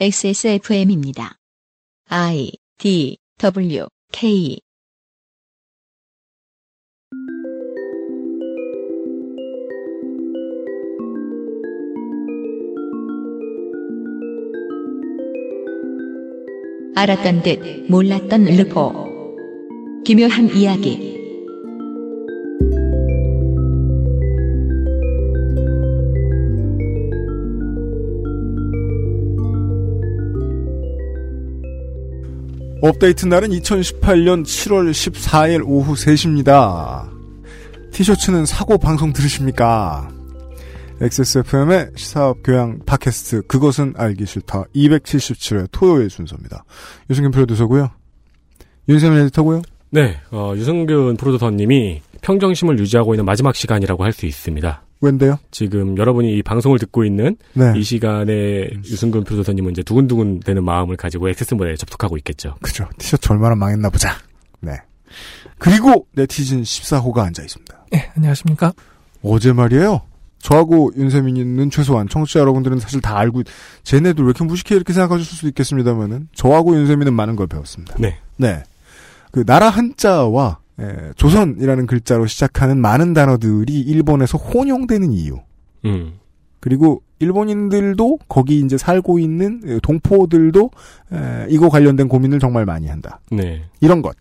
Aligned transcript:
XSFM입니다. 0.00 1.36
I 2.08 2.52
D 2.78 3.18
W 3.38 3.86
K. 4.10 4.58
알았던 16.96 17.42
듯 17.42 17.90
몰랐던 17.90 18.44
르포. 18.44 18.92
기묘한 20.04 20.56
이야기 20.56 21.11
업데이트 32.84 33.26
날은 33.26 33.50
2018년 33.50 34.42
7월 34.42 34.90
14일 34.90 35.62
오후 35.64 35.94
3시입니다. 35.94 37.08
티셔츠는 37.92 38.44
사고 38.44 38.76
방송 38.76 39.12
들으십니까? 39.12 40.10
XSFM의 41.00 41.92
시사업 41.94 42.38
교양 42.42 42.80
팟캐스트 42.84 43.42
그것은 43.46 43.94
알기 43.96 44.26
싫다 44.26 44.64
277회 44.74 45.68
토요일 45.70 46.10
순서입니다. 46.10 46.64
유승균 47.08 47.30
프로듀서고요. 47.30 47.88
윤세민 48.88 49.16
에디터고요. 49.26 49.62
네, 49.90 50.16
어, 50.32 50.52
유승균 50.56 51.16
프로듀서님이 51.16 52.02
평정심을 52.20 52.80
유지하고 52.80 53.14
있는 53.14 53.24
마지막 53.24 53.54
시간이라고 53.54 54.02
할 54.02 54.12
수 54.12 54.26
있습니다. 54.26 54.82
웬데요? 55.02 55.38
지금 55.50 55.98
여러분이 55.98 56.38
이 56.38 56.42
방송을 56.42 56.78
듣고 56.78 57.04
있는 57.04 57.36
네. 57.54 57.72
이 57.76 57.82
시간에 57.82 58.70
유승균 58.84 59.24
프로듀서님은 59.24 59.72
이제 59.72 59.82
두근두근 59.82 60.40
되는 60.40 60.64
마음을 60.64 60.96
가지고 60.96 61.28
액세스몰에 61.28 61.76
접속하고 61.76 62.16
있겠죠. 62.18 62.54
그죠. 62.62 62.88
티셔츠 62.98 63.32
얼마나 63.32 63.56
망했나 63.56 63.90
보자. 63.90 64.16
네. 64.60 64.76
그리고 65.58 66.06
네티즌 66.12 66.62
14호가 66.62 67.18
앉아 67.18 67.42
있습니다. 67.42 67.86
예, 67.94 68.10
안녕하십니까? 68.16 68.72
어제 69.22 69.52
말이에요. 69.52 70.02
저하고 70.38 70.92
윤세민이는 70.96 71.70
최소한 71.70 72.08
청취자 72.08 72.40
여러분들은 72.40 72.80
사실 72.80 73.00
다 73.00 73.18
알고 73.18 73.42
쟤네들 73.84 74.24
왜 74.24 74.30
이렇게 74.30 74.44
무식해 74.44 74.74
이렇게 74.74 74.92
생각하실 74.92 75.24
수도 75.24 75.48
있겠습니다만은 75.48 76.28
저하고 76.34 76.76
윤세민은 76.76 77.12
많은 77.14 77.36
걸 77.36 77.46
배웠습니다. 77.48 77.94
네. 77.98 78.18
네. 78.36 78.62
그 79.30 79.44
나라 79.44 79.68
한자와 79.68 80.58
에, 80.80 81.12
조선이라는 81.16 81.86
글자로 81.86 82.26
시작하는 82.26 82.78
많은 82.80 83.12
단어들이 83.12 83.80
일본에서 83.80 84.38
혼용되는 84.38 85.12
이유. 85.12 85.38
음. 85.84 86.14
그리고 86.60 87.02
일본인들도 87.18 88.18
거기 88.28 88.60
이제 88.60 88.78
살고 88.78 89.18
있는 89.18 89.60
에, 89.66 89.78
동포들도 89.82 90.70
에, 91.12 91.46
이거 91.48 91.68
관련된 91.68 92.08
고민을 92.08 92.38
정말 92.38 92.64
많이 92.64 92.86
한다. 92.88 93.20
네. 93.30 93.64
이런 93.80 94.02
것. 94.02 94.16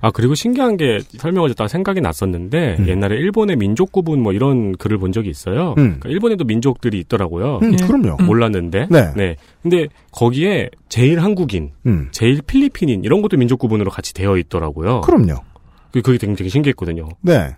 아, 0.00 0.10
그리고 0.10 0.34
신기한 0.34 0.78
게 0.78 1.00
설명을 1.18 1.50
듣다가 1.50 1.68
생각이 1.68 2.00
났었는데, 2.00 2.76
음. 2.78 2.88
옛날에 2.88 3.16
일본의 3.16 3.56
민족 3.56 3.92
구분 3.92 4.22
뭐 4.22 4.32
이런 4.32 4.72
글을 4.76 4.96
본 4.96 5.12
적이 5.12 5.28
있어요. 5.28 5.70
음. 5.72 6.00
그러니까 6.00 6.08
일본에도 6.08 6.44
민족들이 6.44 6.98
있더라고요. 7.00 7.58
음, 7.62 7.74
예. 7.74 7.86
그럼요. 7.86 8.16
음. 8.18 8.26
몰랐는데. 8.26 8.86
네. 8.90 9.36
근데 9.62 9.88
거기에 10.10 10.70
제일 10.88 11.20
한국인, 11.20 11.72
음. 11.86 12.08
제일 12.12 12.40
필리핀인 12.40 13.04
이런 13.04 13.20
것도 13.20 13.36
민족 13.36 13.58
구분으로 13.58 13.90
같이 13.90 14.14
되어 14.14 14.38
있더라고요. 14.38 15.02
그럼요. 15.02 15.34
그- 15.92 16.02
그게 16.02 16.18
되게, 16.18 16.34
되게 16.34 16.48
신기했거든요. 16.50 17.08
네. 17.22 17.56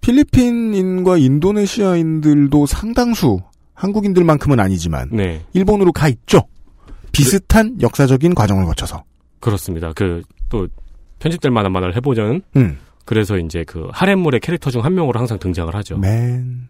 필리핀인과 0.00 1.16
인도네시아인들도 1.18 2.66
상당수 2.66 3.40
한국인들만큼은 3.74 4.58
아니지만 4.60 5.10
네. 5.12 5.44
일본으로 5.52 5.92
가 5.92 6.08
있죠. 6.08 6.42
비슷한 7.12 7.80
역사적인 7.80 8.34
과정을 8.34 8.64
거쳐서. 8.66 9.04
그렇습니다. 9.40 9.92
그, 9.94 10.22
또, 10.48 10.68
편집될 11.18 11.50
만한 11.50 11.72
만화를 11.72 11.96
해보자는, 11.96 12.42
음. 12.56 12.78
그래서 13.04 13.38
이제 13.38 13.64
그 13.66 13.88
하렘물의 13.92 14.40
캐릭터 14.40 14.70
중 14.70 14.82
한 14.82 14.94
명으로 14.94 15.18
항상 15.18 15.38
등장을 15.38 15.74
하죠. 15.74 15.98
맨. 15.98 16.68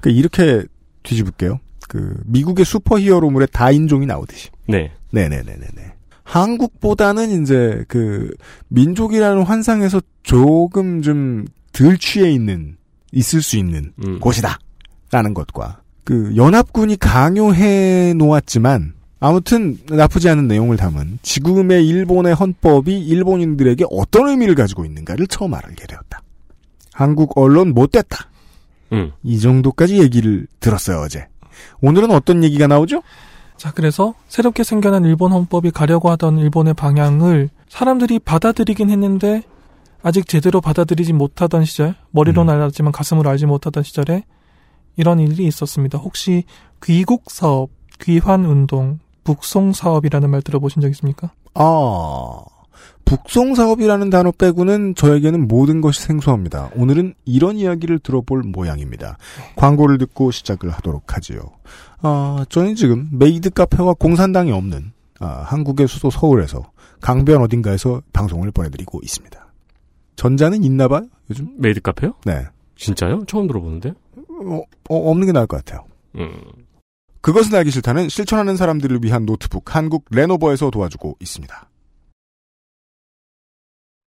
그 0.00 0.10
이렇게 0.10 0.62
뒤집을게요. 1.02 1.58
그 1.88 2.14
미국의 2.26 2.64
슈퍼히어로물에 2.64 3.46
다인종이 3.46 4.06
나오듯이. 4.06 4.50
네. 4.68 4.92
네네네네네. 5.10 5.94
한국보다는 6.32 7.42
이제 7.42 7.84
그 7.88 8.34
민족이라는 8.68 9.42
환상에서 9.42 10.00
조금 10.22 11.02
좀 11.02 11.46
덜 11.72 11.98
취해 11.98 12.30
있는 12.30 12.76
있을 13.10 13.42
수 13.42 13.56
있는 13.56 13.92
음. 14.04 14.20
곳이다라는 14.20 15.34
것과 15.34 15.80
그 16.04 16.32
연합군이 16.36 16.96
강요해 16.96 18.14
놓았지만 18.14 18.94
아무튼 19.20 19.78
나쁘지 19.88 20.28
않은 20.28 20.48
내용을 20.48 20.76
담은 20.76 21.18
지금의 21.22 21.86
일본의 21.86 22.34
헌법이 22.34 22.98
일본인들에게 22.98 23.86
어떤 23.90 24.28
의미를 24.28 24.54
가지고 24.54 24.84
있는가를 24.84 25.26
처음 25.28 25.54
알게 25.54 25.86
되었다. 25.86 26.22
한국 26.92 27.38
언론 27.38 27.72
못됐다. 27.72 28.28
음. 28.92 29.12
이 29.22 29.38
정도까지 29.38 30.00
얘기를 30.00 30.46
들었어요 30.60 30.98
어제. 30.98 31.26
오늘은 31.80 32.10
어떤 32.10 32.42
얘기가 32.42 32.66
나오죠? 32.66 33.02
자, 33.62 33.70
그래서 33.70 34.14
새롭게 34.26 34.64
생겨난 34.64 35.04
일본 35.04 35.30
헌법이 35.30 35.70
가려고 35.70 36.10
하던 36.10 36.36
일본의 36.38 36.74
방향을 36.74 37.48
사람들이 37.68 38.18
받아들이긴 38.18 38.90
했는데 38.90 39.44
아직 40.02 40.26
제대로 40.26 40.60
받아들이지 40.60 41.12
못하던 41.12 41.64
시절, 41.64 41.94
머리로는 42.10 42.52
음. 42.52 42.58
알았지만 42.58 42.90
가슴으로 42.90 43.30
알지 43.30 43.46
못하던 43.46 43.84
시절에 43.84 44.24
이런 44.96 45.20
일이 45.20 45.46
있었습니다. 45.46 45.96
혹시 45.98 46.42
귀국 46.82 47.30
사업, 47.30 47.70
귀환 48.00 48.46
운동, 48.46 48.98
북송 49.22 49.74
사업이라는 49.74 50.28
말 50.28 50.42
들어보신 50.42 50.82
적 50.82 50.88
있습니까? 50.88 51.30
아, 51.54 52.42
북송 53.04 53.54
사업이라는 53.54 54.10
단어 54.10 54.32
빼고는 54.32 54.96
저에게는 54.96 55.46
모든 55.46 55.80
것이 55.80 56.02
생소합니다. 56.02 56.70
오늘은 56.74 57.14
이런 57.26 57.58
이야기를 57.58 58.00
들어볼 58.00 58.42
모양입니다. 58.42 59.18
광고를 59.54 59.98
듣고 59.98 60.32
시작을 60.32 60.70
하도록 60.70 61.02
하지요. 61.14 61.42
아, 62.02 62.44
저는 62.48 62.74
지금 62.74 63.08
메이드 63.12 63.50
카페와 63.50 63.94
공산당이 63.94 64.50
없는 64.52 64.92
아, 65.20 65.26
한국의 65.46 65.86
수도 65.86 66.10
서울에서 66.10 66.72
강변 67.00 67.40
어딘가에서 67.40 68.02
방송을 68.12 68.50
보내드리고 68.50 69.00
있습니다. 69.02 69.52
전자는 70.16 70.64
있나 70.64 70.88
봐요, 70.88 71.06
요즘? 71.30 71.54
메이드 71.58 71.80
카페요? 71.80 72.14
네. 72.24 72.46
진짜요? 72.76 73.24
처음 73.26 73.46
들어보는데? 73.46 73.90
어, 73.90 74.62
어, 74.90 75.10
없는 75.10 75.26
게 75.26 75.32
나을 75.32 75.46
것 75.46 75.64
같아요. 75.64 75.84
음. 76.16 76.32
그것은 77.20 77.54
알기 77.54 77.70
싫다는 77.70 78.08
실천하는 78.08 78.56
사람들을 78.56 78.98
위한 79.04 79.24
노트북 79.24 79.74
한국 79.76 80.06
레노버에서 80.10 80.70
도와주고 80.70 81.18
있습니다. 81.20 81.68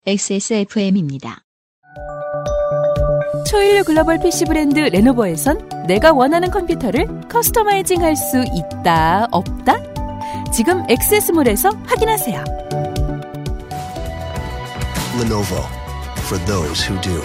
XSFM입니다. 0.07 1.46
초일류 3.49 3.85
글로벌 3.85 4.19
PC 4.19 4.45
브랜드 4.47 4.79
레노버에선 4.81 5.87
내가 5.87 6.13
원하는 6.13 6.51
컴퓨터를 6.51 7.07
커스터마이징 7.29 8.03
할 8.03 8.17
수 8.17 8.43
있다, 8.53 9.29
없다? 9.31 9.77
지금 10.53 10.85
액세스몰에서 10.89 11.71
확인하세요. 11.87 12.43
Lenovo 15.21 15.63
for 16.27 16.39
those 16.47 16.83
who 16.89 17.01
do. 17.01 17.23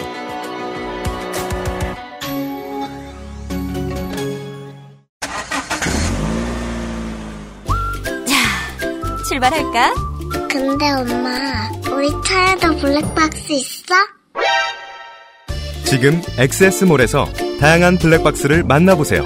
출발할까? 9.27 9.93
근데 10.49 10.91
엄마, 10.91 11.69
우리 11.95 12.09
차에도 12.25 12.75
블랙박스 12.77 13.53
있어? 13.53 13.93
지금 15.85 16.21
엑세스몰에서 16.37 17.25
다양한 17.59 17.97
블랙박스를 17.97 18.63
만나보세요. 18.63 19.23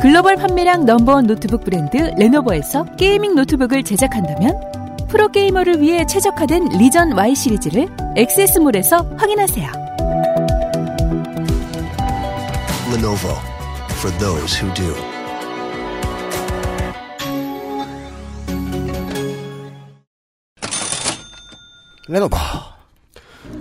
글로벌 0.00 0.36
판매량 0.36 0.84
number 0.84 1.12
one 1.12 1.26
노트북 1.26 1.64
브랜드 1.64 1.96
레노버에서 1.96 2.96
gaming 2.96 3.34
노트북을 3.34 3.82
제작한다면 3.82 4.58
프로게이머를 5.08 5.80
위해 5.80 6.06
최적화된 6.06 6.68
리전 6.78 7.12
Y 7.12 7.34
시리즈를 7.34 7.88
XS몰에서 8.16 9.14
확인하세요. 9.16 9.70
Lenovo 12.92 13.36
for 13.98 14.16
those 14.18 14.56
who 14.56 14.72
do. 14.74 15.17
레노버. 22.08 22.36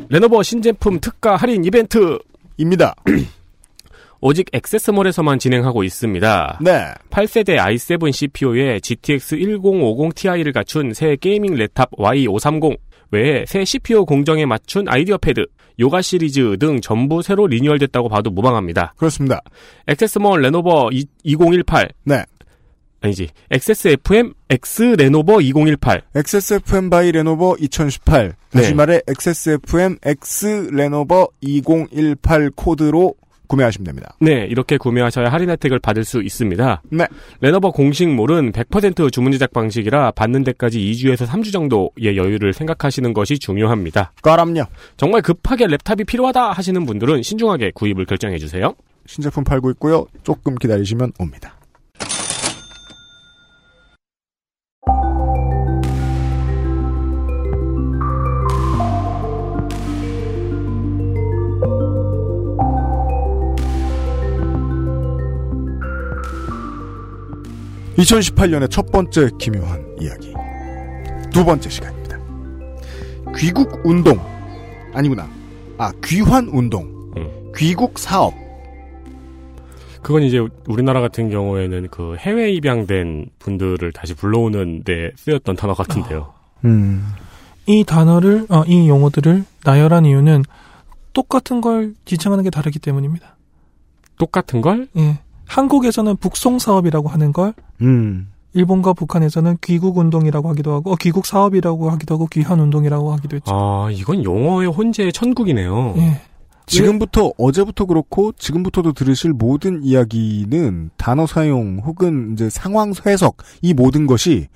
레노버 0.09 0.41
신제품 0.41 0.99
특가 0.99 1.35
할인 1.35 1.65
이벤트! 1.65 2.17
입니다. 2.57 2.95
오직 4.21 4.47
XS몰에서만 4.51 5.37
진행하고 5.37 5.83
있습니다. 5.83 6.59
네. 6.61 6.93
8세대 7.11 7.57
i7 7.57 8.11
CPU에 8.11 8.79
GTX 8.79 9.35
1050 9.35 10.15
Ti를 10.15 10.53
갖춘 10.53 10.93
새 10.93 11.15
gaming 11.17 11.55
랩탑 11.55 11.91
Y530, 11.91 12.77
외에 13.11 13.45
새 13.45 13.63
CPU 13.63 14.05
공정에 14.05 14.45
맞춘 14.45 14.87
IdeaPad, 14.87 15.45
Yoga 15.79 16.01
시리즈 16.01 16.57
등 16.57 16.81
전부 16.81 17.21
새로 17.21 17.45
리뉴얼됐다고 17.47 18.09
봐도 18.09 18.31
무방합니다. 18.31 18.93
그렇습니다. 18.97 19.41
XS몰 19.85 20.41
레노버 20.41 20.89
2, 20.91 21.05
2018 21.23 21.89
네. 22.05 22.23
아니지 23.01 23.29
XSFM 23.49 24.33
X 24.49 24.95
레노버 24.97 25.41
2018 25.41 26.01
XSFM 26.15 26.89
by 26.89 27.11
레노버 27.11 27.55
2018. 27.59 28.33
다시 28.51 28.69
네. 28.69 28.73
말해 28.73 29.01
XSFM 29.07 29.97
X 30.03 30.69
레노버 30.71 31.29
2018 31.41 32.51
코드로 32.55 33.15
구매하시면 33.47 33.85
됩니다. 33.85 34.15
네, 34.19 34.45
이렇게 34.49 34.77
구매하셔야 34.77 35.29
할인 35.29 35.49
혜택을 35.49 35.79
받을 35.79 36.03
수 36.03 36.21
있습니다. 36.21 36.81
네. 36.89 37.07
레노버 37.39 37.71
공식몰은 37.71 38.51
100% 38.51 39.11
주문 39.11 39.31
제작 39.31 39.53
방식이라 39.53 40.11
받는 40.11 40.43
데까지 40.43 40.79
2주에서 40.79 41.25
3주 41.25 41.53
정도의 41.53 42.17
여유를 42.17 42.53
생각하시는 42.53 43.13
것이 43.13 43.39
중요합니다. 43.39 44.11
까람요. 44.21 44.65
정말 44.97 45.21
급하게 45.21 45.65
랩탑이 45.67 46.05
필요하다 46.07 46.51
하시는 46.51 46.85
분들은 46.85 47.21
신중하게 47.21 47.71
구입을 47.73 48.05
결정해 48.05 48.37
주세요. 48.37 48.75
신제품 49.05 49.45
팔고 49.45 49.71
있고요. 49.71 50.05
조금 50.23 50.55
기다리시면 50.55 51.13
옵니다. 51.19 51.56
(2018년의) 67.97 68.69
첫 68.69 68.91
번째 68.91 69.29
기묘한 69.39 69.97
이야기 69.99 70.33
두 71.31 71.43
번째 71.43 71.69
시간입니다 71.69 72.17
귀국 73.35 73.81
운동 73.83 74.19
아니구나 74.93 75.29
아 75.77 75.91
귀환 76.03 76.47
운동 76.49 76.83
음. 77.17 77.51
귀국 77.55 77.97
사업 77.99 78.33
그건 80.07 80.23
이제 80.23 80.39
우리나라 80.67 81.01
같은 81.01 81.29
경우에는 81.29 81.89
그 81.91 82.15
해외 82.17 82.49
입양된 82.53 83.29
분들을 83.39 83.91
다시 83.91 84.13
불러오는 84.13 84.83
데 84.83 85.11
쓰였던 85.17 85.57
단어 85.57 85.73
같은데요. 85.73 86.33
음. 86.63 87.05
이 87.65 87.83
단어를 87.83 88.45
어, 88.47 88.63
이 88.67 88.87
용어들을 88.87 89.43
나열한 89.65 90.05
이유는 90.05 90.43
똑같은 91.11 91.59
걸 91.59 91.93
지칭하는 92.05 92.45
게 92.45 92.49
다르기 92.49 92.79
때문입니다. 92.79 93.35
똑같은 94.17 94.61
걸? 94.61 94.87
예. 94.95 95.19
한국에서는 95.47 96.15
북송 96.17 96.59
사업이라고 96.59 97.09
하는 97.09 97.33
걸 97.33 97.53
음. 97.81 98.27
일본과 98.53 98.93
북한에서는 98.93 99.57
귀국 99.63 99.97
운동이라고 99.97 100.49
하기도 100.49 100.73
하고 100.73 100.91
어, 100.91 100.95
귀국 100.99 101.25
사업이라고 101.25 101.89
하기도 101.91 102.15
하고 102.15 102.27
귀환 102.27 102.59
운동이라고 102.59 103.13
하기도 103.13 103.35
했죠. 103.35 103.51
아, 103.53 103.89
이건 103.91 104.23
용어의 104.23 104.67
혼재의 104.69 105.13
천국이네요. 105.13 105.93
예. 105.97 106.21
지금부터 106.65 107.31
어제부터 107.37 107.85
그렇고 107.85 108.33
지금부터도 108.33 108.91
들으실 108.91 109.31
모든 109.31 109.83
이야기는 109.83 110.89
단어 110.97 111.25
사용 111.25 111.79
혹은 111.85 112.33
이제 112.33 112.49
상황 112.49 112.93
해석 113.05 113.37
이 113.61 113.73
모든 113.73 114.05
것이 114.05 114.47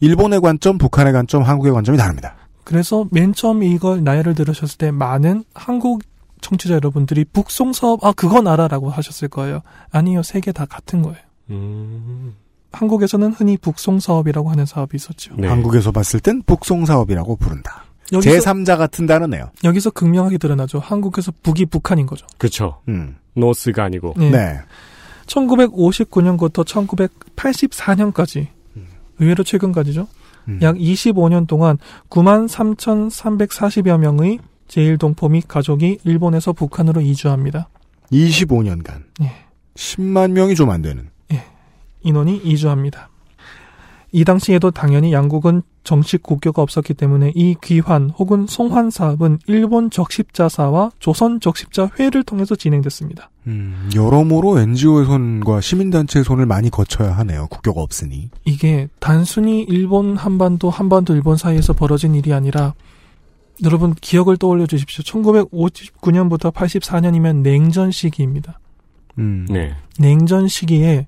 일본의 0.00 0.40
관점, 0.40 0.76
북한의 0.76 1.12
관점, 1.12 1.42
한국의 1.42 1.72
관점이 1.72 1.96
다릅니다. 1.96 2.36
그래서 2.64 3.06
맨 3.10 3.32
처음 3.32 3.62
이걸 3.62 4.04
나열을 4.04 4.34
들으셨을 4.34 4.76
때 4.76 4.90
많은 4.90 5.44
한국 5.54 6.02
청취자 6.40 6.74
여러분들이 6.74 7.24
북송 7.24 7.72
사업 7.72 8.04
아 8.04 8.12
그건 8.12 8.46
알아라고 8.48 8.90
하셨을 8.90 9.28
거예요. 9.28 9.60
아니요, 9.90 10.22
세 10.22 10.40
개 10.40 10.52
다 10.52 10.64
같은 10.66 11.02
거예요. 11.02 11.18
음, 11.50 12.34
한국에서는 12.72 13.32
흔히 13.32 13.56
북송 13.56 14.00
사업이라고 14.00 14.50
하는 14.50 14.66
사업이 14.66 14.96
있었죠. 14.96 15.34
네. 15.36 15.48
한국에서 15.48 15.90
봤을 15.92 16.20
땐 16.20 16.42
북송 16.46 16.84
사업이라고 16.86 17.36
부른다. 17.36 17.84
여기서 18.12 18.38
제3자 18.38 18.76
같은 18.78 19.06
단어네요. 19.06 19.50
여기서 19.64 19.90
극명하게 19.90 20.38
드러나죠. 20.38 20.78
한국에서 20.78 21.32
북이 21.42 21.66
북한인 21.66 22.06
거죠. 22.06 22.26
그쵸. 22.38 22.80
음. 22.88 23.16
노스가 23.34 23.84
아니고. 23.84 24.14
네. 24.16 24.30
네. 24.30 24.58
1959년부터 25.26 26.64
1984년까지 26.64 28.46
의외로 29.18 29.44
최근까지죠. 29.44 30.06
음. 30.48 30.58
약 30.62 30.76
25년 30.76 31.46
동안 31.46 31.76
93,340여 32.08 33.98
명의 33.98 34.38
제1동포 34.68 35.30
및 35.30 35.46
가족이 35.48 35.98
일본에서 36.04 36.52
북한으로 36.52 37.00
이주합니다. 37.00 37.68
25년간 38.12 39.02
예. 39.22 39.32
10만 39.74 40.32
명이 40.32 40.54
좀 40.54 40.70
안 40.70 40.82
되는. 40.82 41.08
인원이 42.02 42.36
이주합니다. 42.44 43.08
이 44.12 44.24
당시에도 44.24 44.70
당연히 44.70 45.12
양국은 45.12 45.62
정식 45.84 46.22
국교가 46.22 46.62
없었기 46.62 46.94
때문에 46.94 47.32
이 47.34 47.56
귀환 47.62 48.10
혹은 48.10 48.46
송환 48.46 48.90
사업은 48.90 49.38
일본 49.46 49.90
적십자사와 49.90 50.92
조선 50.98 51.40
적십자회를 51.40 52.22
통해서 52.22 52.54
진행됐습니다. 52.54 53.30
음, 53.48 53.90
여러모로 53.94 54.58
NGO의 54.60 55.06
손과 55.06 55.60
시민단체의 55.60 56.24
손을 56.24 56.46
많이 56.46 56.70
거쳐야 56.70 57.12
하네요. 57.18 57.48
국교가 57.48 57.82
없으니. 57.82 58.30
이게 58.44 58.88
단순히 59.00 59.62
일본 59.68 60.16
한반도 60.16 60.70
한반도 60.70 61.14
일본 61.14 61.36
사이에서 61.36 61.72
벌어진 61.72 62.14
일이 62.14 62.32
아니라 62.32 62.74
여러분 63.64 63.94
기억을 63.94 64.36
떠올려 64.36 64.66
주십시오. 64.66 65.02
1959년부터 65.04 66.52
84년이면 66.52 67.42
냉전 67.42 67.90
시기입니다. 67.90 68.60
음. 69.18 69.46
네. 69.48 69.74
냉전 69.98 70.48
시기에 70.48 71.06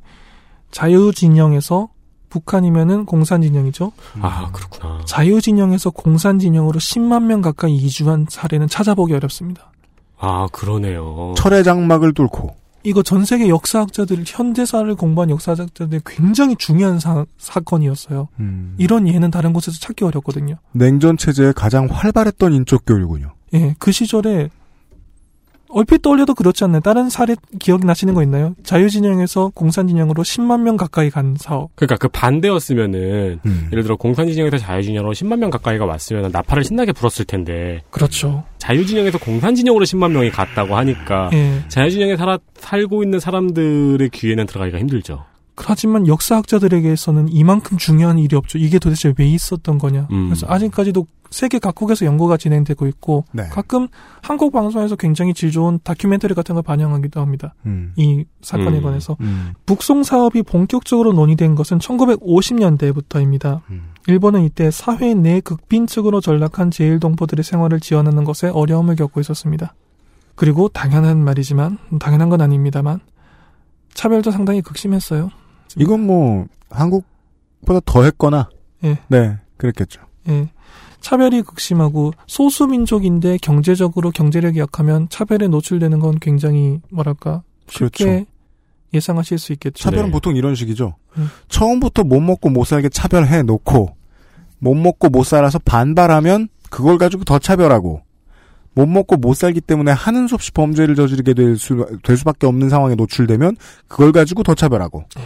자유 0.71 1.13
진영에서 1.13 1.89
북한이면은 2.29 3.07
공산 3.07 3.43
진영이죠. 3.43 3.93
아, 4.21 4.51
그렇구나. 4.53 5.03
자유 5.05 5.41
진영에서 5.41 5.91
공산 5.91 6.39
진영으로 6.39 6.79
10만 6.79 7.25
명 7.25 7.41
가까이 7.41 7.75
이주한 7.75 8.27
사례는 8.29 8.69
찾아보기 8.69 9.13
어렵습니다. 9.15 9.73
아, 10.17 10.47
그러네요. 10.53 11.35
철의 11.37 11.65
장막을 11.65 12.15
뚫고 12.15 12.55
이거 12.83 13.03
전 13.03 13.25
세계 13.25 13.49
역사학자들, 13.49 14.25
현대사를 14.27 14.95
공부한 14.95 15.31
역사학자들 15.31 16.01
굉장히 16.07 16.57
중요한 16.57 16.99
사, 16.99 17.27
사건이었어요. 17.39 18.29
음, 18.39 18.75
이런 18.79 19.07
예는 19.07 19.31
다른 19.31 19.53
곳에서 19.53 19.79
찾기 19.79 20.05
어렵거든요. 20.05 20.57
냉전 20.73 21.17
체제에 21.17 21.53
가장 21.53 21.89
활발했던 21.91 22.53
인적 22.53 22.85
교류군요. 22.87 23.35
예, 23.55 23.75
그 23.79 23.93
시절에 23.93 24.49
얼핏 25.73 26.03
떠올려도 26.03 26.35
그렇지 26.35 26.65
않나요? 26.65 26.81
다른 26.81 27.09
사례 27.09 27.37
기억이 27.59 27.87
나시는 27.87 28.15
거 28.15 28.23
있나요? 28.23 28.55
자유진영에서 28.65 29.53
공산진영으로 29.55 30.23
10만 30.23 30.63
명 30.63 30.77
가까이 30.77 31.11
간 31.11 31.37
사업. 31.39 31.71
그러니까 31.77 31.97
그 31.97 32.09
반대였으면은 32.09 33.41
음. 33.45 33.69
예를 33.73 33.83
들어 33.83 33.97
공산진영에서 33.97 34.59
자유진영으로 34.59 35.13
10만 35.13 35.39
명 35.39 35.51
가까이가 35.51 35.85
왔으면 35.85 36.31
나팔을 36.33 36.65
신나게 36.65 36.93
불었을 36.93 37.25
텐데 37.25 37.81
그렇죠. 37.91 38.45
자유진영에서 38.59 39.19
공산진영으로 39.19 39.85
10만 39.85 40.13
명이 40.13 40.31
갔다고 40.31 40.77
하니까 40.77 41.31
예. 41.33 41.63
자유진영에 41.69 42.17
살아, 42.17 42.39
살고 42.59 43.03
있는 43.03 43.19
사람들의 43.21 44.11
귀에는 44.11 44.47
들어가기가 44.47 44.79
힘들죠. 44.79 45.25
하지만 45.67 46.07
역사학자들에게서는 46.07 47.29
이만큼 47.31 47.77
중요한 47.79 48.19
일이 48.19 48.37
없죠. 48.37 48.59
이게 48.59 48.79
도대체 48.79 49.13
왜 49.19 49.27
있었던 49.27 49.79
거냐. 49.79 50.09
음. 50.11 50.29
그래서 50.29 50.47
아직까지도 50.49 51.07
세계 51.31 51.59
각국에서 51.59 52.07
연구가 52.07 52.37
진행되고 52.37 52.87
있고 52.89 53.25
네. 53.33 53.45
가끔 53.49 53.89
한국 54.23 54.53
방송에서 54.53 54.97
굉장히 54.97 55.33
질 55.33 55.51
좋은 55.51 55.79
다큐멘터리 55.83 56.35
같은 56.35 56.55
걸 56.55 56.63
반영하기도 56.63 57.21
합니다. 57.21 57.55
음. 57.67 57.93
이 57.97 58.25
사건에 58.43 58.79
음. 58.79 58.83
관해서 58.83 59.17
음. 59.21 59.53
북송 59.67 60.03
사업이 60.03 60.43
본격적으로 60.43 61.13
논의된 61.13 61.55
것은 61.55 61.79
1950년대부터입니다. 61.79 63.63
음. 63.71 63.93
일본은 64.09 64.43
이때 64.43 64.71
사회 64.71 65.15
내 65.15 65.41
극빈층으로 65.41 66.21
전락한 66.21 66.71
제1동포들의 66.71 67.43
생활을 67.43 67.81
지원하는 67.81 68.25
것에 68.25 68.49
어려움을 68.49 68.97
겪고 68.97 69.21
있었습니다. 69.21 69.75
그리고 70.35 70.69
당연한 70.69 71.23
말이지만 71.23 71.79
당연한 72.01 72.29
건 72.29 72.41
아닙니다만 72.41 73.01
차별도 73.95 74.31
상당히 74.31 74.63
극심했어요. 74.63 75.31
이건 75.79 76.07
뭐 76.07 76.47
한국보다 76.71 77.81
더 77.85 78.03
했거나 78.05 78.49
예. 78.85 78.99
네 79.09 79.37
그랬겠죠. 79.57 80.01
예. 80.29 80.49
차별이 81.01 81.43
극심하고 81.43 82.13
소수 82.27 82.67
민족인데 82.67 83.39
경제적으로 83.39 84.11
경제력이 84.11 84.59
약하면 84.61 85.09
차별에 85.09 85.49
노출되는 85.49 85.99
건 85.99 86.19
굉장히 86.21 86.81
뭐랄까 86.91 87.43
쉽게 87.69 88.05
그렇죠. 88.05 88.27
예상하실 88.93 89.39
수 89.39 89.53
있겠죠. 89.53 89.83
차별은 89.83 90.07
네. 90.07 90.11
보통 90.11 90.37
이런 90.37 90.55
식이죠. 90.55 90.97
음. 91.17 91.29
처음부터 91.49 92.05
못 92.05 92.21
먹고 92.21 92.51
못 92.51 92.65
살게 92.65 92.89
차별해 92.89 93.43
놓고 93.43 93.95
못 94.59 94.75
먹고 94.75 95.09
못 95.09 95.25
살아서 95.25 95.59
반발하면 95.59 96.49
그걸 96.71 96.99
가지고 96.99 97.25
더 97.25 97.39
차별하고 97.39 98.03
못 98.75 98.87
먹고 98.87 99.17
못 99.17 99.35
살기 99.35 99.61
때문에 99.61 99.91
하는 99.91 100.29
수 100.29 100.35
없이 100.35 100.53
범죄를 100.53 100.95
저지르게 100.95 101.35
될, 101.35 101.57
수, 101.57 101.87
될 102.05 102.17
수밖에 102.17 102.47
없는 102.47 102.69
상황에 102.69 102.95
노출되면 102.95 103.57
그걸 103.89 104.13
가지고 104.13 104.43
더 104.43 104.55
차별하고 104.55 105.05
네, 105.17 105.23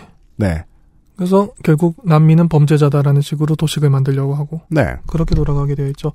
그래서 1.17 1.51
결국 1.63 1.97
난민은 2.05 2.49
범죄자다라는 2.49 3.21
식으로 3.21 3.55
도식을 3.55 3.89
만들려고 3.89 4.35
하고 4.35 4.63
네, 4.69 4.97
그렇게 5.07 5.35
돌아가게 5.35 5.77
되어 5.77 5.87
있죠. 5.89 6.13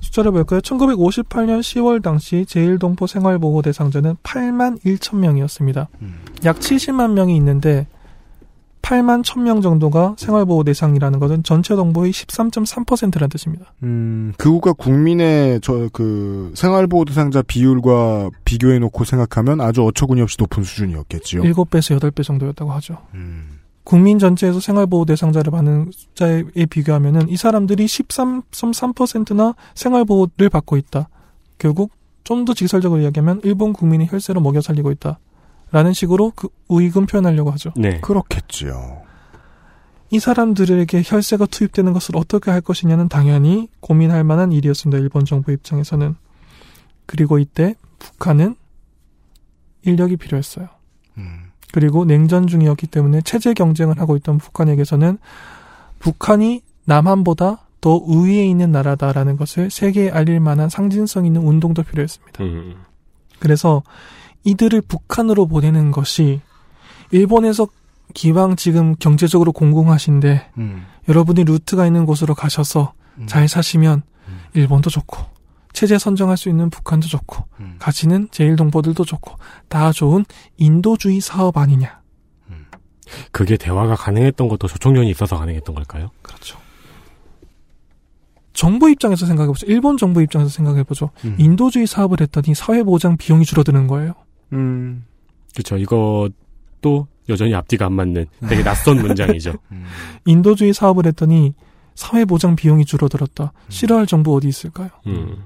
숫자를 0.00 0.32
볼까요? 0.32 0.60
1958년 0.60 1.60
10월 1.60 2.02
당시 2.02 2.44
제1동포 2.48 3.06
생활보호 3.06 3.62
대상자는 3.62 4.16
8만 4.24 4.82
1천 4.84 5.18
명이었습니다. 5.18 5.88
음. 6.02 6.20
약 6.44 6.58
70만 6.58 7.12
명이 7.12 7.36
있는데 7.36 7.86
8만 8.82 9.22
1000명 9.22 9.62
정도가 9.62 10.16
생활보호 10.18 10.64
대상이라는 10.64 11.18
것은 11.20 11.42
전체 11.44 11.74
동보의 11.76 12.12
13.3%라는 12.12 13.28
뜻입니다. 13.28 13.72
음, 13.82 14.32
그우가 14.36 14.72
국민의 14.74 15.60
저 15.60 15.88
그 15.92 16.52
생활보호 16.54 17.04
대상자 17.04 17.42
비율과 17.42 18.30
비교해 18.44 18.78
놓고 18.78 19.04
생각하면 19.04 19.60
아주 19.60 19.84
어처구니 19.84 20.20
없이 20.20 20.36
높은 20.38 20.64
수준이었겠지요. 20.64 21.42
7배에서 21.42 21.98
8배 22.00 22.22
정도였다고 22.24 22.70
하죠. 22.72 22.98
음. 23.14 23.60
국민 23.84 24.18
전체에서 24.18 24.60
생활보호 24.60 25.04
대상자를 25.06 25.50
받는 25.50 25.90
숫자에 25.92 26.44
비교하면은 26.70 27.28
이 27.28 27.36
사람들이 27.36 27.86
13.3%나 27.86 29.54
생활보호를 29.74 30.48
받고 30.50 30.76
있다. 30.76 31.08
결국 31.58 31.90
좀 32.24 32.44
더 32.44 32.54
직설적으로 32.54 33.00
이야기하면 33.00 33.40
일본 33.44 33.72
국민이 33.72 34.06
혈세로 34.08 34.40
먹여 34.40 34.60
살리고 34.60 34.90
있다. 34.92 35.18
라는 35.72 35.92
식으로 35.92 36.32
그 36.36 36.48
우익은 36.68 37.06
표현하려고 37.06 37.50
하죠. 37.52 37.72
네. 37.76 38.00
그렇겠지요. 38.00 39.02
이 40.10 40.20
사람들에게 40.20 41.02
혈세가 41.04 41.46
투입되는 41.46 41.94
것을 41.94 42.16
어떻게 42.16 42.50
할 42.50 42.60
것이냐는 42.60 43.08
당연히 43.08 43.68
고민할 43.80 44.22
만한 44.24 44.52
일이었습니다. 44.52 44.98
일본 44.98 45.24
정부 45.24 45.50
입장에서는. 45.52 46.14
그리고 47.06 47.38
이때 47.38 47.74
북한은 47.98 48.54
인력이 49.82 50.18
필요했어요. 50.18 50.68
음. 51.16 51.50
그리고 51.72 52.04
냉전 52.04 52.46
중이었기 52.46 52.86
때문에 52.88 53.22
체제 53.22 53.54
경쟁을 53.54 53.98
하고 53.98 54.16
있던 54.16 54.36
북한에게서는 54.36 55.16
북한이 55.98 56.60
남한보다 56.84 57.66
더 57.80 57.96
우위에 57.96 58.44
있는 58.44 58.70
나라다라는 58.70 59.38
것을 59.38 59.70
세계에 59.70 60.10
알릴 60.10 60.40
만한 60.40 60.68
상징성 60.68 61.24
있는 61.24 61.40
운동도 61.40 61.82
필요했습니다. 61.82 62.44
음. 62.44 62.76
그래서 63.38 63.82
이들을 64.44 64.82
북한으로 64.82 65.46
보내는 65.46 65.90
것이 65.90 66.40
일본에서 67.10 67.66
기왕 68.14 68.56
지금 68.56 68.94
경제적으로 68.96 69.52
공공하신데 69.52 70.50
음. 70.58 70.86
여러분이 71.08 71.44
루트가 71.44 71.86
있는 71.86 72.04
곳으로 72.06 72.34
가셔서 72.34 72.94
음. 73.18 73.26
잘 73.26 73.48
사시면 73.48 74.02
음. 74.28 74.40
일본도 74.54 74.90
좋고 74.90 75.18
체제 75.72 75.98
선정할 75.98 76.36
수 76.36 76.48
있는 76.48 76.70
북한도 76.70 77.08
좋고 77.08 77.44
음. 77.60 77.76
가치는 77.78 78.28
제일 78.30 78.56
동포들도 78.56 79.04
좋고 79.04 79.36
다 79.68 79.92
좋은 79.92 80.24
인도주의 80.56 81.20
사업 81.20 81.56
아니냐. 81.56 82.02
그게 83.30 83.56
대화가 83.56 83.94
가능했던 83.94 84.48
것도 84.48 84.68
조총련이 84.68 85.10
있어서 85.10 85.36
가능했던 85.36 85.74
걸까요? 85.74 86.10
그렇죠. 86.22 86.58
정부 88.52 88.90
입장에서 88.90 89.26
생각해보죠. 89.26 89.66
일본 89.66 89.96
정부 89.96 90.22
입장에서 90.22 90.50
생각해보죠. 90.50 91.10
음. 91.24 91.36
인도주의 91.38 91.86
사업을 91.86 92.20
했더니 92.20 92.54
사회보장 92.54 93.16
비용이 93.16 93.44
줄어드는 93.44 93.86
거예요. 93.86 94.14
음. 94.52 95.04
그렇죠. 95.52 95.76
이것도 95.76 97.06
여전히 97.28 97.54
앞뒤가 97.54 97.86
안 97.86 97.92
맞는 97.94 98.26
되게 98.48 98.62
낯선 98.62 98.96
문장이죠. 99.02 99.52
음. 99.72 99.84
인도주의 100.24 100.72
사업을 100.72 101.06
했더니 101.06 101.54
사회보장 101.94 102.56
비용이 102.56 102.84
줄어들었다. 102.84 103.52
싫어할 103.68 104.06
정부 104.06 104.34
어디 104.34 104.48
있을까요? 104.48 104.88
음. 105.06 105.44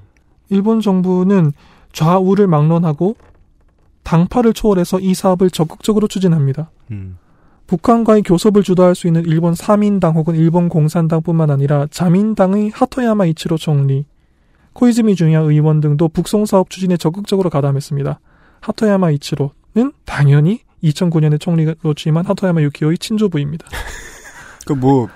일본 0.49 0.81
정부는 0.81 1.53
좌우를 1.93 2.47
막론하고 2.47 3.17
당파를 4.05 4.53
초월해서 4.53 5.01
이 5.01 5.15
사업을 5.15 5.51
적극적으로 5.51 6.07
추진합니다. 6.07 6.71
음. 6.93 7.19
북한과의 7.67 8.23
교섭을 8.23 8.63
주도할 8.63 8.95
수 8.95 9.09
있는 9.09 9.25
일본 9.27 9.55
3인당 9.55 10.15
혹은 10.15 10.37
일본 10.37 10.69
공산당뿐만 10.69 11.51
아니라 11.51 11.87
자민당의 11.91 12.71
하토야마 12.73 13.27
이치로 13.27 13.57
총리, 13.57 14.05
코이즈미 14.73 15.17
중야 15.17 15.41
의원 15.41 15.81
등도 15.81 16.09
북송 16.09 16.47
사업 16.47 16.71
추진에 16.71 16.97
적극적으로 16.97 17.51
가담했습니다. 17.51 18.21
하토야마 18.61 19.11
이치로는 19.13 19.93
당연히 20.05 20.61
2009년에 20.83 21.41
총리로 21.41 21.95
취임한 21.95 22.25
하토야마 22.27 22.61
유키오의 22.63 22.99
친조부입니다. 22.99 23.67
그 24.67 24.75
뭐 24.75 25.09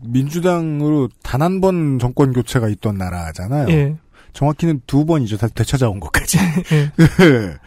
민주당으로 0.00 1.08
단 1.22 1.40
한 1.42 1.60
번 1.60 1.98
정권 1.98 2.32
교체가 2.32 2.68
있던 2.68 2.96
나라잖아요. 2.96 3.68
예. 3.70 3.96
정확히는 4.32 4.82
두 4.86 5.04
번이죠. 5.06 5.36
다시 5.36 5.54
되찾아온 5.54 6.00
것까지. 6.00 6.38
예. 6.72 6.90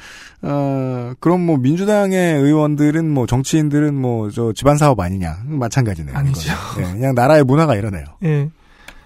어, 0.44 1.14
그럼 1.20 1.46
뭐 1.46 1.58
민주당의 1.58 2.36
의원들은 2.40 3.10
뭐 3.10 3.26
정치인들은 3.26 3.94
뭐 3.96 4.30
저 4.32 4.54
집안 4.54 4.78
사업 4.78 5.00
아니냐 5.00 5.38
마찬가지네요. 5.46 6.16
아니죠. 6.16 6.54
예, 6.80 6.84
그냥 6.84 7.16
나라의 7.16 7.44
문화가 7.44 7.76
이러네요. 7.76 8.06
예. 8.24 8.50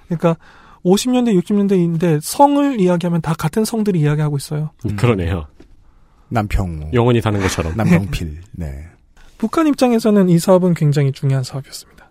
그러니까 0.07 0.35
50년대, 0.83 1.39
60년대인데 1.41 2.19
성을 2.21 2.79
이야기하면 2.81 3.21
다 3.21 3.33
같은 3.37 3.63
성들이 3.63 3.99
이야기하고 4.01 4.35
있어요. 4.37 4.71
음. 4.85 4.95
그러네요. 4.95 5.45
남평, 6.31 6.89
영원히 6.93 7.21
사는 7.21 7.39
것처럼. 7.39 7.75
남평필. 7.77 8.41
네. 8.53 8.85
북한 9.37 9.67
입장에서는 9.67 10.29
이 10.29 10.39
사업은 10.39 10.73
굉장히 10.73 11.11
중요한 11.11 11.43
사업이었습니다. 11.43 12.09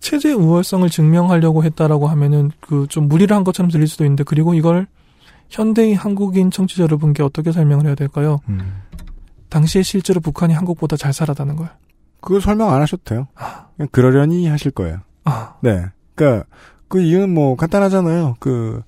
체제 0.00 0.32
우월성을 0.32 0.88
증명하려고 0.88 1.64
했다라고 1.64 2.06
하면은 2.08 2.50
그 2.60 2.86
좀 2.88 3.08
무리를 3.08 3.34
한 3.34 3.42
것처럼 3.44 3.70
들릴 3.70 3.88
수도 3.88 4.04
있는데 4.04 4.22
그리고 4.24 4.54
이걸 4.54 4.86
현대의 5.48 5.94
한국인 5.94 6.50
청취자 6.50 6.82
여러분께 6.84 7.22
어떻게 7.22 7.50
설명을 7.52 7.86
해야 7.86 7.94
될까요? 7.94 8.40
음. 8.48 8.82
당시에 9.48 9.82
실제로 9.82 10.20
북한이 10.20 10.54
한국보다 10.54 10.96
잘 10.96 11.12
살았다는 11.12 11.56
걸. 11.56 11.70
그거 12.20 12.40
설명 12.40 12.72
안 12.72 12.82
하셔도 12.82 13.02
돼요. 13.04 13.28
그냥 13.76 13.88
그러려니 13.92 14.46
하실 14.48 14.70
거예요. 14.72 15.00
아, 15.24 15.54
네. 15.60 15.86
그니까, 16.14 16.44
그 16.88 17.00
이유는 17.00 17.32
뭐 17.32 17.56
간단하잖아요. 17.56 18.36
그, 18.40 18.82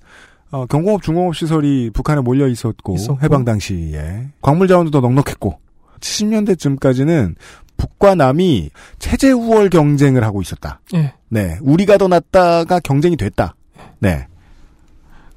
어, 0.51 0.65
경공업 0.65 1.03
중공업 1.03 1.35
시설이 1.35 1.91
북한에 1.93 2.21
몰려 2.21 2.47
있었고, 2.47 2.95
있었고. 2.95 3.19
해방 3.21 3.45
당시에. 3.45 4.29
광물 4.41 4.67
자원도 4.67 4.91
더 4.91 4.99
넉넉했고, 4.99 5.59
70년대쯤까지는 5.99 7.35
북과 7.77 8.15
남이 8.15 8.71
체제 8.99 9.31
우월 9.31 9.69
경쟁을 9.69 10.23
하고 10.23 10.41
있었다. 10.41 10.81
예. 10.95 11.13
네. 11.29 11.57
우리가 11.61 11.97
더 11.97 12.07
낫다가 12.07 12.79
경쟁이 12.79 13.15
됐다. 13.15 13.55
네. 13.99 14.27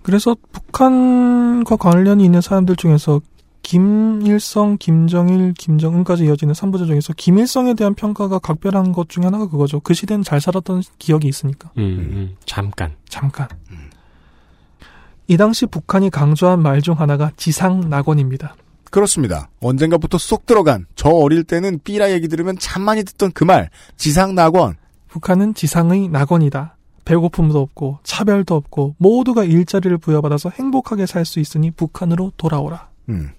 그래서 0.03 0.37
북한과 0.51 1.77
관련이 1.77 2.25
있는 2.25 2.41
사람들 2.41 2.77
중에서 2.77 3.21
김일성, 3.63 4.77
김정일, 4.79 5.55
김정은까지 5.55 6.25
이어지는 6.25 6.53
3부제 6.53 6.87
중에서 6.89 7.13
김일성에 7.17 7.75
대한 7.75 7.95
평가가 7.95 8.41
각별한 8.41 8.91
것 8.91 9.09
중에 9.09 9.25
하나가 9.25 9.47
그거죠. 9.47 9.79
그 9.79 9.95
시대는 9.95 10.25
잘 10.25 10.41
살았던 10.41 10.83
기억이 10.99 11.29
있으니까. 11.29 11.71
음, 11.79 11.83
음, 11.83 12.37
잠깐. 12.45 12.97
잠깐. 13.09 13.47
이 15.27 15.37
당시 15.37 15.67
북한이 15.67 16.11
강조한 16.11 16.61
말 16.61 16.81
중 16.83 16.99
하나가 16.99 17.31
지상 17.37 17.89
낙원입니다. 17.89 18.57
그렇습니다. 18.91 19.49
언젠가부터 19.61 20.19
쏙 20.19 20.45
들어간, 20.47 20.87
저 20.97 21.09
어릴 21.09 21.45
때는 21.45 21.81
삐라 21.83 22.11
얘기 22.13 22.29
들으면 22.29 22.59
참 22.59 22.83
많이 22.83 23.05
듣던 23.05 23.33
그 23.33 23.45
말, 23.45 23.71
지상 23.97 24.35
낙원. 24.35 24.77
북한은 25.09 25.55
지상의 25.55 26.09
낙원이다. 26.09 26.77
배고픔도 27.05 27.59
없고 27.59 27.99
차별도 28.03 28.55
없고 28.55 28.95
모두가 28.99 29.45
일자리를 29.45 29.97
부여받아서 29.99 30.51
행복하게 30.51 31.07
살 31.07 31.25
수 31.25 31.41
있으니 31.41 31.71
북한으로 31.71 32.33
돌아오라. 32.37 32.89
음. 33.09 33.31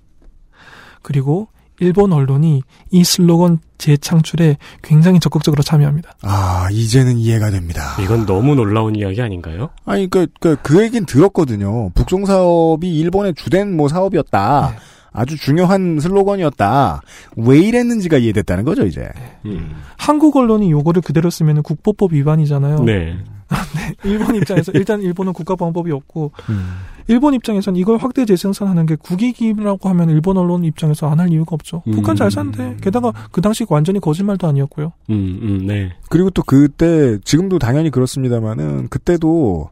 그리고 1.01 1.47
일본 1.79 2.13
언론이 2.13 2.61
이 2.91 3.03
슬로건 3.03 3.59
재창출에 3.77 4.57
굉장히 4.81 5.19
적극적으로 5.19 5.63
참여합니다. 5.63 6.11
아, 6.21 6.67
이제는 6.71 7.17
이해가 7.17 7.49
됩니다. 7.51 7.95
이건 8.01 8.25
너무 8.25 8.55
놀라운 8.55 8.95
이야기 8.95 9.21
아닌가요? 9.21 9.69
아니, 9.85 10.09
그, 10.09 10.27
그, 10.39 10.55
그 10.61 10.81
얘기는 10.81 11.05
들었거든요. 11.05 11.89
북송 11.89 12.25
사업이 12.25 12.99
일본의 12.99 13.33
주된 13.35 13.75
뭐 13.75 13.87
사업이었다. 13.87 14.71
네. 14.71 14.79
아주 15.13 15.37
중요한 15.37 15.99
슬로건이었다. 15.99 17.01
왜 17.37 17.59
이랬는지가 17.59 18.17
이해됐다는 18.17 18.63
거죠, 18.63 18.85
이제. 18.85 19.07
음. 19.45 19.75
한국 19.97 20.35
언론이 20.35 20.71
요거를 20.71 21.03
그대로 21.03 21.29
쓰면 21.29 21.61
국보법 21.61 22.13
위반이잖아요. 22.13 22.79
네. 22.79 23.17
일본 24.03 24.35
입장에서 24.35 24.71
일단 24.73 25.01
일본은 25.01 25.33
국가보안법이 25.33 25.91
없고 25.91 26.31
음. 26.49 26.73
일본 27.07 27.33
입장에서는 27.33 27.77
이걸 27.77 27.97
확대 27.97 28.23
재생산하는 28.25 28.85
게 28.85 28.95
국익이라고 28.95 29.89
하면 29.89 30.09
일본 30.09 30.37
언론 30.37 30.63
입장에서 30.63 31.09
안 31.09 31.19
할 31.19 31.31
이유가 31.31 31.53
없죠. 31.53 31.83
음. 31.87 31.91
북한 31.93 32.15
잘 32.15 32.31
사는데 32.31 32.77
게다가 32.81 33.11
그 33.31 33.41
당시 33.41 33.65
완전히 33.69 33.99
거짓말도 33.99 34.47
아니었고요. 34.47 34.93
음, 35.09 35.39
음, 35.41 35.67
네. 35.67 35.91
그리고 36.09 36.29
또 36.29 36.43
그때, 36.43 37.17
지금도 37.23 37.59
당연히 37.59 37.89
그렇습니다만은, 37.89 38.87
그때도, 38.89 39.69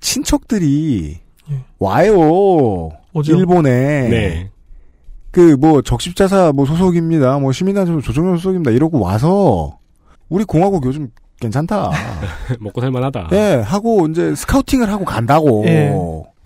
친척들이, 0.00 1.18
예. 1.50 1.64
와요. 1.78 2.90
오죠. 3.12 3.36
일본에. 3.36 4.08
네. 4.08 4.50
그, 5.30 5.56
뭐, 5.60 5.82
적십자사, 5.82 6.52
뭐, 6.54 6.64
소속입니다. 6.66 7.38
뭐, 7.38 7.52
시민단체 7.52 8.00
조정련 8.00 8.36
소속입니다. 8.36 8.70
이러고 8.70 9.00
와서, 9.00 9.78
우리 10.28 10.44
공화국 10.44 10.84
요즘 10.86 11.10
괜찮다. 11.40 11.90
먹고 12.60 12.80
살만하다. 12.80 13.28
예, 13.32 13.62
하고, 13.64 14.06
이제, 14.06 14.34
스카우팅을 14.34 14.90
하고 14.90 15.04
간다고. 15.04 15.64
예. 15.66 15.92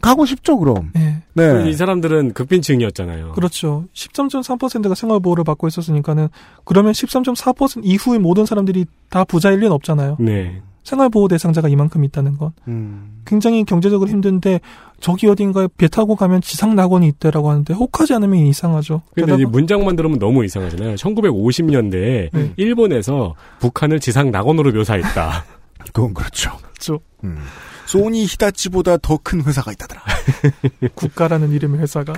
가고 0.00 0.26
싶죠, 0.26 0.58
그럼. 0.58 0.90
예. 0.96 1.22
네. 1.34 1.70
이 1.70 1.74
사람들은 1.74 2.34
극빈층이었잖아요. 2.34 3.32
그렇죠. 3.32 3.84
13.3%가 3.94 4.94
생활보호를 4.94 5.44
받고 5.44 5.68
있었으니까는 5.68 6.28
그러면 6.64 6.92
13.4% 6.92 7.80
이후의 7.84 8.18
모든 8.18 8.44
사람들이 8.44 8.84
다 9.08 9.24
부자일 9.24 9.60
리는 9.60 9.72
없잖아요. 9.72 10.16
네. 10.18 10.60
생활보호 10.84 11.28
대상자가 11.28 11.68
이만큼 11.68 12.04
있다는 12.04 12.36
건 12.36 12.52
음. 12.68 13.22
굉장히 13.24 13.64
경제적으로 13.64 14.10
힘든데 14.10 14.60
저기 15.00 15.26
어딘가에 15.28 15.68
배 15.76 15.88
타고 15.88 16.16
가면 16.16 16.40
지상 16.40 16.74
낙원이 16.74 17.06
있대라고 17.08 17.50
하는데 17.50 17.72
혹하지 17.74 18.14
않으면 18.14 18.38
이상하죠. 18.46 19.02
근데 19.14 19.36
이 19.40 19.44
문장만 19.44 19.96
들으면 19.96 20.18
너무 20.18 20.44
이상하잖아요. 20.44 20.94
1950년대에 20.96 22.30
네. 22.32 22.52
일본에서 22.56 23.34
북한을 23.60 24.00
지상 24.00 24.30
낙원으로 24.30 24.72
묘사했다. 24.72 25.44
그건 25.92 26.14
그렇죠. 26.14 26.56
그렇죠. 26.58 27.00
음. 27.24 27.38
소니 27.86 28.24
히다치보다 28.24 28.98
더 28.98 29.18
큰 29.18 29.42
회사가 29.44 29.72
있다더라. 29.72 30.02
국가라는 30.94 31.50
이름의 31.52 31.80
회사가. 31.80 32.12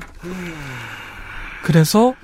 그래서 1.62 2.14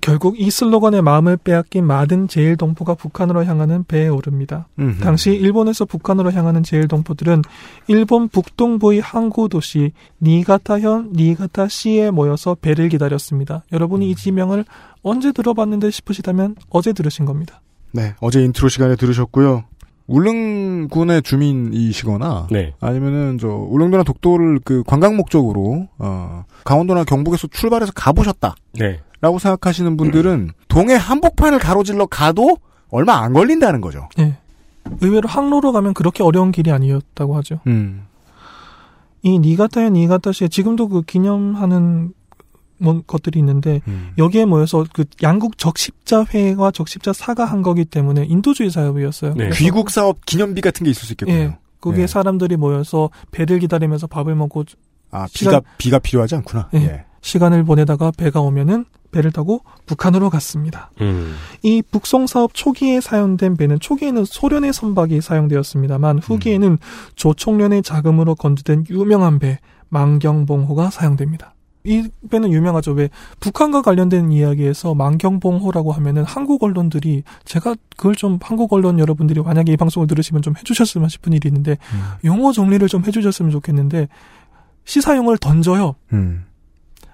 결국 0.00 0.38
이 0.38 0.50
슬로건에 0.50 1.02
마음을 1.02 1.36
빼앗긴 1.36 1.84
많은 1.84 2.28
재일동포가 2.28 2.94
북한으로 2.94 3.44
향하는 3.44 3.84
배에 3.84 4.08
오릅니다. 4.08 4.68
음흠. 4.78 5.00
당시 5.00 5.30
일본에서 5.32 5.84
북한으로 5.84 6.32
향하는 6.32 6.62
재일동포들은 6.62 7.42
일본 7.88 8.28
북동부의 8.28 9.00
항구 9.00 9.48
도시 9.48 9.92
니가타현 10.20 11.12
니가타시에 11.14 12.10
모여서 12.10 12.54
배를 12.54 12.88
기다렸습니다. 12.88 13.64
여러분이 13.72 14.10
이 14.10 14.14
지명을 14.14 14.64
언제 15.02 15.32
들어봤는데 15.32 15.90
싶으시다면 15.90 16.56
어제 16.70 16.92
들으신 16.92 17.24
겁니다. 17.24 17.60
네, 17.92 18.14
어제 18.20 18.42
인트로 18.42 18.68
시간에 18.68 18.96
들으셨고요. 18.96 19.64
울릉군의 20.08 21.22
주민이시거나 21.22 22.48
네. 22.50 22.74
아니면은 22.80 23.38
저 23.38 23.48
울릉도나 23.48 24.04
독도를 24.04 24.60
그 24.64 24.82
관광 24.86 25.16
목적으로 25.16 25.88
어, 25.98 26.44
강원도나 26.64 27.04
경북에서 27.04 27.48
출발해서 27.48 27.92
가보셨다 27.92 28.54
라고 29.20 29.38
네. 29.38 29.42
생각하시는 29.42 29.96
분들은 29.96 30.50
동해 30.68 30.94
한복판을 30.94 31.58
가로질러 31.58 32.06
가도 32.06 32.58
얼마 32.90 33.14
안 33.22 33.32
걸린다는 33.32 33.80
거죠. 33.80 34.08
예. 34.18 34.36
의외로 35.00 35.28
항로로 35.28 35.72
가면 35.72 35.94
그렇게 35.94 36.22
어려운 36.22 36.52
길이 36.52 36.70
아니었다고 36.70 37.36
하죠. 37.38 37.60
음. 37.66 38.04
이 39.22 39.38
니가타현 39.38 39.94
니가타시에 39.94 40.48
지금도 40.48 40.88
그 40.88 41.02
기념하는 41.02 42.12
뭐 42.78 43.02
것들이 43.06 43.38
있는데 43.40 43.80
음. 43.88 44.10
여기에 44.18 44.44
모여서 44.44 44.84
그 44.92 45.04
양국 45.22 45.56
적십자회와 45.58 46.70
적십자 46.70 47.12
사가 47.12 47.44
한 47.46 47.62
거기 47.62 47.84
때문에 47.84 48.24
인도주의 48.26 48.70
사업이었어요. 48.70 49.34
네. 49.34 49.50
귀국 49.54 49.90
사업 49.90 50.24
기념비 50.26 50.60
같은 50.60 50.84
게 50.84 50.90
있을 50.90 51.06
수 51.06 51.12
있겠군요. 51.14 51.36
예. 51.38 51.58
거기에 51.80 52.02
네. 52.02 52.06
사람들이 52.06 52.56
모여서 52.56 53.10
배를 53.32 53.58
기다리면서 53.60 54.06
밥을 54.06 54.34
먹고 54.34 54.64
아 55.10 55.26
시간- 55.28 55.60
비가 55.60 55.70
비가 55.78 55.98
필요하지 55.98 56.34
않구나. 56.36 56.68
예. 56.74 56.78
예. 56.78 57.04
시간을 57.22 57.64
보내다가 57.64 58.12
배가 58.16 58.40
오면은 58.40 58.84
배를 59.16 59.32
타고 59.32 59.62
북한으로 59.86 60.30
갔습니다. 60.30 60.90
음. 61.00 61.34
이 61.62 61.82
북송 61.90 62.26
사업 62.26 62.52
초기에 62.54 63.00
사용된 63.00 63.56
배는 63.56 63.80
초기에는 63.80 64.24
소련의 64.24 64.72
선박이 64.72 65.20
사용되었습니다만 65.20 66.18
후기에는 66.18 66.78
조총련의 67.14 67.82
자금으로 67.82 68.34
건조된 68.34 68.84
유명한 68.90 69.38
배 69.38 69.58
만경봉호가 69.88 70.90
사용됩니다. 70.90 71.54
이 71.84 72.08
배는 72.30 72.52
유명하죠. 72.52 72.92
왜 72.92 73.08
북한과 73.38 73.80
관련된 73.82 74.32
이야기에서 74.32 74.94
만경봉호라고 74.94 75.92
하면은 75.92 76.24
한국 76.24 76.64
언론들이 76.64 77.22
제가 77.44 77.76
그걸 77.96 78.16
좀 78.16 78.38
한국 78.42 78.72
언론 78.72 78.98
여러분들이 78.98 79.40
만약에 79.40 79.72
이 79.72 79.76
방송을 79.76 80.08
들으시면 80.08 80.42
좀 80.42 80.54
해주셨으면 80.58 81.08
싶은 81.08 81.32
일이 81.32 81.48
있는데 81.48 81.78
용어 82.24 82.52
정리를 82.52 82.86
좀 82.88 83.04
해주셨으면 83.04 83.52
좋겠는데 83.52 84.08
시사 84.84 84.99
용어를 84.99 85.38
던져요. 85.38 85.94
음. 86.12 86.45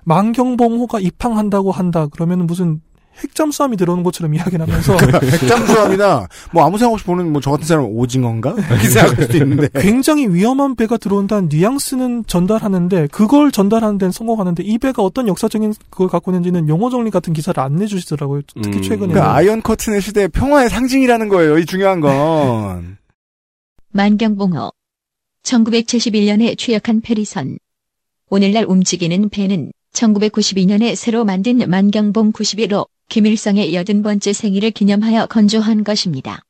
만경봉호가 0.05 1.01
입항한다고 1.01 1.73
한다. 1.73 2.07
그러면 2.11 2.47
무슨 2.47 2.81
핵잠수함이 3.23 3.77
들어오는 3.77 4.03
것처럼 4.05 4.35
이야기를 4.35 4.67
하면서 4.67 4.97
핵잠수함이나 4.97 6.29
뭐 6.53 6.65
아무 6.65 6.79
생각 6.79 6.95
없이 6.95 7.05
보는 7.05 7.31
뭐 7.31 7.43
저 7.43 7.51
같은 7.51 7.67
사람 7.67 7.85
은 7.85 7.91
오징어인가 7.91 8.53
이렇게 8.53 8.89
생각할 8.89 9.23
수도 9.25 9.37
있는데 9.37 9.69
굉장히 9.81 10.29
위험한 10.29 10.77
배가 10.77 10.97
들어온다는 10.97 11.49
뉘앙스는 11.51 12.25
전달하는데 12.27 13.09
그걸 13.09 13.53
전달하는 13.53 13.99
데는 13.99 14.13
성공하는데 14.13 14.63
이 14.63 14.79
배가 14.79 15.03
어떤 15.03 15.29
역사적인 15.29 15.75
그걸 15.91 16.09
갖고 16.09 16.31
있는지는 16.31 16.69
용어 16.69 16.89
정리 16.89 17.11
같은 17.11 17.33
기사를 17.33 17.61
안 17.63 17.77
내주시더라고요. 17.77 18.43
특히 18.47 18.79
음. 18.79 18.83
최근에. 18.83 19.13
그러니까 19.13 19.35
Iron 19.35 19.62
Curtain의 19.62 20.01
시대의 20.01 20.29
평화의 20.29 20.71
상징이라는 20.71 21.29
거예요. 21.29 21.59
이 21.59 21.67
중요한 21.67 22.01
건. 22.01 22.97
만경봉호. 23.93 24.73
1971년에 25.43 26.57
취역한 26.57 27.03
페리선. 27.03 27.59
오늘날 28.31 28.65
움직이는 28.67 29.29
배는 29.29 29.73
1992년에 29.93 30.95
새로 30.97 31.25
만든 31.25 31.59
만경봉 31.69 32.33
91호 32.33 32.89
김일성의 33.09 33.73
80번째 33.73 34.33
생일을 34.33 34.71
기념하여 34.71 35.27
건조한 35.27 35.85
것입니다. 35.85 36.43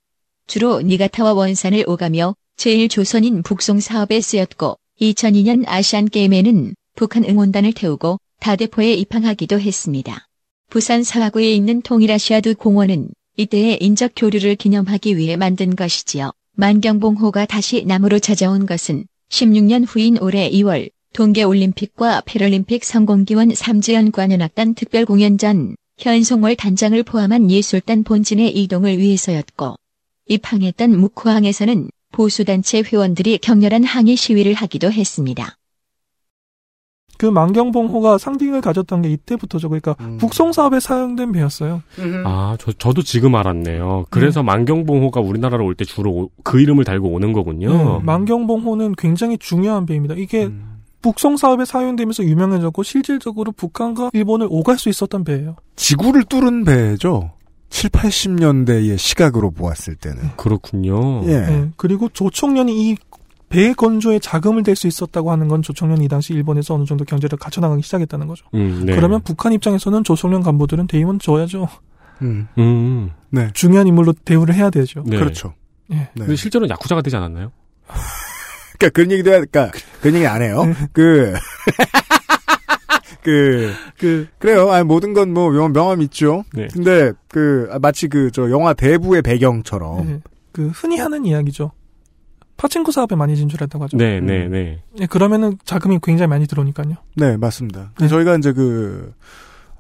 주로 0.47 0.81
니가타와 0.81 1.33
원산을 1.33 1.85
오가며 1.88 2.35
제1조선인 2.57 3.43
북송 3.45 3.81
사업에 3.81 4.21
쓰였고 4.21 4.79
2002년 5.01 5.64
아시안게임에는 5.66 6.75
북한 6.95 7.25
응원단을 7.25 7.73
태우고 7.73 8.19
다대포에 8.40 8.95
입항하기도 8.95 9.59
했습니다. 9.61 10.27
부산 10.69 11.03
사화구에 11.03 11.53
있는 11.53 11.83
통일아시아드 11.83 12.55
공원은 12.55 13.09
이때의 13.37 13.79
인적 13.81 14.12
교류를 14.14 14.57
기념하기 14.57 15.16
위해 15.16 15.37
만든 15.37 15.75
것이지요. 15.75 16.33
만경봉호가 16.55 17.47
다시 17.47 17.85
남으로 17.85 18.19
찾아온 18.19 18.66
것은 18.66 19.07
16년 19.31 19.85
후인 19.88 20.19
올해 20.19 20.51
2월 20.51 20.90
동계올림픽과 21.12 22.22
패럴림픽 22.27 22.85
성공기원 22.85 23.48
3주연 23.51 24.12
관현악단 24.12 24.75
특별공연 24.75 25.38
전 25.38 25.77
현송월 25.98 26.57
단장을 26.57 27.01
포함한 27.03 27.51
예술단 27.51 28.03
본진의 28.05 28.51
이동을 28.57 28.98
위해서였고 28.98 29.77
입항했던 30.29 30.98
묵호항에서는 30.98 31.88
보수단체 32.12 32.83
회원들이 32.83 33.38
격렬한 33.38 33.85
항의 33.85 34.16
시위를 34.16 34.55
하기도 34.55 34.90
했습니다. 34.92 35.57
그 37.18 37.27
만경봉호가 37.27 38.18
상징을 38.18 38.61
가졌던 38.62 39.03
게 39.03 39.11
이때부터죠. 39.11 39.68
그러니까 39.68 39.94
음. 40.01 40.18
북송 40.18 40.53
사업에 40.53 40.81
사용된 40.81 41.31
배였어요. 41.31 41.83
아, 42.25 42.57
저, 42.59 42.72
저도 42.72 43.03
지금 43.03 43.37
알았네요. 43.37 44.07
그래서 44.11 44.42
만경봉호가 44.42 45.20
우리나라로 45.20 45.64
올 45.64 45.75
때 45.77 45.85
주로 45.85 46.11
오- 46.11 46.31
그 46.42 46.61
이름을 46.61 46.85
달고 46.85 47.09
오는 47.09 47.33
거군요. 47.33 47.98
네, 48.01 48.05
만경봉호는 48.05 48.94
굉장히 48.98 49.38
중요한 49.38 49.87
배입니다. 49.87 50.14
이게 50.16 50.46
음. 50.46 50.72
북송 51.03 51.37
사업에 51.37 51.65
사용되면서 51.65 52.25
유명해졌고 52.25 52.83
실질적으로 52.83 53.53
북한과 53.53 54.11
일본을 54.12 54.47
오갈 54.51 54.79
수 54.79 54.88
있었던 54.88 55.25
배예요. 55.25 55.57
지구를 55.77 56.25
뚫은 56.25 56.65
배죠. 56.65 57.33
7, 57.71 57.91
80년대의 57.91 58.99
시각으로 58.99 59.51
보았을 59.51 59.97
때는. 59.97 60.37
그렇군요. 60.37 61.25
예. 61.27 61.41
네, 61.41 61.71
그리고 61.77 62.09
조총련이 62.09 62.91
이 62.91 62.97
배 63.53 63.75
건조에 63.75 64.19
자금을 64.19 64.62
댈 64.62 64.75
수 64.75 64.87
있었다고 64.87 65.31
하는 65.31 65.47
건 65.47 65.61
조총련이 65.61 66.07
이 66.07 66.09
당시 66.09 66.33
일본에서 66.33 66.75
어느 66.75 66.87
정도 66.87 67.05
경제를 67.05 67.37
갖춰나가기 67.37 67.83
시작했다는 67.83 68.27
거죠. 68.27 68.47
음, 68.55 68.85
네. 68.87 68.95
그러면 68.97 69.21
북한 69.21 69.53
입장에서는 69.53 70.05
조총련 70.05 70.43
간부들은 70.43 70.87
대임은 70.87 71.19
줘야죠. 71.19 71.69
음. 72.23 72.49
음. 72.57 73.11
네. 73.29 73.51
중요한 73.53 73.87
인물로 73.87 74.15
대우를 74.25 74.55
해야 74.55 74.71
되죠. 74.71 75.05
네. 75.07 75.19
그렇죠. 75.19 75.53
예. 75.93 75.97
네. 75.97 76.09
근데 76.17 76.35
실제로는 76.35 76.71
야쿠자가 76.71 77.03
되지 77.03 77.15
않았나요? 77.17 77.53
그러니까 78.83 78.88
그런 78.90 79.11
얘기도 79.12 79.31
해야, 79.31 79.45
그러니까 79.45 79.71
그런 80.01 80.14
얘기 80.16 80.27
안 80.27 80.42
해요. 80.42 80.62
그, 80.92 81.35
그, 83.23 83.73
그 83.99 84.27
그래요. 84.38 84.71
아니, 84.73 84.85
모든 84.85 85.12
건 85.12 85.33
뭐 85.33 85.51
명함 85.68 86.03
있죠. 86.03 86.45
네. 86.53 86.66
근데 86.73 87.12
그 87.29 87.68
아, 87.71 87.79
마치 87.79 88.09
그 88.09 88.31
저 88.33 88.51
영화 88.51 88.73
대부의 88.75 89.23
배경처럼 89.23 90.09
예, 90.11 90.21
그 90.53 90.68
흔히 90.68 90.99
하는 90.99 91.25
이야기죠. 91.25 91.73
파친코 92.57 92.92
사업에 92.92 93.16
많이 93.16 93.37
진출했다고 93.37 93.85
하죠. 93.85 93.97
네, 93.97 94.21
네, 94.21 94.47
네. 94.49 94.83
예, 95.01 95.07
그러면은 95.07 95.59
자금이 95.64 95.99
굉장히 96.03 96.29
많이 96.29 96.47
들어오니까요. 96.47 96.95
네, 97.16 97.37
맞습니다. 97.37 97.92
네. 97.99 98.09
저희가 98.09 98.37
이제 98.37 98.53
그, 98.53 99.12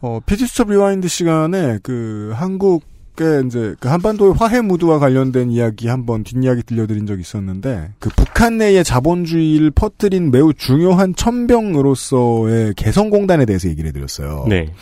어, 0.00 0.20
피지스톱 0.24 0.70
Rewind 0.70 1.06
시간에 1.08 1.78
그 1.82 2.32
한국 2.34 2.82
의 3.20 3.46
이제 3.46 3.74
그 3.78 3.88
한반도의 3.88 4.34
화해 4.38 4.62
무드와 4.62 4.98
관련된 4.98 5.50
이야기 5.50 5.86
한번 5.86 6.24
뒷이야기 6.24 6.62
들려드린 6.62 7.06
적이 7.06 7.20
있었는데 7.20 7.90
그 7.98 8.08
북한 8.16 8.56
내에 8.56 8.82
자본주의를 8.84 9.70
퍼뜨린 9.70 10.30
매우 10.30 10.54
중요한 10.54 11.14
첨병으로서의 11.14 12.72
개성공단에 12.74 13.44
대해서 13.44 13.68
얘기를 13.68 13.88
해드렸어요. 13.88 14.46
네. 14.48 14.72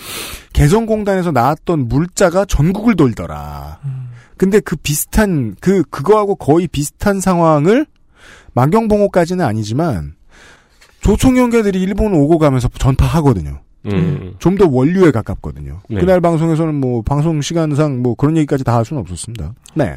개성공단에서 0.52 1.32
나왔던 1.32 1.88
물자가 1.88 2.44
전국을 2.44 2.94
돌더라. 2.94 3.80
음. 3.84 4.10
근데 4.36 4.60
그 4.60 4.76
비슷한 4.76 5.56
그 5.60 5.82
그거하고 5.90 6.36
거의 6.36 6.68
비슷한 6.68 7.20
상황을 7.20 7.84
만경봉호까지는 8.54 9.44
아니지만 9.44 10.14
조총연계들이 11.00 11.80
일본 11.80 12.14
오고 12.14 12.38
가면서 12.38 12.68
전파하거든요. 12.68 13.60
음. 13.86 14.34
좀더 14.38 14.68
원류에 14.68 15.10
가깝거든요. 15.10 15.80
네. 15.88 16.00
그날 16.00 16.20
방송에서는 16.20 16.74
뭐 16.74 17.02
방송 17.02 17.40
시간상 17.40 18.02
뭐 18.02 18.14
그런 18.14 18.36
얘기까지 18.36 18.64
다 18.64 18.76
할 18.76 18.84
수는 18.84 19.00
없었습니다. 19.02 19.54
네. 19.74 19.96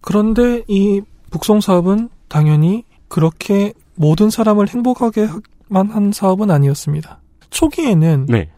그런데 0.00 0.62
이 0.68 1.00
북송 1.30 1.60
사업은 1.60 2.08
당연히 2.28 2.84
그렇게 3.08 3.72
모든 3.94 4.30
사람을 4.30 4.68
행복하게만 4.68 5.40
한 5.90 6.12
사업은 6.12 6.50
아니었습니다. 6.50 7.20
초기에는 7.50 8.26
네. 8.28 8.50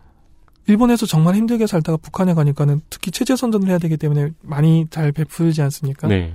일본에서 0.66 1.06
정말 1.06 1.34
힘들게 1.34 1.66
살다가 1.66 1.96
북한에 1.96 2.34
가니까는 2.34 2.82
특히 2.90 3.10
체제 3.10 3.36
선전을 3.36 3.68
해야 3.68 3.78
되기 3.78 3.96
때문에 3.96 4.30
많이 4.42 4.86
잘 4.90 5.12
베풀지 5.12 5.62
않습니까? 5.62 6.08
네. 6.08 6.34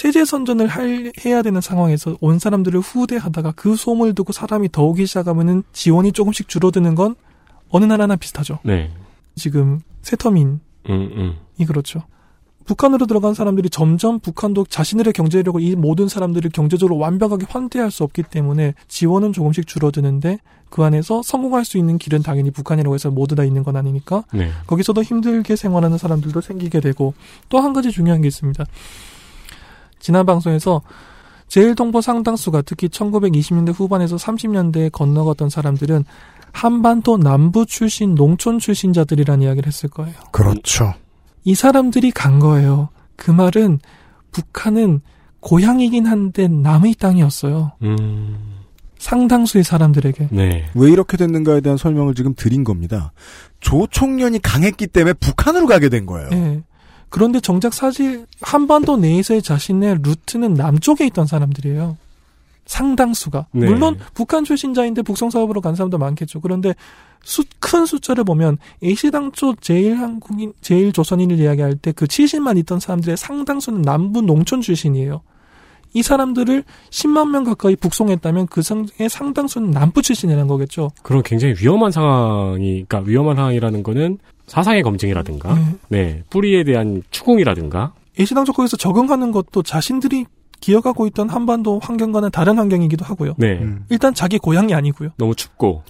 체제 0.00 0.24
선전을 0.24 0.66
할, 0.66 1.12
해야 1.26 1.42
되는 1.42 1.60
상황에서 1.60 2.16
온 2.22 2.38
사람들을 2.38 2.80
후대하다가 2.80 3.52
그 3.52 3.76
소문을 3.76 4.14
듣고 4.14 4.32
사람이 4.32 4.72
더 4.72 4.82
오기 4.84 5.04
시작하면은 5.04 5.62
지원이 5.74 6.12
조금씩 6.12 6.48
줄어드는 6.48 6.94
건 6.94 7.16
어느 7.68 7.84
나라나 7.84 8.16
비슷하죠. 8.16 8.60
네. 8.62 8.90
지금 9.36 9.80
세터민 10.00 10.60
이 10.86 10.90
음, 10.90 11.36
음. 11.58 11.66
그렇죠. 11.66 12.04
북한으로 12.64 13.04
들어간 13.04 13.34
사람들이 13.34 13.68
점점 13.68 14.20
북한도 14.20 14.64
자신들의 14.70 15.12
경제력을 15.12 15.60
이 15.60 15.76
모든 15.76 16.08
사람들을 16.08 16.50
경제적으로 16.50 16.96
완벽하게 16.96 17.44
환대할 17.46 17.90
수 17.90 18.02
없기 18.02 18.22
때문에 18.22 18.72
지원은 18.88 19.34
조금씩 19.34 19.66
줄어드는데 19.66 20.38
그 20.70 20.82
안에서 20.82 21.20
성공할 21.22 21.66
수 21.66 21.76
있는 21.76 21.98
길은 21.98 22.22
당연히 22.22 22.50
북한이라고 22.50 22.94
해서 22.94 23.10
모두 23.10 23.34
다 23.34 23.44
있는 23.44 23.64
건 23.64 23.76
아니니까 23.76 24.24
네. 24.32 24.50
거기서도 24.66 25.02
힘들게 25.02 25.56
생활하는 25.56 25.98
사람들도 25.98 26.40
생기게 26.40 26.80
되고 26.80 27.12
또 27.50 27.60
한 27.60 27.74
가지 27.74 27.90
중요한 27.90 28.22
게 28.22 28.28
있습니다. 28.28 28.64
지난 30.00 30.26
방송에서 30.26 30.82
제일동포 31.48 32.00
상당수가 32.00 32.62
특히 32.62 32.88
1920년대 32.88 33.72
후반에서 33.74 34.16
30년대에 34.16 34.90
건너갔던 34.92 35.50
사람들은 35.50 36.04
한반도 36.52 37.16
남부 37.16 37.66
출신 37.66 38.14
농촌 38.14 38.58
출신자들이라는 38.58 39.44
이야기를 39.44 39.66
했을 39.66 39.88
거예요. 39.88 40.14
그렇죠. 40.32 40.94
이 41.44 41.54
사람들이 41.54 42.10
간 42.10 42.38
거예요. 42.38 42.88
그 43.16 43.30
말은 43.30 43.80
북한은 44.32 45.00
고향이긴 45.40 46.06
한데 46.06 46.48
남의 46.48 46.94
땅이었어요. 46.94 47.72
음. 47.82 48.60
상당수의 48.98 49.64
사람들에게. 49.64 50.28
네. 50.30 50.66
왜 50.74 50.90
이렇게 50.90 51.16
됐는가에 51.16 51.62
대한 51.62 51.78
설명을 51.78 52.14
지금 52.14 52.34
드린 52.34 52.64
겁니다. 52.64 53.12
조총련이 53.60 54.40
강했기 54.40 54.86
때문에 54.88 55.14
북한으로 55.14 55.66
가게 55.66 55.88
된 55.88 56.04
거예요. 56.04 56.28
예. 56.32 56.62
그런데 57.10 57.40
정작 57.40 57.74
사실 57.74 58.26
한반도 58.40 58.96
내에서의 58.96 59.42
자신의 59.42 59.98
루트는 60.02 60.54
남쪽에 60.54 61.06
있던 61.06 61.26
사람들이에요. 61.26 61.96
상당수가. 62.66 63.46
네. 63.50 63.66
물론 63.66 63.98
북한 64.14 64.44
출신자인데 64.44 65.02
북송 65.02 65.30
사업으로 65.30 65.60
간 65.60 65.74
사람도 65.74 65.98
많겠죠. 65.98 66.40
그런데 66.40 66.74
수, 67.22 67.42
큰 67.58 67.84
숫자를 67.84 68.24
보면 68.24 68.58
A시당초 68.82 69.56
제일 69.60 69.98
한국인, 69.98 70.52
제일 70.60 70.92
조선인을 70.92 71.38
이야기할 71.38 71.74
때 71.74 71.92
그 71.92 72.06
70만 72.06 72.56
있던 72.58 72.80
사람들의 72.80 73.16
상당수는 73.16 73.82
남부 73.82 74.22
농촌 74.22 74.60
출신이에요. 74.60 75.20
이 75.92 76.02
사람들을 76.02 76.62
10만 76.90 77.30
명 77.30 77.42
가까이 77.42 77.74
북송했다면 77.74 78.46
그 78.46 78.62
상의 78.62 79.08
상당수는 79.10 79.72
남부 79.72 80.02
출신이라는 80.02 80.46
거겠죠. 80.46 80.92
그런 81.02 81.22
굉장히 81.24 81.54
위험한 81.58 81.90
상황이, 81.90 82.84
그러니까 82.86 83.00
위험한 83.00 83.34
상황이라는 83.34 83.82
거는 83.82 84.18
사상의 84.50 84.82
검증이라든가, 84.82 85.54
네. 85.54 85.64
네. 85.88 86.22
뿌리에 86.28 86.64
대한 86.64 87.02
추궁이라든가, 87.10 87.92
A시당초 88.18 88.52
거기서 88.52 88.76
적응하는 88.76 89.30
것도 89.30 89.62
자신들이 89.62 90.26
기억하고 90.60 91.06
있던 91.06 91.30
한반도 91.30 91.78
환경과는 91.82 92.30
다른 92.32 92.58
환경이기도 92.58 93.02
하고요. 93.04 93.32
네. 93.38 93.60
음. 93.60 93.86
일단 93.88 94.12
자기 94.12 94.38
고향이 94.38 94.74
아니고요. 94.74 95.10
너무 95.16 95.34
춥고, 95.34 95.84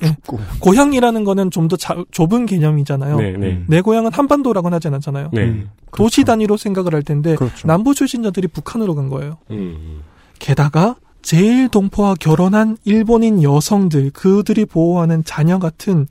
고향이라는 0.60 1.24
거는 1.24 1.50
좀 1.50 1.66
더 1.68 1.76
좁은 2.10 2.46
개념이잖아요. 2.46 3.16
네, 3.16 3.32
네. 3.32 3.64
내 3.66 3.80
고향은 3.80 4.12
한반도라고는 4.12 4.76
하진 4.76 4.94
않잖아요. 4.94 5.30
네. 5.32 5.42
음, 5.42 5.70
도시 5.96 6.16
그렇죠. 6.22 6.26
단위로 6.32 6.56
생각을 6.56 6.94
할 6.94 7.02
텐데 7.02 7.34
그렇죠. 7.34 7.66
남부 7.66 7.94
출신자들이 7.94 8.48
북한으로 8.48 8.94
간 8.94 9.08
거예요. 9.08 9.38
음. 9.50 10.02
게다가 10.38 10.96
제일 11.22 11.68
동포와 11.68 12.14
결혼한 12.14 12.76
일본인 12.84 13.42
여성들 13.42 14.10
그들이 14.10 14.66
보호하는 14.66 15.24
자녀 15.24 15.58
같은 15.58 16.06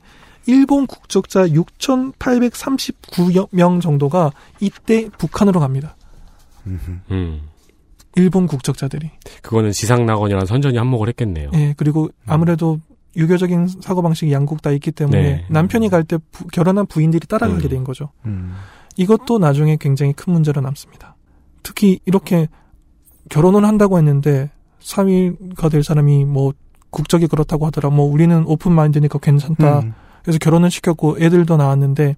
일본 0.46 0.86
국적자 0.86 1.46
6,839명 1.48 3.80
정도가 3.80 4.32
이때 4.60 5.08
북한으로 5.18 5.60
갑니다. 5.60 5.96
음. 6.66 7.40
일본 8.16 8.46
국적자들이. 8.46 9.10
그거는 9.42 9.72
지상낙원이랑 9.72 10.46
선전이 10.46 10.76
한몫을 10.76 11.08
했겠네요. 11.08 11.50
예, 11.54 11.74
그리고 11.76 12.08
아무래도 12.26 12.78
유교적인 13.16 13.68
사고방식이 13.80 14.32
양국 14.32 14.62
다 14.62 14.70
있기 14.70 14.92
때문에 14.92 15.22
네. 15.22 15.44
남편이 15.48 15.88
갈 15.88 16.04
때 16.04 16.18
결혼한 16.52 16.86
부인들이 16.86 17.26
따라가게 17.26 17.66
음. 17.66 17.68
된 17.68 17.84
거죠. 17.84 18.10
음. 18.24 18.54
이것도 18.96 19.38
나중에 19.38 19.76
굉장히 19.80 20.12
큰 20.12 20.32
문제로 20.32 20.60
남습니다. 20.60 21.16
특히 21.62 22.00
이렇게 22.04 22.48
결혼을 23.28 23.64
한다고 23.64 23.98
했는데 23.98 24.50
3위가 24.80 25.70
될 25.70 25.84
사람이 25.84 26.24
뭐 26.24 26.52
국적이 26.90 27.28
그렇다고 27.28 27.66
하더라. 27.66 27.90
뭐 27.90 28.06
우리는 28.06 28.44
오픈 28.46 28.72
마인드니까 28.72 29.18
괜찮다. 29.20 29.80
음. 29.80 29.94
그래서 30.22 30.38
결혼을 30.38 30.70
시켰고 30.70 31.18
애들도 31.20 31.56
낳았는데 31.56 32.16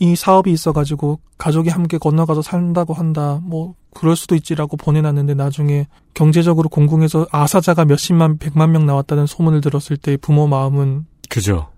이 0.00 0.14
사업이 0.14 0.52
있어가지고 0.52 1.18
가족이 1.38 1.70
함께 1.70 1.98
건너가서 1.98 2.42
산다고 2.42 2.94
한다. 2.94 3.40
뭐 3.42 3.74
그럴 3.94 4.14
수도 4.14 4.34
있지라고 4.36 4.76
보내놨는데 4.76 5.34
나중에 5.34 5.88
경제적으로 6.14 6.68
공궁에서 6.68 7.26
아사자가 7.32 7.84
몇십만 7.84 8.38
백만 8.38 8.70
명 8.72 8.86
나왔다는 8.86 9.26
소문을 9.26 9.60
들었을 9.60 9.96
때 9.96 10.16
부모 10.16 10.46
마음은 10.46 11.06
그죠. 11.28 11.68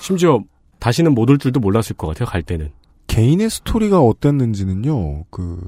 심지어 0.00 0.40
다시는 0.78 1.14
못 1.14 1.30
올 1.30 1.38
줄도 1.38 1.60
몰랐을 1.60 1.94
것 1.96 2.08
같아요, 2.08 2.26
갈 2.26 2.42
때는. 2.42 2.70
개인의 3.06 3.50
스토리가 3.50 4.00
어땠는지는요, 4.00 5.24
그, 5.30 5.60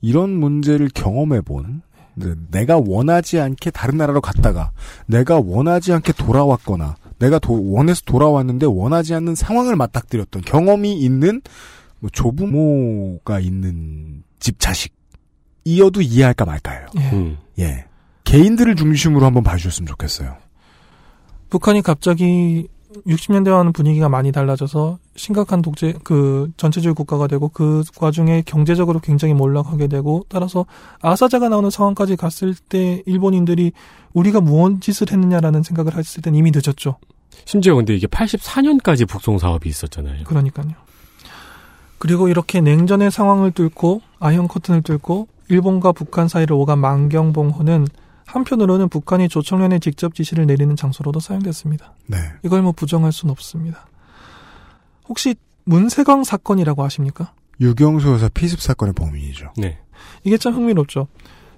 이런 0.00 0.30
문제를 0.30 0.90
경험해본, 0.92 1.82
이제 2.16 2.34
내가 2.50 2.80
원하지 2.84 3.40
않게 3.40 3.70
다른 3.70 3.96
나라로 3.96 4.20
갔다가, 4.20 4.72
내가 5.06 5.40
원하지 5.40 5.92
않게 5.92 6.12
돌아왔거나, 6.12 6.96
내가 7.20 7.38
도- 7.38 7.70
원해서 7.72 8.02
돌아왔는데 8.04 8.66
원하지 8.66 9.14
않는 9.14 9.34
상황을 9.36 9.76
맞닥뜨렸던 9.76 10.42
경험이 10.42 10.94
있는, 11.00 11.40
뭐 12.00 12.10
조부모가 12.12 13.38
있는 13.40 14.22
집 14.40 14.58
자식. 14.58 14.92
이어도 15.64 16.00
이해할까 16.00 16.46
말까요. 16.46 16.86
예. 16.98 17.10
음. 17.12 17.36
예. 17.58 17.84
개인들을 18.24 18.74
중심으로 18.76 19.24
한번 19.26 19.42
봐주셨으면 19.44 19.86
좋겠어요. 19.86 20.36
북한이 21.50 21.82
갑자기 21.82 22.68
60년대와는 23.06 23.72
분위기가 23.72 24.08
많이 24.08 24.32
달라져서 24.32 24.98
심각한 25.16 25.62
독재 25.62 25.94
그 26.02 26.50
전체주의 26.56 26.94
국가가 26.94 27.26
되고 27.26 27.48
그 27.48 27.82
와중에 27.96 28.42
경제적으로 28.44 28.98
굉장히 29.00 29.34
몰락하게 29.34 29.86
되고 29.86 30.24
따라서 30.28 30.66
아사자가 31.00 31.48
나오는 31.48 31.70
상황까지 31.70 32.16
갔을 32.16 32.54
때 32.54 33.02
일본인들이 33.06 33.72
우리가 34.12 34.40
무슨 34.40 34.80
짓을 34.80 35.12
했느냐라는 35.12 35.62
생각을 35.62 35.96
했을 35.96 36.22
땐 36.22 36.34
이미 36.34 36.50
늦었죠. 36.52 36.96
심지어 37.44 37.74
근데 37.74 37.94
이게 37.94 38.06
84년까지 38.06 39.08
북송 39.08 39.38
사업이 39.38 39.68
있었잖아요. 39.68 40.24
그러니까요. 40.24 40.72
그리고 41.98 42.28
이렇게 42.28 42.60
냉전의 42.60 43.10
상황을 43.10 43.52
뚫고 43.52 44.00
Iron 44.18 44.48
Curtain을 44.48 44.82
뚫고 44.82 45.28
일본과 45.48 45.92
북한 45.92 46.28
사이를 46.28 46.54
오간 46.54 46.78
만경봉호는 46.78 47.86
한편으로는 48.32 48.88
북한이 48.88 49.28
조총련의 49.28 49.80
직접 49.80 50.14
지시를 50.14 50.46
내리는 50.46 50.74
장소로도 50.76 51.20
사용됐습니다. 51.20 51.94
네. 52.06 52.18
이걸 52.44 52.62
뭐 52.62 52.72
부정할 52.72 53.12
수는 53.12 53.32
없습니다. 53.32 53.86
혹시 55.08 55.34
문세광 55.64 56.24
사건이라고 56.24 56.84
아십니까? 56.84 57.32
유경수 57.60 58.08
여사 58.08 58.28
피습 58.28 58.60
사건의 58.60 58.94
범인이죠. 58.94 59.52
네. 59.56 59.78
이게 60.24 60.38
참 60.38 60.54
흥미롭죠. 60.54 61.08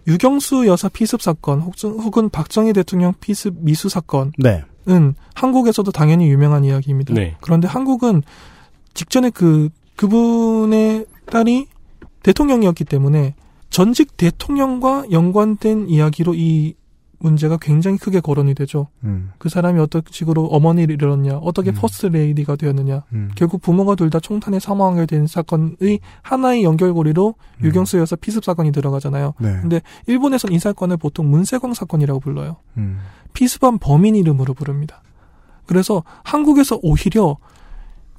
유경수 0.06 0.66
여사 0.66 0.88
피습 0.88 1.22
사건 1.22 1.61
혹은, 1.61 1.90
혹은 2.00 2.28
박정희 2.28 2.72
대통령 2.72 3.14
피습 3.20 3.54
미수 3.58 3.88
사건은 3.88 4.32
네. 4.38 4.64
한국에서도 5.35 5.92
당연히 5.92 6.28
유명한 6.28 6.64
이야기입니다. 6.64 7.14
네. 7.14 7.37
그런데 7.40 7.68
한국은 7.68 8.22
직전에 8.94 9.30
그 9.30 9.68
그분의 9.96 11.06
딸이 11.26 11.68
대통령이었기 12.22 12.85
때문에 12.85 13.35
전직 13.72 14.16
대통령과 14.18 15.06
연관된 15.11 15.88
이야기로 15.88 16.35
이 16.35 16.74
문제가 17.18 17.56
굉장히 17.56 17.98
크게 17.98 18.20
거론이 18.20 18.52
되죠. 18.54 18.88
음, 19.04 19.30
그 19.38 19.48
사람이 19.48 19.80
어떤 19.80 20.02
식으로 20.11 20.46
어머니를 20.46 20.96
잃었냐, 21.00 21.38
어떻게 21.38 21.70
음. 21.70 21.74
퍼스트 21.78 22.06
레이디가 22.06 22.56
되었느냐, 22.56 23.04
음. 23.12 23.30
결국 23.37 23.62
부모가 23.62 23.94
둘 23.94 24.11
다 24.11 24.18
총탄에 24.20 24.58
사망하게 24.58 25.06
된 25.06 25.26
사건의 25.26 26.00
하나의 26.20 26.64
연결고리로 26.64 27.35
음. 27.61 27.64
육영수 27.64 27.98
여사 27.98 28.16
피습 28.16 28.44
사건이 28.44 28.72
들어가잖아요. 28.72 29.35
네. 29.38 29.58
근데 29.61 29.80
일본에서는 30.06 30.54
이 30.54 30.58
사건을 30.58 30.96
보통 30.96 31.30
문세광 31.30 31.72
사건이라고 31.74 32.20
불러요. 32.20 32.56
음. 32.76 32.98
피습한 33.32 33.78
범인 33.78 34.16
이름으로 34.16 34.52
부릅니다. 34.52 35.00
그래서 35.64 36.02
한국에서 36.24 36.78
오히려 36.82 37.38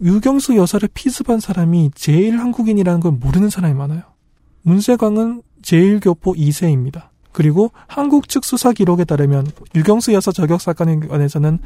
유경수 0.01 0.55
여사를 0.55 0.89
피습한 0.93 1.41
사람이 1.41 1.91
제일 1.93 2.39
한국인이라는 2.39 3.01
걸 3.01 3.11
모르는 3.11 3.49
사람이 3.49 3.75
많아요. 3.75 4.12
문세광은 4.63 5.43
제일교포 5.61 6.33
2세입니다. 6.33 7.09
그리고 7.31 7.71
한국 7.87 8.29
측 8.29 8.43
수사 8.45 8.71
기록에 8.73 9.05
따르면 9.05 9.47
유경수 9.75 10.13
여사 10.13 10.31
저격 10.31 10.61
사건에 10.61 10.99
관해서는 10.99 11.59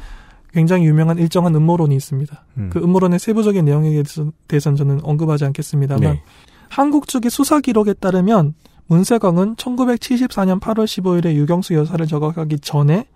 굉장히 0.52 0.86
유명한 0.86 1.18
일정한 1.18 1.54
음모론이 1.54 1.94
있습니다. 1.94 2.44
음. 2.56 2.70
그 2.72 2.78
음모론의 2.78 3.18
세부적인 3.18 3.64
내용에 3.64 3.90
대해서- 3.90 4.32
대해서는 4.48 4.76
저는 4.76 5.00
언급하지 5.04 5.44
않겠습니다만 5.46 6.00
네. 6.14 6.22
한국 6.70 7.06
측의 7.06 7.30
수사 7.30 7.60
기록에 7.60 7.92
따르면 7.92 8.54
문세광은 8.86 9.56
1974년 9.56 10.58
8월 10.60 10.84
15일에 10.86 11.34
유경수 11.34 11.74
여사를 11.74 12.06
저격하기 12.06 12.60
전에 12.60 13.06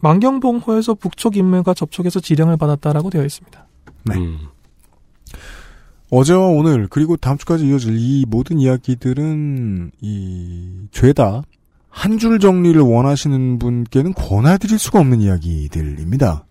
만경봉 0.00 0.58
호에서 0.58 0.94
북쪽 0.94 1.36
인물과 1.36 1.74
접촉해서 1.74 2.18
지령을 2.18 2.56
받았다라고 2.56 3.10
되어 3.10 3.24
있습니다. 3.24 3.66
네. 4.06 4.16
음. 4.16 4.38
어제와 6.12 6.46
오늘 6.48 6.88
그리고 6.88 7.16
다음 7.16 7.38
주까지 7.38 7.66
이어질 7.66 7.96
이 7.98 8.26
모든 8.28 8.58
이야기들은 8.58 9.92
이 10.02 10.86
죄다 10.90 11.42
한 11.88 12.18
줄 12.18 12.38
정리를 12.38 12.78
원하시는 12.80 13.58
분께는 13.58 14.12
권해드릴 14.14 14.78
수가 14.78 15.00
없는 15.00 15.20
이야기들입니다. 15.22 16.44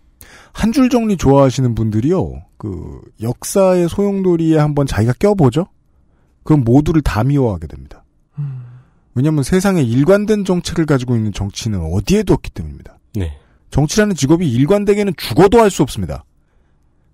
한 0.53 0.71
줄 0.71 0.89
정리 0.89 1.15
좋아하시는 1.15 1.75
분들이요, 1.75 2.41
그 2.57 3.01
역사의 3.21 3.87
소용돌이에 3.89 4.57
한번 4.57 4.85
자기가 4.87 5.13
껴보죠. 5.19 5.67
그럼 6.43 6.63
모두를 6.63 7.01
다 7.01 7.23
미워하게 7.23 7.67
됩니다. 7.67 8.03
음. 8.39 8.63
왜냐하면 9.13 9.43
세상에 9.43 9.81
일관된 9.81 10.43
정책을 10.45 10.85
가지고 10.87 11.15
있는 11.15 11.31
정치는 11.33 11.79
어디에도 11.93 12.33
없기 12.33 12.49
때문입니다. 12.51 12.97
네. 13.15 13.37
정치라는 13.69 14.15
직업이 14.15 14.51
일관되게는 14.51 15.13
죽어도 15.17 15.59
할 15.61 15.69
수 15.69 15.83
없습니다. 15.83 16.23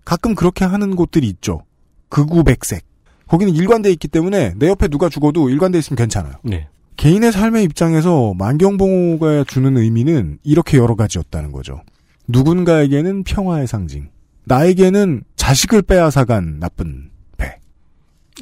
가끔 0.05 0.33
그렇게 0.35 0.63
하는 0.65 0.95
곳들이 0.95 1.27
있죠. 1.27 1.63
극우백색. 2.09 2.85
거기는 3.27 3.53
일관돼 3.53 3.91
있기 3.91 4.07
때문에 4.07 4.53
내 4.57 4.67
옆에 4.67 4.87
누가 4.87 5.09
죽어도 5.09 5.49
일관돼 5.49 5.79
있으면 5.79 5.97
괜찮아요. 5.97 6.35
네. 6.43 6.67
개인의 6.95 7.31
삶의 7.31 7.63
입장에서 7.65 8.33
만경봉호가 8.33 9.43
주는 9.43 9.77
의미는 9.77 10.39
이렇게 10.43 10.77
여러 10.77 10.95
가지였다는 10.95 11.51
거죠. 11.51 11.81
누군가에게는 12.27 13.23
평화의 13.23 13.67
상징, 13.67 14.09
나에게는 14.45 15.23
자식을 15.35 15.83
빼앗아간 15.83 16.59
나쁜 16.59 17.11
배. 17.37 17.59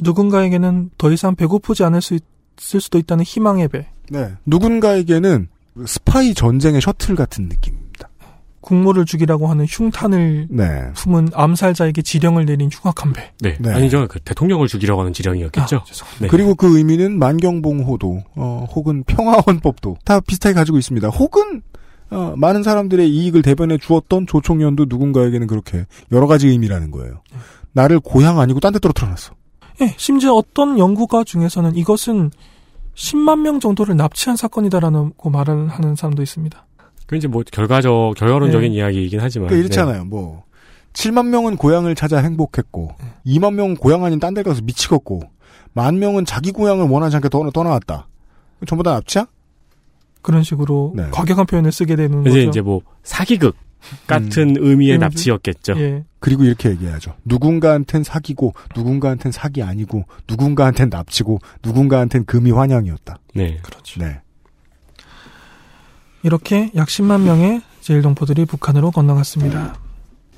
누군가에게는 0.01 0.91
더 0.97 1.11
이상 1.11 1.35
배고프지 1.35 1.83
않을 1.83 2.01
수 2.01 2.13
있을 2.59 2.81
수도 2.81 2.97
있다는 2.97 3.23
희망의 3.25 3.67
배. 3.67 3.87
네. 4.09 4.33
누군가에게는 4.45 5.49
스파이 5.85 6.33
전쟁의 6.33 6.79
셔틀 6.81 7.15
같은 7.15 7.49
느낌입니다. 7.49 7.84
국모를 8.65 9.05
죽이라고 9.05 9.47
하는 9.47 9.65
흉탄을 9.69 10.47
네. 10.49 10.81
품은 10.95 11.29
암살자에게 11.33 12.01
지령을 12.01 12.45
내린 12.45 12.69
흉악한 12.71 13.13
배. 13.13 13.31
네. 13.39 13.55
네. 13.59 13.71
아니죠. 13.71 14.07
그 14.09 14.19
대통령을 14.19 14.67
죽이려고 14.67 15.01
하는 15.01 15.13
지령이었겠죠. 15.13 15.77
아, 15.77 15.83
죄송합니다. 15.83 16.25
네. 16.25 16.27
그리고 16.27 16.55
그 16.55 16.77
의미는 16.77 17.19
만경봉호도 17.19 18.23
어, 18.35 18.65
혹은 18.73 19.03
평화헌법도 19.05 19.97
다 20.03 20.19
비슷하게 20.19 20.55
가지고 20.55 20.79
있습니다. 20.79 21.07
혹은 21.09 21.61
어, 22.09 22.33
많은 22.35 22.63
사람들의 22.63 23.07
이익을 23.07 23.43
대변해 23.43 23.77
주었던 23.77 24.25
조총련도 24.25 24.85
누군가에게는 24.89 25.45
그렇게 25.47 25.85
여러 26.11 26.25
가지 26.25 26.47
의미라는 26.47 26.89
거예요. 26.91 27.21
나를 27.73 27.99
고향 27.99 28.39
아니고 28.39 28.59
딴 28.59 28.73
데 28.73 28.79
떨어뜨려놨어. 28.79 29.33
예, 29.81 29.93
심지어 29.97 30.33
어떤 30.33 30.79
연구가 30.79 31.23
중에서는 31.23 31.75
이것은 31.75 32.31
10만 32.95 33.41
명 33.41 33.59
정도를 33.59 33.95
납치한 33.95 34.37
사건이다라고 34.37 35.29
말을 35.29 35.67
하는 35.67 35.95
사람도 35.95 36.23
있습니다. 36.23 36.64
그 37.05 37.15
이제 37.15 37.27
뭐 37.27 37.43
결과적 37.49 38.15
결과론적인 38.15 38.71
네. 38.71 38.77
이야기이긴 38.77 39.19
하지만 39.19 39.47
그러니까 39.47 39.65
이렇잖아요. 39.65 40.05
뭐 40.05 40.43
7만 40.93 41.27
명은 41.27 41.57
고향을 41.57 41.93
찾아 41.95 42.19
행복했고 42.19 42.95
2만 43.25 43.53
명은 43.53 43.75
고향 43.75 44.05
아닌 44.05 44.19
딴 44.19 44.33
데 44.33 44.43
가서 44.43 44.61
미치겠고 44.63 45.21
만 45.73 45.99
명은 45.99 46.25
자기 46.25 46.51
고향을 46.51 46.87
원하지 46.87 47.17
않게 47.17 47.29
떠나, 47.29 47.51
떠나왔다. 47.51 48.07
전부 48.65 48.83
다 48.83 48.91
납치야? 48.93 49.27
그런 50.21 50.41
식으로 50.41 50.93
네. 50.95 51.03
과격한 51.11 51.45
표현을 51.45 51.71
쓰게 51.71 51.95
되는 51.95 52.23
네. 52.23 52.29
거죠. 52.29 52.37
이제 52.39 52.47
이제 52.47 52.61
뭐 52.61 52.81
사기극 53.03 53.55
같은 54.07 54.55
의미의 54.57 54.97
음. 54.97 54.99
납치였겠죠. 55.01 55.73
예. 55.77 56.03
그리고 56.19 56.43
이렇게 56.43 56.69
얘기하죠. 56.69 57.13
누군가한텐 57.25 58.03
사기고 58.03 58.53
누군가한텐 58.75 59.31
사기 59.31 59.61
아니고 59.61 60.05
누군가한텐 60.27 60.89
납치고 60.89 61.39
누군가한텐 61.63 62.25
금이 62.25 62.49
환영이었다. 62.51 63.19
네. 63.35 63.59
그렇죠. 63.61 63.99
네. 63.99 64.21
이렇게 66.25 66.71
약 66.75 66.87
10만 66.87 67.21
명의 67.21 67.61
제일동포들이 67.81 68.45
북한으로 68.45 68.89
건너갔습니다. 68.89 69.75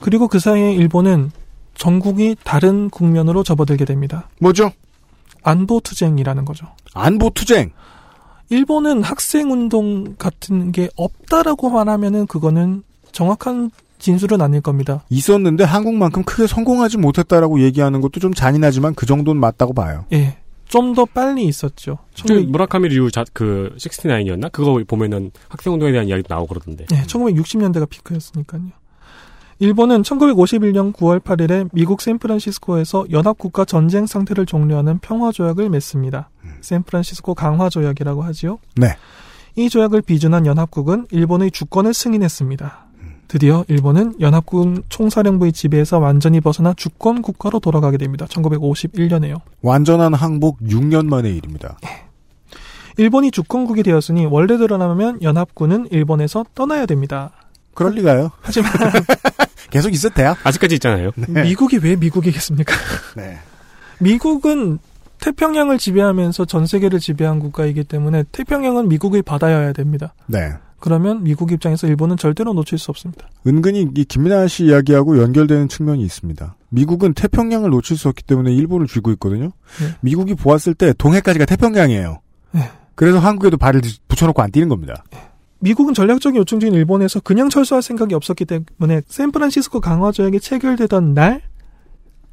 그리고 0.02 0.28
그 0.28 0.38
사이에 0.38 0.74
일본은 0.74 1.32
전국이 1.76 2.36
다른 2.44 2.90
국면으로 2.90 3.42
접어들게 3.42 3.86
됩니다. 3.86 4.28
뭐죠? 4.42 4.74
안보 5.44 5.80
투쟁이라는 5.80 6.44
거죠. 6.44 6.68
안보 6.94 7.30
투쟁. 7.30 7.72
일본은 8.50 9.02
학생 9.02 9.50
운동 9.50 10.16
같은 10.18 10.74
게 10.74 10.90
없다라고 10.98 11.70
말하면은 11.70 12.28
그거는 12.28 12.84
정확한 13.14 13.72
진술은 13.98 14.42
아닐 14.42 14.60
겁니다. 14.60 15.06
있었는데 15.10 15.64
한국만큼 15.64 16.24
크게 16.24 16.48
성공하지 16.48 16.98
못했다라고 16.98 17.62
얘기하는 17.62 18.02
것도 18.02 18.20
좀 18.20 18.34
잔인하지만 18.34 18.94
그 18.94 19.06
정도는 19.06 19.40
맞다고 19.40 19.74
봐요. 19.74 20.04
예. 20.12 20.38
좀 20.68 20.94
더 20.94 21.06
빨리 21.06 21.46
있었죠. 21.46 22.00
그 22.16 22.28
1900, 22.28 22.50
무라카미 22.50 22.90
류 22.90 23.12
자, 23.12 23.24
그 23.34 23.74
69이었나? 23.78 24.52
그거 24.52 24.82
보면은 24.88 25.32
학생 25.50 25.74
운동에 25.74 25.92
대한 25.92 26.08
이야기도 26.08 26.34
나오고 26.34 26.48
그러던데. 26.48 26.86
예, 26.92 27.04
1960년대가 27.04 27.88
피크였으니까요. 27.90 28.64
일본은 29.60 30.04
1951년 30.04 30.94
9월 30.94 31.20
8일에 31.20 31.70
미국 31.74 32.02
샌프란시스코에서 32.02 33.08
연합국가 33.12 33.66
전쟁 33.66 34.06
상태를 34.06 34.46
종료하는 34.46 35.00
평화조약을 35.00 35.70
맺습니다. 35.70 36.30
샌프란시스코 36.62 37.34
강화조약이라고 37.34 38.22
하지요. 38.24 38.60
네. 38.76 38.96
이 39.56 39.70
조약을 39.70 40.04
비준한 40.04 40.46
연합국은 40.46 41.08
일본의 41.10 41.50
주권을 41.52 41.94
승인했습니다. 41.94 42.87
드디어 43.28 43.66
일본은 43.68 44.20
연합군 44.20 44.84
총사령부의 44.90 45.52
지배에서 45.52 46.00
완전히 46.00 46.40
벗어나 46.42 46.74
주권 46.76 47.22
국가로 47.22 47.60
돌아가게 47.60 47.98
됩니다. 47.98 48.26
1951년에요. 48.26 49.42
완전한 49.62 50.14
항복 50.14 50.60
6년 50.60 51.08
만의 51.08 51.36
일입니다. 51.36 51.78
일본이 52.98 53.32
주권국이 53.32 53.84
되었으니 53.84 54.26
원래대로라면 54.26 55.22
연합군은 55.22 55.88
일본에서 55.92 56.46
떠나야 56.56 56.86
됩니다. 56.86 57.32
그럴 57.74 57.94
리가요. 57.94 58.32
하지만 58.42 58.72
계속 59.70 59.94
있어도 59.94 60.16
돼요. 60.16 60.36
아직까지 60.44 60.76
있잖아요. 60.76 61.12
미국이 61.28 61.78
왜 61.78 61.96
미국이겠습니까? 61.96 62.74
네. 63.16 63.38
미국은 64.00 64.80
태평양을 65.20 65.78
지배하면서 65.78 66.46
전 66.46 66.66
세계를 66.66 67.00
지배한 67.00 67.40
국가이기 67.40 67.84
때문에 67.84 68.24
태평양은 68.32 68.88
미국의 68.88 69.22
바다여야 69.24 69.74
됩니다. 69.74 70.14
네. 70.28 70.54
그러면 70.80 71.24
미국 71.24 71.52
입장에서 71.52 71.88
일본은 71.88 72.18
절대로 72.18 72.54
놓칠 72.54 72.78
수 72.78 72.92
없습니다. 72.92 73.28
은근히 73.46 73.88
이 73.96 74.06
김민아 74.06 74.48
씨 74.48 74.66
이야기하고 74.66 75.20
연결되는 75.22 75.68
측면이 75.70 76.04
있습니다. 76.04 76.56
미국은 76.70 77.14
태평양을 77.14 77.70
놓칠 77.72 77.98
수 77.98 78.10
없기 78.10 78.24
때문에 78.24 78.54
일본을 78.54 78.88
쥐고 78.88 79.12
있거든요. 79.14 79.52
네. 79.80 79.88
미국이 80.02 80.36
보았을 80.36 80.76
때 80.76 80.94
동해까지가 80.98 81.46
태평양이에요. 81.46 82.20
네. 82.52 82.62
그래서 82.96 83.20
한국에도 83.20 83.58
발을 83.58 83.82
붙여놓고 84.08 84.42
안 84.42 84.52
뛰는 84.52 84.70
겁니다. 84.70 85.04
미국은 85.60 85.94
전략적인 85.94 86.40
요청 86.40 86.60
중인 86.60 86.76
일본에서 86.76 87.20
그냥 87.22 87.50
철수할 87.50 87.82
생각이 87.82 88.14
없었기 88.14 88.46
때문에 88.46 89.02
샌프란시스코 89.08 89.82
강화 89.82 90.12
조약이 90.12 90.40
체결되던 90.40 91.14
날 91.16 91.42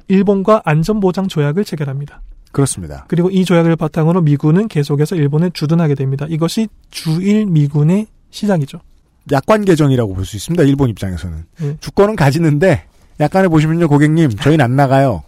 일본과 0.07 0.61
안전보장 0.65 1.27
조약을 1.27 1.65
체결합니다. 1.65 2.21
그렇습니다. 2.51 3.05
그리고 3.07 3.29
이 3.29 3.43
조약을 3.43 3.75
바탕으로 3.75 4.21
미군은 4.21 4.67
계속해서 4.67 5.15
일본을 5.15 5.51
주둔하게 5.51 5.95
됩니다. 5.95 6.25
이것이 6.29 6.69
주일 6.89 7.47
미군의 7.47 8.07
시작이죠. 8.35 8.79
약관 9.31 9.65
개정이라고 9.65 10.13
볼 10.13 10.25
수 10.25 10.35
있습니다. 10.35 10.63
일본 10.63 10.89
입장에서는. 10.89 11.45
네. 11.59 11.77
주권은 11.79 12.15
가지는데 12.15 12.83
약관에 13.19 13.47
보시면요, 13.47 13.87
고객님, 13.87 14.31
저희는 14.31 14.63
안 14.63 14.75
나가요. 14.75 15.23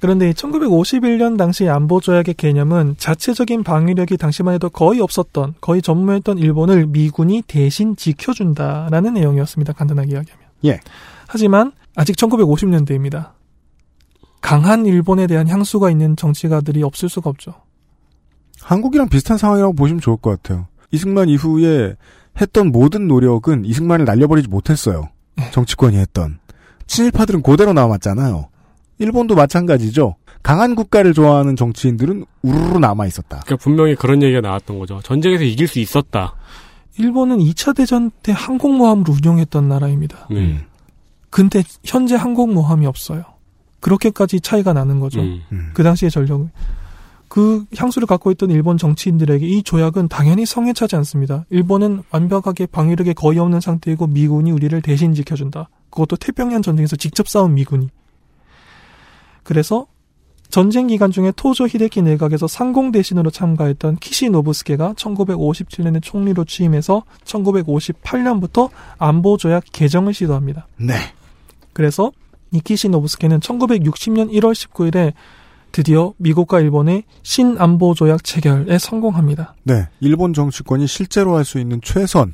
그런데 0.00 0.32
1951년 0.32 1.38
당시 1.38 1.68
안보 1.68 2.00
조약의 2.00 2.34
개념은 2.34 2.96
자체적인 2.98 3.62
방위력이 3.64 4.16
당시만 4.18 4.54
해도 4.54 4.68
거의 4.68 5.00
없었던 5.00 5.54
거의 5.60 5.80
전무했던 5.82 6.38
일본을 6.38 6.86
미군이 6.86 7.42
대신 7.46 7.96
지켜준다라는 7.96 9.14
내용이었습니다. 9.14 9.72
간단하게 9.72 10.12
이야기하면. 10.12 10.46
예. 10.66 10.80
하지만 11.26 11.72
아직 11.94 12.14
1950년대입니다. 12.16 13.30
강한 14.42 14.84
일본에 14.86 15.26
대한 15.26 15.48
향수가 15.48 15.90
있는 15.90 16.14
정치가들이 16.16 16.82
없을 16.82 17.08
수가 17.08 17.30
없죠. 17.30 17.54
한국이랑 18.60 19.08
비슷한 19.08 19.38
상황이라고 19.38 19.72
보시면 19.74 20.00
좋을 20.00 20.16
것 20.18 20.42
같아요. 20.42 20.66
이승만 20.96 21.28
이후에 21.28 21.94
했던 22.40 22.72
모든 22.72 23.06
노력은 23.06 23.66
이승만을 23.66 24.06
날려버리지 24.06 24.48
못했어요. 24.48 25.10
정치권이 25.52 25.96
했던. 25.98 26.38
친일파들은 26.86 27.42
그대로 27.42 27.74
남았잖아요. 27.74 28.48
일본도 28.98 29.34
마찬가지죠. 29.34 30.16
강한 30.42 30.74
국가를 30.74 31.12
좋아하는 31.12 31.54
정치인들은 31.54 32.24
우르르 32.40 32.78
남아 32.78 33.06
있었다. 33.06 33.40
그러니까 33.44 33.56
분명히 33.56 33.94
그런 33.94 34.22
얘기가 34.22 34.40
나왔던 34.40 34.78
거죠. 34.78 35.00
전쟁에서 35.02 35.44
이길 35.44 35.68
수 35.68 35.80
있었다. 35.80 36.34
일본은 36.98 37.38
2차 37.38 37.76
대전 37.76 38.10
때 38.22 38.32
항공모함을 38.34 39.04
운용했던 39.10 39.68
나라입니다. 39.68 40.28
네. 40.30 40.64
근데 41.28 41.62
현재 41.84 42.14
항공모함이 42.16 42.86
없어요. 42.86 43.24
그렇게까지 43.80 44.40
차이가 44.40 44.72
나는 44.72 45.00
거죠. 45.00 45.20
음. 45.20 45.42
음. 45.52 45.70
그 45.74 45.82
당시의 45.82 46.10
전력을. 46.10 46.48
그 47.36 47.66
향수를 47.76 48.06
갖고 48.06 48.30
있던 48.30 48.50
일본 48.50 48.78
정치인들에게 48.78 49.46
이 49.46 49.62
조약은 49.62 50.08
당연히 50.08 50.46
성해차지 50.46 50.96
않습니다. 50.96 51.44
일본은 51.50 52.02
완벽하게 52.08 52.64
방위력이 52.64 53.12
거의 53.12 53.38
없는 53.38 53.60
상태이고 53.60 54.06
미군이 54.06 54.52
우리를 54.52 54.80
대신 54.80 55.12
지켜준다. 55.12 55.68
그것도 55.90 56.16
태평양 56.16 56.62
전쟁에서 56.62 56.96
직접 56.96 57.28
싸운 57.28 57.52
미군이. 57.52 57.90
그래서 59.42 59.86
전쟁 60.48 60.86
기간 60.86 61.10
중에 61.10 61.30
토조 61.36 61.66
히데키 61.66 62.00
내각에서 62.00 62.46
상공 62.46 62.90
대신으로 62.90 63.28
참가했던 63.28 63.96
키시 63.96 64.30
노부스케가 64.30 64.94
1957년에 64.94 66.02
총리로 66.02 66.46
취임해서 66.46 67.02
1958년부터 67.24 68.70
안보 68.96 69.36
조약 69.36 69.64
개정을 69.72 70.14
시도합니다. 70.14 70.68
네. 70.78 70.94
그래서 71.74 72.12
니키시 72.54 72.88
노부스케는 72.88 73.40
1960년 73.40 74.32
1월 74.32 74.54
19일에 74.54 75.12
드디어 75.76 76.14
미국과 76.16 76.60
일본의 76.60 77.02
신안보 77.22 77.92
조약 77.92 78.24
체결에 78.24 78.78
성공합니다. 78.78 79.56
네, 79.64 79.86
일본 80.00 80.32
정치권이 80.32 80.86
실제로 80.86 81.36
할 81.36 81.44
수 81.44 81.58
있는 81.58 81.82
최선 81.84 82.32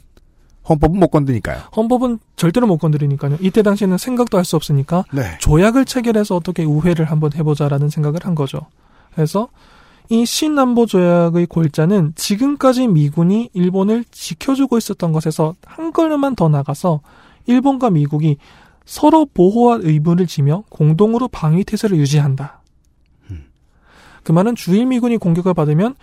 헌법은 0.68 1.00
못 1.00 1.08
건드니까요. 1.08 1.60
헌법은 1.76 2.20
절대로 2.36 2.68
못 2.68 2.78
건드리니까요. 2.78 3.38
이때 3.40 3.62
당시에는 3.62 3.98
생각도 3.98 4.38
할 4.38 4.44
수 4.44 4.54
없으니까 4.54 5.04
네. 5.12 5.22
조약을 5.40 5.86
체결해서 5.86 6.36
어떻게 6.36 6.62
우회를 6.62 7.06
한번 7.06 7.32
해보자라는 7.34 7.88
생각을 7.88 8.20
한 8.22 8.36
거죠. 8.36 8.60
그래서 9.12 9.48
이 10.08 10.24
신남보 10.24 10.86
조약의 10.86 11.46
골자는 11.46 12.12
지금까지 12.14 12.86
미군이 12.86 13.50
일본을 13.54 14.04
지켜주고 14.12 14.78
있었던 14.78 15.12
것에서 15.12 15.56
한 15.66 15.92
걸음만 15.92 16.36
더 16.36 16.48
나가서 16.48 17.00
일본과 17.46 17.90
미국이 17.90 18.36
서로 18.84 19.26
보호할 19.26 19.80
의무를 19.82 20.28
지며 20.28 20.62
공동으로 20.68 21.26
방위 21.26 21.64
태세를 21.64 21.96
유지한다. 21.98 22.61
그 24.22 24.32
말은 24.32 24.54
주일 24.54 24.86
미군이 24.86 25.18
공격을 25.18 25.54
받으면 25.54 25.94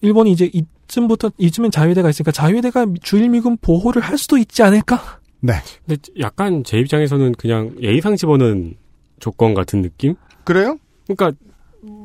일본이 0.00 0.32
이제 0.32 0.50
이쯤부터 0.52 1.32
이쯤엔 1.38 1.70
자위대가 1.70 2.08
있으니까 2.10 2.30
자위대가 2.32 2.86
주일 3.02 3.28
미군 3.28 3.56
보호를 3.56 4.02
할 4.02 4.18
수도 4.18 4.38
있지 4.38 4.62
않을까? 4.62 5.00
네. 5.40 5.54
근데 5.86 6.00
약간 6.20 6.64
제 6.64 6.78
입장에서는 6.78 7.32
그냥 7.32 7.74
예의상 7.80 8.16
집어넣은 8.16 8.74
조건 9.20 9.54
같은 9.54 9.82
느낌? 9.82 10.14
그래요? 10.44 10.76
그러니까 11.06 11.36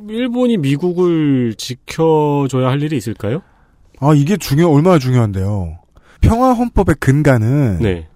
일본이 0.09 0.57
미국을 0.57 1.55
지켜줘야 1.55 2.67
할 2.69 2.81
일이 2.81 2.97
있을까요? 2.97 3.41
아, 3.99 4.13
이게 4.13 4.37
중요, 4.37 4.69
얼마나 4.69 4.99
중요한데요. 4.99 5.79
평화 6.21 6.53
헌법의 6.53 6.95
근간은 6.99 7.79
네. 7.79 8.07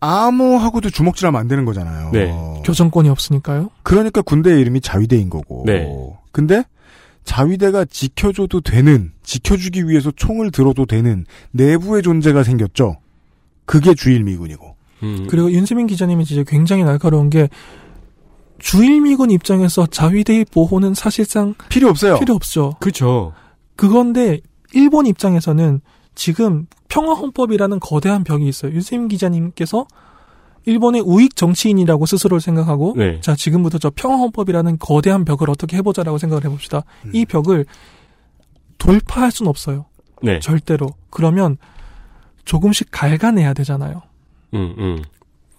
아무하고도 0.00 0.90
주먹질하면 0.90 1.40
안 1.40 1.48
되는 1.48 1.64
거잖아요. 1.64 2.10
네. 2.12 2.32
교정권이 2.64 3.08
없으니까요. 3.08 3.70
그러니까 3.82 4.22
군대의 4.22 4.60
이름이 4.60 4.80
자위대인 4.80 5.30
거고. 5.30 5.64
네. 5.66 5.88
근데 6.36 6.64
자위대가 7.24 7.86
지켜줘도 7.86 8.60
되는, 8.60 9.10
지켜주기 9.22 9.88
위해서 9.88 10.12
총을 10.14 10.50
들어도 10.50 10.84
되는 10.84 11.24
내부의 11.52 12.02
존재가 12.02 12.42
생겼죠. 12.42 12.98
그게 13.64 13.94
주일미군이고. 13.94 14.76
음. 15.02 15.26
그리고 15.30 15.50
윤세민 15.50 15.86
기자님이 15.86 16.26
진짜 16.26 16.44
굉장히 16.46 16.84
날카로운 16.84 17.30
게 17.30 17.48
주일 18.58 19.00
미군 19.00 19.30
입장에서 19.30 19.86
자위대의 19.86 20.44
보호는 20.52 20.92
사실상 20.92 21.54
필요 21.70 21.88
없어요. 21.88 22.18
필요 22.18 22.34
없죠. 22.34 22.74
그렇죠. 22.80 23.32
그건데 23.74 24.40
일본 24.74 25.06
입장에서는 25.06 25.80
지금 26.14 26.66
평화헌법이라는 26.88 27.80
거대한 27.80 28.24
벽이 28.24 28.46
있어요. 28.46 28.72
윤세민 28.72 29.08
기자님께서 29.08 29.86
일본의 30.66 31.00
우익 31.02 31.36
정치인이라고 31.36 32.06
스스로를 32.06 32.40
생각하고 32.40 32.94
네. 32.96 33.20
자 33.20 33.34
지금부터 33.34 33.78
저 33.78 33.90
평화헌법이라는 33.94 34.78
거대한 34.78 35.24
벽을 35.24 35.48
어떻게 35.48 35.76
해보자라고 35.78 36.18
생각을 36.18 36.44
해봅시다. 36.44 36.82
음. 37.06 37.10
이 37.14 37.24
벽을 37.24 37.64
돌파할 38.78 39.30
수는 39.30 39.48
없어요. 39.48 39.86
네. 40.22 40.38
절대로. 40.40 40.88
그러면 41.10 41.56
조금씩 42.44 42.88
갉아내야 42.90 43.54
되잖아요. 43.54 44.02
음, 44.54 44.74
음. 44.78 45.02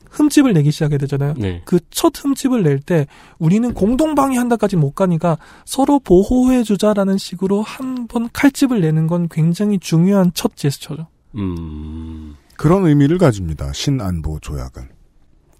흠집을 0.09 0.53
내기 0.53 0.71
시작해야 0.71 0.97
되잖아요. 0.97 1.33
네. 1.37 1.61
그첫 1.65 2.13
흠집을 2.23 2.63
낼 2.63 2.79
때 2.79 3.07
우리는 3.39 3.73
공동방위한다까지 3.73 4.75
못 4.77 4.91
가니까 4.95 5.37
서로 5.65 5.99
보호해주자라는 5.99 7.17
식으로 7.17 7.61
한 7.61 8.07
번 8.07 8.29
칼집을 8.31 8.79
내는 8.81 9.07
건 9.07 9.27
굉장히 9.29 9.79
중요한 9.79 10.31
첫 10.33 10.55
제스처죠. 10.55 11.07
음. 11.35 12.35
그런 12.55 12.85
의미를 12.87 13.17
가집니다. 13.17 13.71
신안보 13.73 14.39
조약은. 14.39 14.96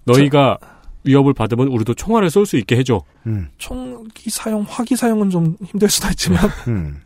너희가 0.08 0.58
위협을 1.04 1.34
받으면 1.34 1.68
우리도 1.68 1.94
총알을 1.94 2.30
쏠 2.30 2.46
수 2.46 2.58
있게 2.58 2.76
해줘. 2.78 3.02
음, 3.28 3.48
총기 3.58 4.30
사용, 4.30 4.66
화기 4.68 4.96
사용은 4.96 5.30
좀 5.30 5.56
힘들 5.66 5.90
수도 5.90 6.08
있지만 6.10 6.40
음. 6.68 7.02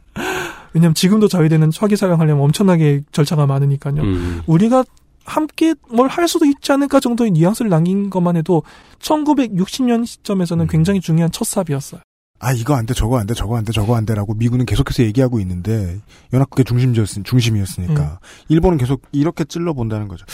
왜냐면 0.74 0.94
지금도 0.96 1.28
저희들은 1.28 1.72
화기 1.78 1.96
사용하려면 1.98 2.44
엄청나게 2.46 3.02
절차가 3.12 3.46
많으니까요. 3.46 4.02
음. 4.02 4.42
우리가 4.48 4.84
함께 5.26 5.76
뭘 5.90 6.08
할 6.10 6.28
수도 6.28 6.46
있지 6.46 6.72
않을까 6.72 7.00
정도의 7.00 7.32
뉘앙스를 7.32 7.70
남긴 7.70 8.10
것만 8.10 8.38
해도 8.38 8.64
1960년 9.00 10.06
시점에서는 10.06 10.66
음. 10.66 10.68
굉장히 10.68 11.00
중요한 11.00 11.32
첫 11.32 11.46
삽이었어요. 11.46 12.02
아, 12.44 12.52
이거 12.54 12.74
안 12.76 12.88
돼, 12.88 12.94
저거 12.96 13.20
안 13.20 13.28
돼, 13.28 13.36
저거 13.36 13.56
안 13.56 13.64
돼, 13.64 13.72
저거 13.72 13.96
안 13.96 14.04
돼라고 14.06 14.34
미군은 14.34 14.66
계속해서 14.66 15.04
얘기하고 15.04 15.40
있는데, 15.42 16.00
연합국의 16.34 16.66
중심지였, 16.66 17.08
중심이었으니까. 17.24 18.20
일본은 18.50 18.80
계속 18.80 19.04
이렇게 19.12 19.44
찔러 19.46 19.74
본다는 19.74 20.08
거죠. 20.08 20.26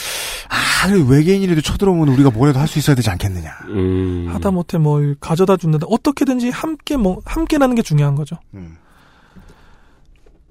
아, 0.49 0.87
외계인이라도 0.89 1.59
쳐들어오면 1.61 2.07
우리가 2.09 2.29
뭐라도 2.31 2.59
할 2.59 2.67
수 2.67 2.79
있어야 2.79 2.95
되지 2.95 3.09
않겠느냐. 3.09 3.51
음. 3.69 4.27
하다못해 4.29 4.77
뭘 4.77 5.15
가져다 5.19 5.57
준다. 5.57 5.79
어떻게든지 5.89 6.49
함께 6.49 6.95
뭐 6.97 7.21
함께라는 7.25 7.75
게 7.75 7.81
중요한 7.81 8.15
거죠. 8.15 8.37
음. 8.53 8.77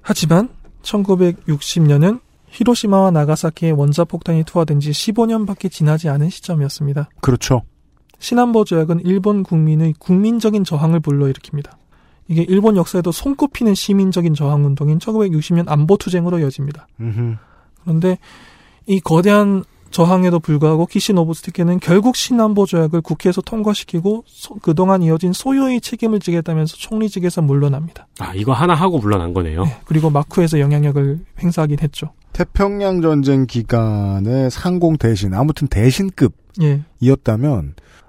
하지만 0.03 0.49
1960년은 0.83 2.21
히로시마와 2.49 3.11
나가사키의 3.11 3.73
원자폭탄이 3.73 4.45
투하된 4.45 4.81
지 4.81 4.91
15년밖에 4.91 5.71
지나지 5.71 6.09
않은 6.09 6.31
시점이었습니다. 6.31 7.09
그렇죠. 7.21 7.63
신안보 8.19 8.65
조약은 8.65 9.01
일본 9.05 9.43
국민의 9.43 9.95
국민적인 9.99 10.65
저항을 10.65 11.01
불러일으킵니다. 11.01 11.71
이게 12.29 12.43
일본 12.49 12.77
역사에도 12.77 13.13
손꼽히는 13.13 13.75
시민적인 13.75 14.35
저항 14.35 14.65
운동인 14.65 14.99
1960년 14.99 15.65
안보 15.69 15.97
투쟁으로 15.97 16.39
이어집니다. 16.41 16.89
음흠. 17.01 17.37
그런데 17.85 18.19
이 18.87 18.99
거대한 19.01 19.63
저항에도 19.93 20.41
불구하고 20.41 20.87
키시노부스티케는 20.87 21.79
결국 21.79 22.17
신안보 22.17 22.67
조약을 22.67 23.01
국회에서 23.03 23.41
통과시키고 23.41 24.25
소- 24.27 24.57
그동안 24.57 25.03
이어진 25.03 25.33
소요의 25.33 25.81
책임을 25.81 26.19
지겠다면서 26.19 26.77
총리직에서 26.77 27.41
물러납니다. 27.43 28.09
아, 28.19 28.35
이거 28.35 28.53
하나 28.53 28.75
하고 28.75 28.99
물러난 28.99 29.33
거네요. 29.33 29.65
네, 29.65 29.77
그리고 29.85 30.11
마쿠에서 30.11 30.59
영향력을 30.59 31.21
행사하긴 31.39 31.79
했죠. 31.81 32.11
태평양 32.33 33.01
전쟁 33.01 33.47
기간의 33.47 34.51
상공 34.51 34.99
대신, 34.99 35.33
아무튼 35.33 35.69
대신급이었다면, 35.69 36.55
예. 36.63 36.83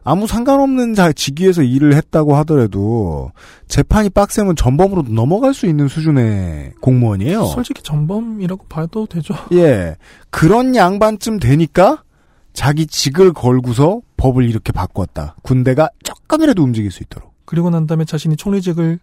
아무 0.07 0.25
상관없는 0.25 0.93
자, 0.93 1.11
직위에서 1.11 1.63
일을 1.63 1.93
했다고 1.93 2.33
하더라도, 2.37 3.33
재판이 3.67 4.09
빡세면 4.11 4.55
전범으로 4.55 5.03
넘어갈 5.09 5.53
수 5.53 5.65
있는 5.65 5.89
수준의 5.89 6.75
공무원이에요. 6.79 7.43
솔직히 7.47 7.83
전범이라고 7.83 8.67
봐도 8.69 9.05
되죠. 9.05 9.35
예. 9.51 9.97
그런 10.29 10.77
양반쯤 10.77 11.39
되니까 11.39 12.03
자기 12.53 12.87
직을 12.87 13.33
걸고서 13.33 13.99
법을 14.15 14.49
이렇게 14.49 14.71
바꿨다. 14.71 15.35
군대가 15.41 15.89
조금이라도 16.03 16.63
움직일 16.63 16.89
수 16.89 17.03
있도록. 17.03 17.33
그리고 17.43 17.69
난 17.69 17.85
다음에 17.85 18.05
자신이 18.05 18.37
총리직을 18.37 18.85
을 18.85 18.99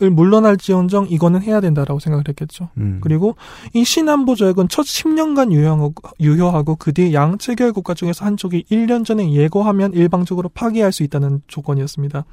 물러날지언정 0.00 1.06
이거는 1.10 1.42
해야 1.42 1.60
된다라고 1.60 1.98
생각을 2.00 2.24
했겠죠. 2.28 2.68
음. 2.76 2.98
그리고 3.02 3.36
이 3.72 3.84
신안보 3.84 4.34
조약은 4.34 4.68
첫 4.68 4.82
10년간 4.84 5.52
유효하고, 5.52 5.94
유효하고 6.20 6.76
그 6.76 6.92
뒤 6.92 7.12
양 7.14 7.38
체결 7.38 7.72
국가 7.72 7.94
중에서 7.94 8.24
한쪽이 8.24 8.64
1년 8.70 9.04
전에 9.04 9.32
예고하면 9.32 9.92
일방적으로 9.94 10.48
파기할 10.50 10.92
수 10.92 11.02
있다는 11.02 11.40
조건이었습니다. 11.46 12.24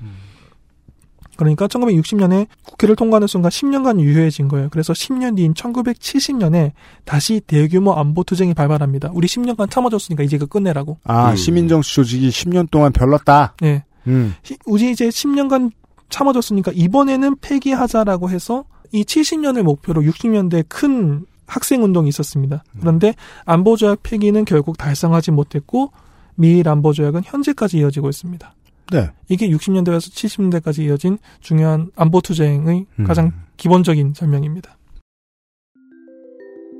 그러니까 1.36 1.68
1960년에 1.68 2.46
국회를 2.64 2.96
통과하는 2.96 3.28
순간 3.28 3.50
10년간 3.50 4.00
유효해진 4.00 4.48
거예요. 4.48 4.70
그래서 4.70 4.94
10년 4.94 5.36
뒤인 5.36 5.54
1970년에 5.56 6.72
다시 7.06 7.42
대규모 7.48 7.94
안보 7.94 8.24
투쟁이 8.24 8.54
발발합니다. 8.54 9.10
우리 9.14 9.28
10년간 9.28 9.70
참아줬으니까 9.72 10.22
이제 10.24 10.38
그 10.38 10.46
끝내라고. 10.46 11.00
아, 11.06 11.32
음. 11.32 11.36
시민정치 11.36 11.96
조직이 11.96 12.30
10년 12.30 12.70
동안 12.70 12.92
별렀다. 12.92 13.56
네. 13.62 13.84
음. 14.06 14.36
히- 14.44 14.58
우리 14.66 14.92
이제 14.92 15.08
10년간 15.10 15.72
참아줬으니까 16.14 16.72
이번에는 16.76 17.38
폐기하자라고 17.42 18.30
해서 18.30 18.66
이 18.92 19.04
70년을 19.04 19.64
목표로 19.64 20.02
60년대에 20.04 20.66
큰 20.70 21.26
학생 21.48 21.84
운동이 21.84 22.10
있었습니다. 22.10 22.64
그런데 22.80 23.16
안보 23.46 23.76
조약 23.76 24.04
폐기는 24.04 24.46
결국 24.46 24.78
달성하지 24.78 25.32
못했고 25.32 25.92
미일 26.36 26.70
안보 26.70 26.94
조약은 26.94 27.22
현재까지 27.26 27.78
이어지고 27.80 28.10
있습니다. 28.10 28.56
네. 28.92 29.10
이게 29.30 29.50
60년대에서 29.50 30.12
70년대까지 30.12 30.84
이어진 30.84 31.18
중요한 31.42 31.90
안보 31.96 32.22
투쟁의 32.22 32.86
음. 33.00 33.04
가장 33.06 33.32
기본적인 33.58 34.14
설명입니다. 34.16 34.78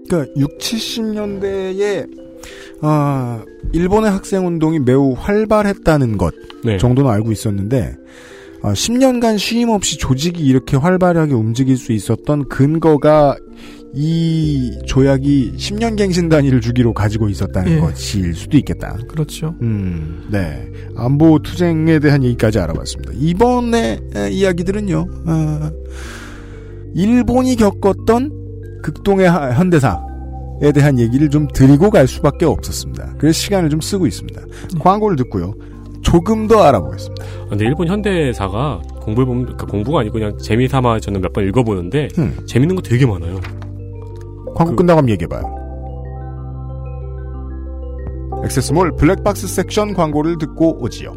그러니까 0.08 0.32
6, 0.38 0.60
70년대에 0.60 2.08
아, 2.82 3.44
일본의 3.72 4.12
학생 4.12 4.46
운동이 4.46 4.80
매우 4.80 5.14
활발했다는 5.14 6.18
것 6.18 6.34
네. 6.64 6.78
정도는 6.78 7.10
알고 7.10 7.32
있었는데 7.32 7.96
아, 7.96 8.33
10년간 8.72 9.38
쉼 9.38 9.70
없이 9.70 9.98
조직이 9.98 10.44
이렇게 10.46 10.78
활발하게 10.78 11.34
움직일 11.34 11.76
수 11.78 11.92
있었던 11.92 12.48
근거가 12.48 13.36
이 13.96 14.72
조약이 14.88 15.54
10년 15.58 15.96
갱신 15.98 16.30
단위를 16.30 16.62
주기로 16.62 16.94
가지고 16.94 17.30
있었다는 17.30 17.74
예. 17.74 17.80
것일 17.80 18.34
수도 18.34 18.58
있겠다. 18.58 18.98
그렇죠. 19.08 19.54
음, 19.62 20.24
네. 20.32 20.68
안보 20.96 21.40
투쟁에 21.40 22.00
대한 22.00 22.24
얘기까지 22.24 22.58
알아봤습니다. 22.60 23.12
이번에 23.16 24.00
에, 24.16 24.32
이야기들은요, 24.32 25.08
어, 25.28 25.72
일본이 26.96 27.56
겪었던 27.56 28.82
극동의 28.82 29.30
하- 29.30 29.52
현대사에 29.54 30.72
대한 30.74 30.98
얘기를 30.98 31.30
좀 31.30 31.48
드리고 31.54 31.90
갈 31.92 32.08
수밖에 32.08 32.46
없었습니다. 32.46 33.16
그래서 33.20 33.38
시간을 33.38 33.70
좀 33.70 33.80
쓰고 33.80 34.08
있습니다. 34.08 34.42
광고를 34.80 35.18
듣고요. 35.18 35.54
조금 36.14 36.48
더 36.48 36.62
알아보겠습니다. 36.62 37.26
근데 37.50 37.66
일본 37.66 37.88
현대사가 37.88 38.80
공부해 39.02 39.26
보면 39.26 39.46
그러니까 39.46 39.66
공부가 39.66 40.02
아니고 40.02 40.14
그냥 40.14 40.38
재미 40.38 40.68
삼아 40.68 41.00
저는 41.00 41.22
몇 41.22 41.34
번 41.34 41.48
읽어보는데 41.48 42.08
음. 42.20 42.38
재밌는 42.46 42.76
거 42.76 42.84
되게 42.84 43.08
많아요. 43.08 43.40
광고 44.54 44.72
그- 44.72 44.76
끝나고 44.76 45.00
한번 45.00 45.10
얘기해봐요. 45.10 45.42
액세스몰 48.44 48.96
블랙박스 48.96 49.48
섹션 49.48 49.96
광고를 49.96 50.38
듣고 50.38 50.78
오지요. 50.84 51.14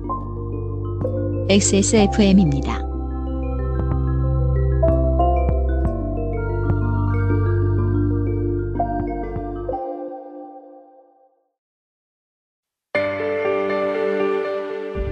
XSFM입니다. 1.51 2.81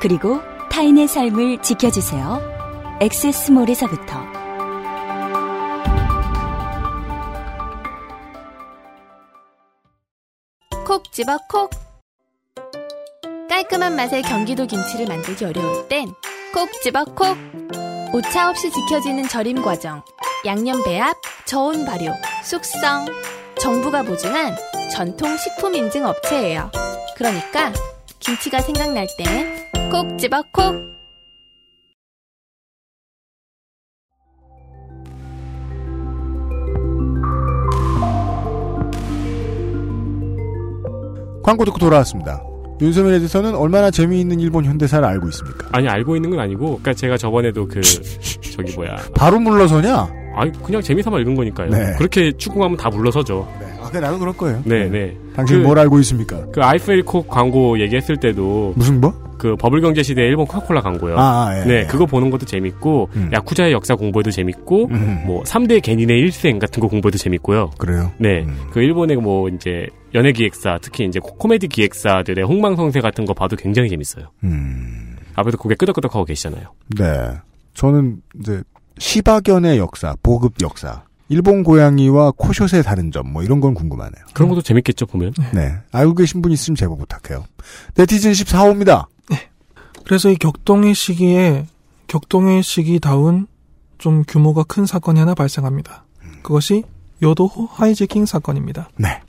그리고 0.00 0.40
타인의 0.70 1.08
삶을 1.08 1.62
지켜주세요. 1.62 2.40
엑세스몰에서부터 3.00 4.36
콕 10.86 11.12
집어 11.12 11.38
콕. 11.48 11.70
깔끔한 13.48 13.96
맛의 13.96 14.22
경기도 14.22 14.66
김치를 14.66 15.06
만들기 15.06 15.44
어려울 15.44 15.88
땐 15.88 16.08
콕 16.52 16.70
집어 16.82 17.04
콕. 17.04 17.36
오차 18.14 18.48
없이 18.50 18.70
지켜지는 18.70 19.28
절임 19.28 19.62
과정, 19.62 20.02
양념 20.46 20.82
배합, 20.84 21.14
저온 21.44 21.84
발효, 21.84 22.12
숙성. 22.42 23.06
정부가 23.58 24.02
보증한 24.02 24.56
전통 24.92 25.36
식품 25.36 25.74
인증 25.74 26.06
업체예요. 26.06 26.70
그러니까 27.16 27.72
김치가 28.20 28.60
생각날 28.60 29.06
땐 29.18 29.65
콕 29.90 30.18
집어 30.18 30.42
콕. 30.52 30.74
광고 41.42 41.64
듣고 41.64 41.78
돌아왔습니다. 41.78 42.42
윤세민 42.80 43.14
에디서는 43.14 43.54
얼마나 43.54 43.90
재미있는 43.90 44.40
일본 44.40 44.64
현대사를 44.64 45.06
알고 45.06 45.28
있습니까? 45.28 45.68
아니 45.72 45.88
알고 45.88 46.16
있는 46.16 46.30
건 46.30 46.40
아니고, 46.40 46.64
그러니까 46.66 46.92
제가 46.94 47.16
저번에도 47.16 47.66
그 47.68 47.80
저기 47.80 48.74
뭐야, 48.74 48.96
바로 49.14 49.38
물러서냐? 49.38 50.12
아니 50.34 50.52
그냥 50.62 50.82
재미삼아 50.82 51.20
읽은 51.20 51.34
거니까요. 51.36 51.70
네. 51.70 51.94
그렇게 51.96 52.32
추궁하면 52.32 52.76
다 52.76 52.90
물러서죠. 52.90 53.48
네. 53.60 53.65
아, 53.86 53.90
그래, 53.90 54.00
나도 54.00 54.18
그럴 54.18 54.32
거예요. 54.36 54.62
네, 54.64 54.88
네. 54.88 55.16
당신 55.34 55.58
그- 55.58 55.62
뭘 55.66 55.78
알고 55.78 55.98
있습니까? 56.00 56.46
그 56.52 56.62
아이프릴콕 56.62 57.28
광고 57.28 57.78
얘기했을 57.80 58.16
때도 58.16 58.74
무슨 58.76 59.00
뭐? 59.00 59.12
그 59.38 59.54
버블 59.56 59.82
경제 59.82 60.02
시대 60.02 60.22
일본 60.22 60.46
코카콜라 60.46 60.80
광고요. 60.80 61.18
아, 61.18 61.48
아, 61.48 61.60
예, 61.60 61.64
네, 61.66 61.74
예. 61.80 61.86
그거 61.86 62.06
보는 62.06 62.30
것도 62.30 62.46
재밌고 62.46 63.10
음. 63.16 63.30
야쿠자의 63.34 63.72
역사 63.72 63.94
공부해도 63.94 64.30
재밌고 64.30 64.88
음. 64.90 65.24
뭐 65.26 65.42
3대 65.44 65.82
개인의 65.82 66.18
일생 66.18 66.58
같은 66.58 66.80
거 66.80 66.88
공부해도 66.88 67.18
재밌고요. 67.18 67.70
그래요. 67.76 68.10
네. 68.18 68.44
음. 68.44 68.56
그 68.70 68.80
일본의 68.80 69.16
뭐 69.18 69.48
이제 69.50 69.86
연예 70.14 70.32
기획사, 70.32 70.78
특히 70.80 71.04
이제 71.04 71.20
코- 71.20 71.34
코미디 71.36 71.68
기획사들의 71.68 72.42
홍망성쇠 72.46 73.00
같은 73.02 73.26
거 73.26 73.34
봐도 73.34 73.56
굉장히 73.56 73.90
재밌어요. 73.90 74.24
음. 74.44 75.16
앞에서 75.34 75.58
고개 75.58 75.74
끄덕끄덕 75.74 76.14
하고 76.14 76.24
계시잖아요. 76.24 76.64
네. 76.96 77.04
저는 77.74 78.16
이제 78.40 78.62
시바견의 78.98 79.76
역사, 79.78 80.16
보급 80.22 80.54
역사, 80.62 81.02
일본 81.28 81.64
고양이와 81.64 82.32
코숏의 82.36 82.82
다른 82.84 83.10
점, 83.10 83.32
뭐 83.32 83.42
이런 83.42 83.60
건 83.60 83.74
궁금하네요. 83.74 84.24
그런 84.32 84.48
것도 84.48 84.62
재밌겠죠, 84.62 85.06
보면. 85.06 85.34
네. 85.52 85.74
알고 85.92 86.14
계신 86.14 86.40
분 86.42 86.52
있으면 86.52 86.76
제보 86.76 86.96
부탁해요. 86.96 87.44
네티즌 87.96 88.32
14호입니다. 88.32 89.06
그래서 90.04 90.30
이 90.30 90.36
격동의 90.36 90.94
시기에 90.94 91.66
격동의 92.06 92.62
시기다운 92.62 93.48
좀 93.98 94.22
규모가 94.26 94.62
큰 94.62 94.86
사건이 94.86 95.18
하나 95.18 95.34
발생합니다. 95.34 96.04
그것이 96.42 96.84
요도호 97.22 97.66
하이제킹 97.72 98.24
사건입니다. 98.24 98.88
네. 98.96 99.20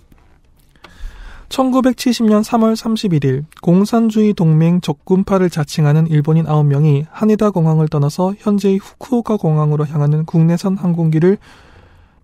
1970년 1.50 2.44
3월 2.44 2.76
31일 2.76 3.46
공산주의 3.62 4.34
동맹 4.34 4.82
적군파를 4.82 5.50
자칭하는 5.50 6.08
일본인 6.08 6.46
9명이 6.46 7.06
하네다 7.10 7.52
공항을 7.52 7.88
떠나서 7.88 8.36
현재의 8.38 8.78
후쿠오카 8.78 9.38
공항으로 9.38 9.86
향하는 9.88 10.26
국내선 10.26 10.78
항공기를 10.78 11.38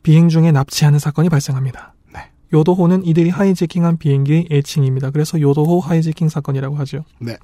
비행 0.04 0.30
중에 0.30 0.52
납치하는 0.52 1.00
사건이 1.00 1.30
발생합니다. 1.30 1.94
네. 2.14 2.30
요도호는 2.54 3.06
이들이 3.06 3.30
하이제킹한 3.30 3.98
비행기의 3.98 4.48
애칭입니다. 4.52 5.12
그래서 5.12 5.40
요도호 5.40 5.80
하이제킹 5.80 6.30
사건이라고 6.30 6.76
하죠. 6.78 7.06
네. 7.20 7.38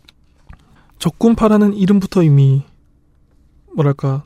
적군파라는 1.00 1.74
이름부터 1.74 2.24
이미 2.24 2.64
뭐랄까 3.74 4.24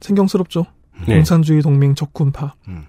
생경스럽죠. 0.00 0.66
네. 1.06 1.16
공산주의 1.16 1.60
동맹 1.60 1.94
적군파. 1.94 2.54
음. 2.68 2.86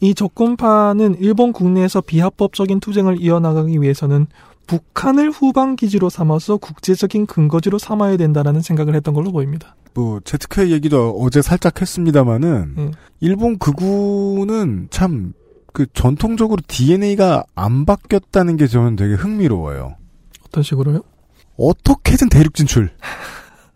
이 0.00 0.14
적군파는 0.14 1.16
일본 1.20 1.52
국내에서 1.52 2.00
비합법적인 2.00 2.80
투쟁을 2.80 3.20
이어나가기 3.20 3.80
위해서는 3.80 4.26
북한을 4.70 5.30
후방 5.30 5.74
기지로 5.76 6.08
삼아서 6.10 6.56
국제적인 6.58 7.26
근거지로 7.26 7.78
삼아야 7.78 8.16
된다라는 8.16 8.60
생각을 8.62 8.94
했던 8.94 9.14
걸로 9.14 9.32
보입니다. 9.32 9.74
뭐 9.94 10.20
제트케 10.24 10.70
얘기도 10.70 11.18
어제 11.20 11.42
살짝 11.42 11.80
했습니다마는 11.80 12.74
음. 12.78 12.92
일본 13.20 13.58
극우는 13.58 14.88
참 14.90 15.32
그 15.72 15.86
전통적으로 15.92 16.60
DNA가 16.66 17.44
안 17.54 17.84
바뀌었다는 17.86 18.56
게 18.56 18.66
저는 18.66 18.96
되게 18.96 19.14
흥미로워요. 19.14 19.96
어떤 20.46 20.62
식으로요? 20.62 21.02
어떻게든 21.56 22.28
대륙 22.28 22.54
진출. 22.54 22.90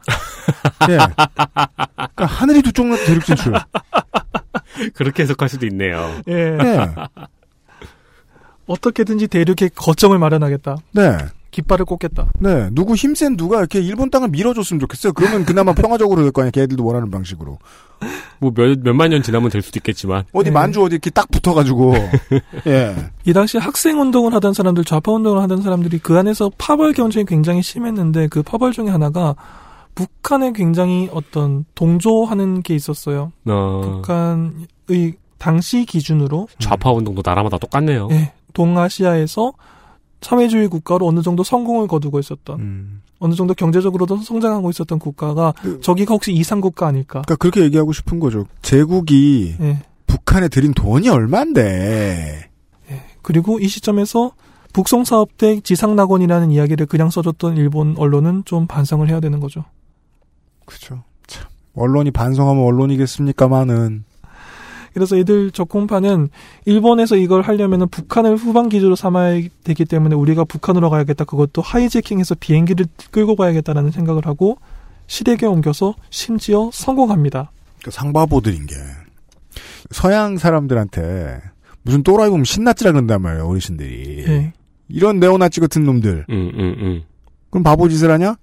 예. 0.91 0.99
그러니까 0.99 2.27
하늘이 2.27 2.63
두 2.63 2.73
쪽 2.73 2.87
나도 2.89 3.05
대륙 3.05 3.25
진출. 3.25 3.55
그렇게 4.95 5.23
해석할 5.23 5.49
수도 5.49 5.67
있네요. 5.67 6.11
예. 6.27 6.51
네. 6.51 6.95
어떻게든지 8.67 9.29
대륙에 9.29 9.69
거점을 9.75 10.17
마련하겠다. 10.19 10.77
네. 10.93 11.17
깃발을 11.51 11.85
꽂겠다. 11.85 12.27
네. 12.41 12.69
누구 12.73 12.97
힘센 12.97 13.37
누가 13.37 13.59
이렇게 13.59 13.81
일본 13.81 14.11
땅을 14.11 14.29
밀어줬으면 14.31 14.81
좋겠어요. 14.81 15.13
그러면 15.13 15.45
그나마 15.45 15.73
평화적으로 15.75 16.23
될 16.23 16.33
거 16.33 16.43
아니에요. 16.43 16.51
걔들도 16.51 16.85
원하는 16.85 17.11
방식으로. 17.11 17.59
뭐 18.41 18.51
몇, 18.53 18.81
몇만 18.81 19.11
년 19.11 19.23
지나면 19.23 19.51
될 19.51 19.63
수도 19.63 19.79
있겠지만. 19.79 20.25
어디 20.33 20.51
네. 20.51 20.55
만주 20.55 20.83
어디 20.83 20.95
이렇게 20.97 21.11
딱 21.11 21.31
붙어가지고. 21.31 21.95
예. 22.67 22.97
이 23.25 23.33
당시 23.33 23.57
학생 23.59 24.01
운동을 24.01 24.35
하던 24.35 24.53
사람들, 24.53 24.85
좌파 24.85 25.13
운동을 25.13 25.41
하던 25.43 25.63
사람들이 25.63 25.99
그 25.99 26.19
안에서 26.19 26.51
파벌 26.59 26.93
경쟁이 26.93 27.25
굉장히 27.25 27.63
심했는데 27.63 28.27
그 28.29 28.43
파벌 28.43 28.73
중에 28.73 28.89
하나가 28.89 29.37
북한에 29.95 30.53
굉장히 30.53 31.09
어떤 31.13 31.65
동조하는 31.77 32.63
게 32.63 32.75
있었어요. 32.75 33.31
어, 33.47 33.81
북한의 34.03 35.15
당시 35.39 35.85
기준으로 35.85 36.49
좌파 36.59 36.91
운동도 36.91 37.23
나라마다 37.25 37.59
똑같네요. 37.59 38.09
예, 38.11 38.33
동아시아에서 38.55 39.53
사회주의 40.23 40.69
국가로 40.69 41.07
어느 41.07 41.21
정도 41.21 41.43
성공을 41.45 41.87
거두고 41.87 42.19
있었던 42.19 42.59
음. 42.61 43.03
어느 43.19 43.35
정도 43.35 43.53
경제적으로도 43.55 44.17
성장하고 44.19 44.71
있었던 44.71 44.99
국가가 44.99 45.53
그- 45.61 45.81
저기가 45.81 46.15
혹시 46.15 46.33
이상 46.33 46.61
국가 46.61 46.87
아닐까? 46.87 47.23
그러니까 47.23 47.37
그렇게 47.37 47.61
얘기하고 47.63 47.93
싶은 47.93 48.19
거죠. 48.21 48.47
제국이 48.63 49.57
예. 49.61 49.79
북한에 50.07 50.49
들인 50.49 50.73
돈이 50.73 51.09
얼만데. 51.11 52.51
그리고 53.23 53.59
이 53.59 53.69
시점에서 53.69 54.33
북송 54.75 55.05
사업 55.05 55.39
때 55.39 55.61
지상 55.61 55.97
낙원이라는 55.97 56.51
이야기를 56.51 56.87
그냥 56.87 57.09
써줬던 57.11 57.57
일본 57.57 57.97
언론은 57.97 58.43
좀 58.45 58.67
반성을 58.67 59.09
해야 59.09 59.21
되는 59.21 59.41
거죠. 59.41 59.65
그죠. 60.67 61.03
참. 61.27 61.45
언론이 61.75 62.11
반성하면 62.11 62.63
언론이겠습니까만은. 62.65 64.05
그래서 64.95 65.17
이들 65.17 65.51
적공파는 65.51 66.31
일본에서 66.65 67.17
이걸 67.17 67.43
하려면은 67.43 67.89
북한을 67.89 68.37
후방 68.37 68.69
기지로 68.69 68.95
삼아야 68.95 69.43
되기 69.65 69.85
때문에 69.85 70.15
우리가 70.15 70.45
북한으로 70.45 70.89
가야겠다. 70.89 71.25
그것도 71.25 71.63
하이제킹해서 71.63 72.37
비행기를 72.37 72.87
끌고 73.11 73.35
가야겠다라는 73.35 73.91
생각을 73.91 74.27
하고 74.27 74.59
시댁에 75.09 75.47
옮겨서 75.47 75.95
심지어 76.11 76.71
성공합니다. 76.73 77.51
그 77.83 77.91
상바보들인 77.91 78.67
게. 78.67 78.77
서양 79.91 80.39
사람들한테 80.39 81.41
무슨 81.83 82.03
또라이 82.03 82.31
보면 82.31 82.45
신나찌라 82.45 82.93
그런단 82.93 83.21
말이에요, 83.21 83.47
어르신들이. 83.47 84.25
예. 84.27 84.53
이런 84.89 85.19
네오나치 85.19 85.61
같은 85.61 85.85
놈들. 85.85 86.25
음, 86.31 86.51
음, 86.55 86.75
음. 86.79 87.03
그럼 87.51 87.63
바보 87.63 87.89
짓을 87.89 88.11
하냐? 88.11 88.37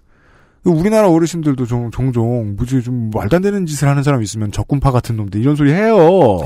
우리나라 0.64 1.10
어르신들도 1.10 1.66
종, 1.66 1.90
종종 1.92 2.56
무지 2.56 2.82
좀 2.84 3.10
말도 3.14 3.38
안 3.38 3.42
되는 3.42 3.66
짓을 3.66 3.88
하는 3.88 4.04
사람 4.04 4.22
있으면 4.22 4.52
적군파 4.52 4.92
같은 4.92 5.16
놈들 5.18 5.42
이런 5.42 5.56
소리 5.56 5.74
해요. 5.74 6.40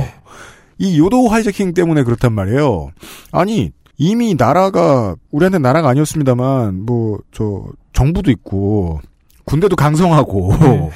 이 0.78 0.98
요도 1.00 1.28
하이제킹 1.28 1.74
때문에 1.74 2.04
그렇단 2.04 2.34
말이에요. 2.34 2.92
아니 3.32 3.72
이미 3.98 4.36
나라가 4.36 5.16
우리한테 5.32 5.58
나라가 5.60 5.90
아니었습니다만 5.90 6.86
뭐 6.86 7.20
저 7.32 7.66
정부도 7.94 8.30
있고 8.32 9.00
군대도 9.46 9.76
강성하고 9.76 10.54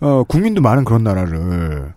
어 0.00 0.24
국민도 0.24 0.60
많은 0.62 0.84
그런 0.84 1.04
나라를 1.04 1.92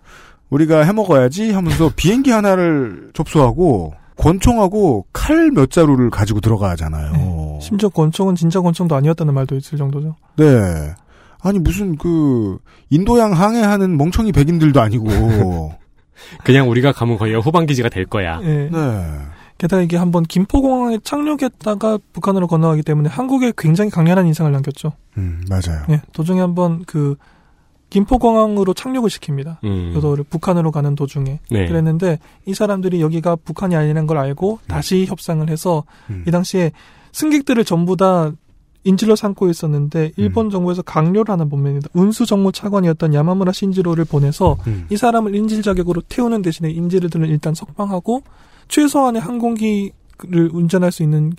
우리가 0.50 0.84
해먹어야지 0.84 1.52
하면서 1.52 1.90
비행기 1.96 2.30
하나를 2.30 3.10
접수하고 3.14 3.94
권총하고 4.16 5.06
칼 5.12 5.50
몇 5.50 5.70
자루를 5.70 6.10
가지고 6.10 6.40
들어가잖아요. 6.40 7.58
심지어 7.60 7.88
권총은 7.88 8.34
진짜 8.34 8.60
권총도 8.60 8.94
아니었다는 8.96 9.32
말도 9.34 9.56
있을 9.56 9.78
정도죠. 9.78 10.16
네. 10.36 10.44
아니 11.42 11.58
무슨 11.58 11.96
그 11.96 12.58
인도양 12.90 13.32
항해하는 13.32 13.96
멍청이 13.96 14.32
백인들도 14.32 14.80
아니고 14.80 15.06
그냥 16.44 16.68
우리가 16.70 16.92
가면 16.92 17.18
거의 17.18 17.34
후방 17.40 17.66
기지가 17.66 17.88
될 17.88 18.06
거야. 18.06 18.40
예. 18.42 18.68
네. 18.72 19.04
게다가 19.58 19.82
이게 19.82 19.96
한번 19.96 20.22
김포공항에 20.24 20.98
착륙했다가 21.02 21.98
북한으로 22.12 22.46
건너가기 22.46 22.82
때문에 22.82 23.08
한국에 23.08 23.52
굉장히 23.56 23.90
강렬한 23.90 24.26
인상을 24.26 24.50
남겼죠. 24.52 24.92
음, 25.16 25.42
맞아요. 25.48 25.82
예, 25.88 26.02
도중에 26.12 26.40
한번 26.40 26.84
그 26.86 27.16
김포공항으로 27.96 28.74
착륙을 28.74 29.08
시킵니다. 29.08 29.56
음. 29.64 29.92
요도를 29.94 30.24
북한으로 30.28 30.70
가는 30.70 30.94
도중에 30.94 31.40
네. 31.50 31.66
그랬는데 31.66 32.18
이 32.44 32.52
사람들이 32.52 33.00
여기가 33.00 33.36
북한이 33.36 33.74
아니라는 33.74 34.06
걸 34.06 34.18
알고 34.18 34.58
다시 34.68 35.06
협상을 35.06 35.48
해서 35.48 35.84
음. 36.10 36.22
이 36.28 36.30
당시에 36.30 36.72
승객들을 37.12 37.64
전부 37.64 37.96
다 37.96 38.32
인질로 38.84 39.16
삼고 39.16 39.48
있었는데 39.48 40.12
일본 40.16 40.50
정부에서 40.50 40.82
강요라는 40.82 41.48
범죄입니다. 41.48 41.88
운수 41.94 42.26
정무 42.26 42.52
차관이었던 42.52 43.14
야마무라 43.14 43.52
신지로를 43.52 44.04
보내서 44.04 44.58
음. 44.66 44.86
이 44.90 44.96
사람을 44.98 45.34
인질 45.34 45.62
자격으로 45.62 46.02
태우는 46.02 46.42
대신에 46.42 46.68
인질들을 46.70 47.26
일단 47.30 47.54
석방하고 47.54 48.22
최소한의 48.68 49.22
항공기를 49.22 50.50
운전할 50.52 50.92
수 50.92 51.02
있는 51.02 51.32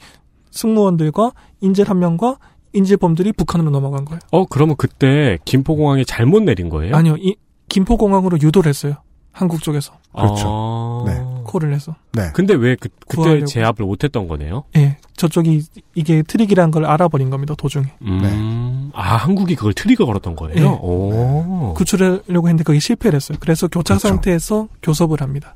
승무원들과 0.49 1.33
인질 1.61 1.87
한 1.87 1.99
명과 1.99 2.37
인질범들이 2.77 3.33
북한으로 3.33 3.69
넘어간 3.69 4.05
거예요. 4.05 4.19
어, 4.31 4.45
그러면 4.45 4.75
그때 4.77 5.37
김포공항에 5.45 6.03
잘못 6.03 6.43
내린 6.43 6.69
거예요? 6.69 6.95
아니요, 6.95 7.15
이 7.19 7.35
김포공항으로 7.69 8.39
유도를 8.41 8.69
했어요. 8.69 8.95
한국 9.31 9.61
쪽에서 9.61 9.93
그렇죠. 10.15 10.47
아... 10.47 11.03
네. 11.05 11.23
콜을 11.43 11.71
해서. 11.71 11.95
네. 12.13 12.31
근데 12.33 12.55
왜 12.55 12.75
그, 12.75 12.89
그때 13.07 13.21
구하려고. 13.21 13.45
제압을 13.45 13.85
못 13.85 14.03
했던 14.03 14.27
거네요? 14.27 14.63
예, 14.75 14.97
저쪽이 15.15 15.61
이게 15.93 16.23
트릭이라는 16.23 16.71
걸 16.71 16.85
알아버린 16.85 17.29
겁니다. 17.29 17.53
도중에 17.55 17.85
음. 18.01 18.91
아, 18.95 19.15
한국이 19.15 19.55
그걸 19.55 19.73
트릭을 19.73 20.05
걸었던 20.05 20.35
거예요? 20.35 20.55
네. 20.55 20.65
오. 20.65 21.73
구출하려고 21.75 22.47
했는데 22.47 22.63
그게 22.63 22.79
실패를 22.79 23.15
했어요. 23.17 23.37
그래서 23.39 23.67
교착 23.67 23.93
그렇죠. 23.93 24.07
상태에서 24.07 24.69
교섭을 24.81 25.21
합니다. 25.21 25.55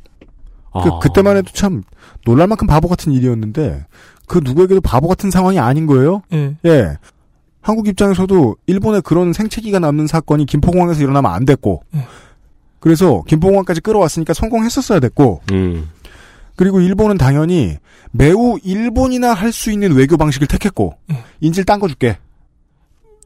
아. 0.72 0.84
그, 0.84 1.00
그때만 1.00 1.38
해도 1.38 1.50
참 1.52 1.82
놀랄 2.24 2.48
만큼 2.48 2.68
바보 2.68 2.88
같은 2.88 3.12
일이었는데 3.12 3.86
그 4.32 4.40
누구에게도 4.42 4.80
바보 4.80 5.10
같은 5.10 5.30
상황이 5.30 5.60
아닌 5.60 5.86
거예요. 5.88 6.22
예, 6.32 6.56
예. 6.64 6.98
한국 7.60 7.90
입장에서도 7.90 8.56
일본의 8.66 9.02
그런 9.02 9.34
생채기가 9.34 9.80
남는 9.80 10.08
사건이 10.08 10.46
김포공항에서 10.46 11.02
일어나면 11.04 11.30
안 11.30 11.44
됐고 11.44 11.84
예. 11.96 12.08
그래서 12.80 13.24
김포공항까지 13.28 13.82
끌어왔으니까 13.82 14.34
성공했었어야 14.34 15.02
됐고 15.02 15.42
음. 15.52 15.90
그리고 16.56 16.80
일본은 16.80 17.18
당연히 17.18 17.76
매우 18.12 18.58
일본이나 18.64 19.34
할 19.34 19.52
수 19.52 19.70
있는 19.70 19.92
외교 19.92 20.16
방식을 20.16 20.48
택했고 20.48 20.96
예. 21.12 21.18
인질 21.42 21.66
딴 21.66 21.82
거 21.82 21.90
줄게. 21.90 22.18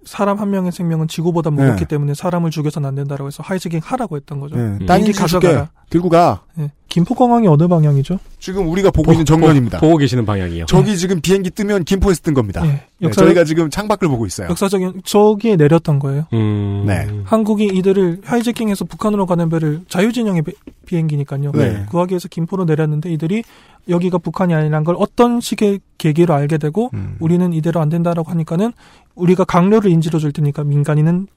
사람 0.06 0.40
한 0.40 0.50
명의 0.52 0.72
생명은 0.72 1.08
지구보다 1.08 1.50
무겁기 1.50 1.82
네. 1.82 1.86
때문에 1.86 2.14
사람을 2.14 2.52
죽여서는 2.52 2.88
안 2.88 2.96
된다고 2.96 3.28
해서 3.28 3.44
하이제킹 3.44 3.82
하라고 3.84 4.16
했던 4.16 4.40
거죠. 4.40 4.56
예. 4.56 4.62
음. 4.62 4.80
줄게. 4.88 5.12
가져가라. 5.14 5.70
들고 5.90 6.10
가. 6.10 6.44
예. 6.60 6.72
김포공항이 6.88 7.48
어느 7.48 7.68
방향이죠? 7.68 8.20
지금 8.40 8.70
우리가 8.70 8.92
보고 8.92 9.12
있는 9.12 9.26
정면입니다. 9.26 9.80
보, 9.80 9.90
고 9.90 9.98
계시는 9.98 10.26
방향이요. 10.26 10.66
저기 10.68 10.98
지금 10.98 11.20
비행기 11.20 11.50
뜨면 11.50 11.84
김포에서 11.84 12.22
뜬 12.22 12.34
겁니다. 12.34 12.66
예. 12.66 12.70
네, 12.70 12.88
역사 13.02 13.22
저희가 13.26 13.44
지금 13.44 13.70
창밖을 13.70 14.08
보고 14.08 14.26
있어요. 14.26 14.48
역사적인 14.50 15.02
저기에 15.04 15.58
내렸던 15.58 16.00
거예요. 16.00 16.26
음. 16.34 16.84
네. 16.88 17.08
한국이 17.26 17.66
이들을 17.66 18.22
하이제킹해서 18.24 18.86
북한으로 18.86 19.26
가는 19.26 19.50
배를 19.50 19.82
자유진영의 19.90 20.44
비- 20.44 20.54
비행기니까요. 20.86 21.52
네. 21.52 21.86
구하기 21.90 22.14
위해서 22.14 22.28
김포로 22.30 22.64
내렸는데 22.66 23.12
이들이 23.12 23.44
여기가 23.90 24.18
북한이 24.20 24.54
아니란 24.54 24.84
걸 24.86 24.96
어떤 24.98 25.42
식의 25.42 25.82
계기로 25.98 26.34
알게 26.34 26.58
되고 26.58 26.90
음. 26.94 27.18
우리는 27.20 27.52
이대로 27.54 27.82
안 27.82 27.90
된다라고 27.90 28.32
하니까는 28.32 28.72
우리가 29.16 29.44
강료를 29.44 29.92
인지로 29.92 30.18
줄 30.20 30.32
테니까 30.32 30.64
민간인은 30.64 31.28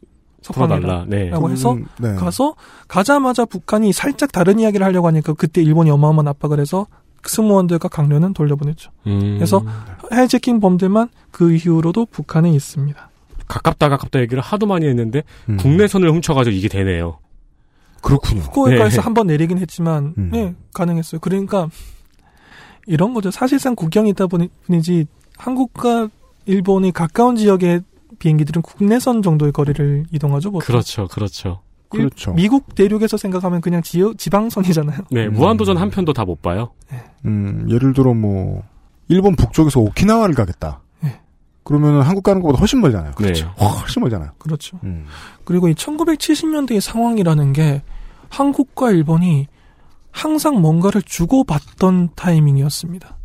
석방해라. 0.42 0.76
풀어달라. 0.80 1.04
네. 1.08 1.28
라고 1.30 1.50
해서 1.50 1.72
음, 1.72 1.86
네. 1.98 2.14
가서 2.14 2.54
가자마자 2.86 3.44
북한이 3.44 3.92
살짝 3.92 4.30
다른 4.30 4.60
이야기를 4.60 4.86
하려고 4.86 5.08
하니까 5.08 5.32
그때 5.34 5.60
일본이 5.60 5.90
어마어마한 5.90 6.28
압박을 6.28 6.60
해서 6.60 6.86
승무원들과 7.24 7.88
강료는 7.88 8.32
돌려보냈죠. 8.34 8.90
음. 9.06 9.34
그래서 9.36 9.62
하이제킹 10.10 10.60
범죄만 10.60 11.08
그 11.30 11.52
이후로도 11.54 12.06
북한에 12.06 12.50
있습니다. 12.50 13.10
가깝다 13.48 13.88
가깝다 13.88 14.20
얘기를 14.20 14.42
하도 14.42 14.66
많이 14.66 14.86
했는데 14.86 15.22
음. 15.48 15.56
국내선을 15.56 16.10
훔쳐가지고 16.12 16.54
이게 16.54 16.68
되네요. 16.68 17.18
그렇군요. 18.02 18.42
후쿠오카에서 18.42 18.96
네. 18.96 19.00
한번 19.00 19.26
내리긴 19.26 19.58
했지만 19.58 20.14
음. 20.18 20.30
네, 20.32 20.54
가능했어요. 20.74 21.20
그러니까 21.20 21.68
이런 22.86 23.12
거죠. 23.14 23.30
사실상 23.30 23.74
국경이 23.74 24.10
있다 24.10 24.26
보니- 24.26 24.50
뿐이지 24.66 25.06
한국과 25.36 26.08
일본이 26.46 26.92
가까운 26.92 27.36
지역의 27.36 27.82
비행기들은 28.18 28.62
국내선 28.62 29.22
정도의 29.22 29.52
거리를 29.52 30.04
이동하죠. 30.12 30.50
보통. 30.50 30.66
그렇죠, 30.66 31.06
그렇죠. 31.08 31.60
일- 31.92 32.00
그렇죠. 32.00 32.32
미국 32.34 32.74
대륙에서 32.74 33.16
생각하면 33.16 33.60
그냥 33.60 33.82
지역 33.82 34.18
지방선이잖아요. 34.18 34.98
네, 35.10 35.26
음. 35.26 35.32
무한도전 35.34 35.76
한 35.78 35.90
편도 35.90 36.12
다 36.12 36.24
못 36.24 36.42
봐요. 36.42 36.70
음, 37.24 37.66
예를 37.70 37.92
들어 37.94 38.14
뭐 38.14 38.62
일본 39.08 39.34
북쪽에서 39.36 39.80
오키나와를 39.80 40.34
가겠다. 40.34 40.80
네. 41.00 41.20
그러면은 41.64 42.02
한국 42.02 42.22
가는 42.22 42.40
것보다 42.42 42.58
훨씬 42.60 42.80
멀잖아요. 42.80 43.12
네. 43.18 43.32
훨씬 43.58 44.00
멀잖아요. 44.02 44.30
그렇죠. 44.38 44.78
음. 44.84 45.06
그리고 45.44 45.68
이 45.68 45.74
1970년대의 45.74 46.80
상황이라는 46.80 47.52
게 47.54 47.82
한국과 48.28 48.90
일본이 48.90 49.46
항상 50.10 50.60
뭔가를 50.60 51.02
주고받던 51.02 52.10
타이밍이었습니다. 52.16 53.16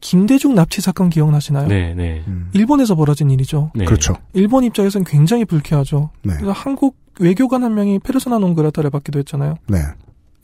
김대중 0.00 0.54
납치 0.54 0.80
사건 0.80 1.10
기억나시나요? 1.10 1.68
네, 1.68 1.94
네. 1.94 2.22
음. 2.28 2.50
일본에서 2.52 2.94
벌어진 2.94 3.30
일이죠. 3.30 3.70
네. 3.74 3.84
그렇죠. 3.84 4.14
일본 4.34 4.64
입장에서는 4.64 5.04
굉장히 5.04 5.44
불쾌하죠. 5.44 6.10
네. 6.22 6.34
그래서 6.34 6.52
한국 6.52 6.96
외교관 7.18 7.64
한 7.64 7.74
명이 7.74 8.00
페르소나 8.00 8.38
농그라타를 8.38 8.90
받기도 8.90 9.18
했잖아요. 9.20 9.56
네. 9.68 9.78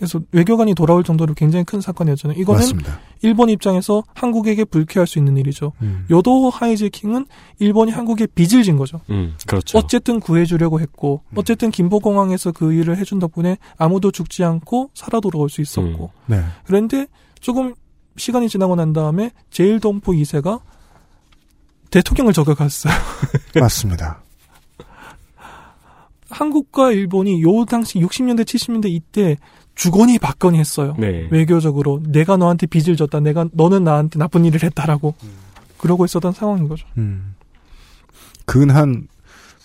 그래서 0.03 0.21
외교관이 0.33 0.75
돌아올 0.75 1.05
정도로 1.05 1.35
굉장히 1.35 1.65
큰 1.65 1.81
사건이었잖아요. 1.81 2.37
이거는 2.37 2.59
맞습니다. 2.59 2.99
일본 3.21 3.51
입장에서 3.51 4.03
한국에게 4.15 4.65
불쾌할 4.65 5.07
수 5.07 5.21
있는 5.21 5.37
일이죠. 5.37 5.75
음. 5.81 6.07
요도 6.11 6.51
하이제킹은 6.51 7.27
일본이 7.61 7.93
한국에 7.93 8.27
빚을 8.27 8.65
진 8.65 8.77
거죠. 8.77 9.01
음, 9.11 9.37
그렇죠. 9.47 9.79
어쨌든 9.79 10.19
구해주려고 10.19 10.81
했고, 10.81 11.21
음. 11.29 11.39
어쨌든 11.39 11.71
김포공항에서 11.71 12.51
그 12.51 12.73
일을 12.73 12.97
해준 12.97 13.21
덕분에 13.21 13.59
아무도 13.79 14.11
죽지 14.11 14.43
않고 14.43 14.91
살아 14.93 15.21
돌아올 15.21 15.49
수 15.49 15.61
있었고, 15.61 16.11
네. 16.27 16.43
그런데 16.65 17.07
조금 17.39 17.75
시간이 18.17 18.49
지나고 18.49 18.77
난 18.77 18.93
다음에 18.93 19.31
제일동포 19.51 20.13
2세가 20.13 20.61
대통령을 21.91 22.33
저격했어요. 22.33 22.93
맞습니다. 23.61 24.23
한국과 26.31 26.93
일본이 26.93 27.43
요 27.43 27.65
당시 27.67 27.99
60년대 27.99 28.45
70년대 28.45 28.89
이때 28.89 29.37
주거니 29.75 30.19
받거니 30.19 30.59
했어요. 30.59 30.95
네. 30.99 31.29
외교적으로 31.31 32.01
내가 32.07 32.37
너한테 32.37 32.67
빚을 32.67 32.97
졌다. 32.97 33.21
내가 33.21 33.47
너는 33.53 33.85
나한테 33.85 34.19
나쁜 34.19 34.45
일을 34.45 34.63
했다라고 34.63 35.15
그러고 35.79 36.05
있었던 36.05 36.33
상황인 36.33 36.69
거죠. 36.69 36.87
음. 36.97 37.35
근한 38.47 39.09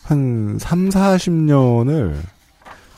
한 0.03 0.57
3, 0.59 0.89
40년을 0.89 2.15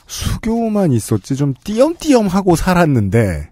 수교만 0.07 0.91
있었지 0.91 1.35
좀 1.35 1.53
띄엄띄엄 1.63 2.27
하고 2.27 2.55
살았는데 2.55 3.51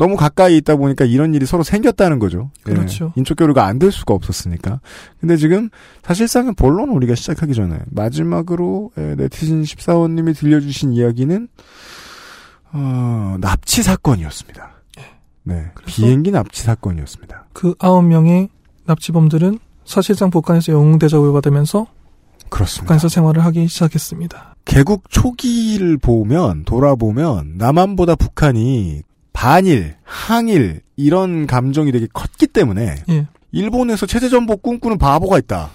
너무 0.00 0.16
가까이 0.16 0.56
있다 0.56 0.76
보니까 0.76 1.04
이런 1.04 1.34
일이 1.34 1.44
서로 1.44 1.62
생겼다는 1.62 2.18
거죠. 2.18 2.50
예. 2.66 2.72
그렇죠. 2.72 3.12
인적 3.16 3.36
교류가 3.36 3.66
안 3.66 3.78
될 3.78 3.92
수가 3.92 4.14
없었으니까. 4.14 4.80
근데 5.20 5.36
지금 5.36 5.68
사실상은 6.02 6.54
본론 6.54 6.88
우리가 6.88 7.14
시작하기 7.14 7.52
전에 7.54 7.78
마지막으로 7.90 8.92
예, 8.96 9.14
네티즌 9.16 9.62
14호님이 9.62 10.34
들려주신 10.36 10.92
이야기는 10.94 11.48
어, 12.72 13.36
납치 13.40 13.82
사건이었습니다. 13.82 14.70
네, 15.42 15.70
비행기 15.86 16.30
납치 16.30 16.62
사건이었습니다. 16.62 17.46
그 17.52 17.74
아홉 17.78 18.02
명의 18.04 18.48
납치범들은 18.86 19.58
사실상 19.84 20.30
북한에서 20.30 20.72
영웅 20.72 20.98
대접을 20.98 21.32
받으면서 21.32 21.86
그렇습니다. 22.48 22.84
북한에서 22.84 23.08
생활을 23.08 23.44
하기 23.46 23.66
시작했습니다. 23.68 24.54
개국 24.64 25.10
초기를 25.10 25.98
보면 25.98 26.64
돌아보면 26.64 27.54
남한보다 27.56 28.14
북한이 28.14 29.02
반일, 29.32 29.96
항일 30.02 30.82
이런 30.96 31.46
감정이 31.46 31.92
되게 31.92 32.06
컸기 32.12 32.46
때문에 32.46 32.96
예. 33.08 33.26
일본에서 33.52 34.06
체제 34.06 34.28
전복 34.28 34.62
꿈꾸는 34.62 34.98
바보가 34.98 35.38
있다. 35.38 35.70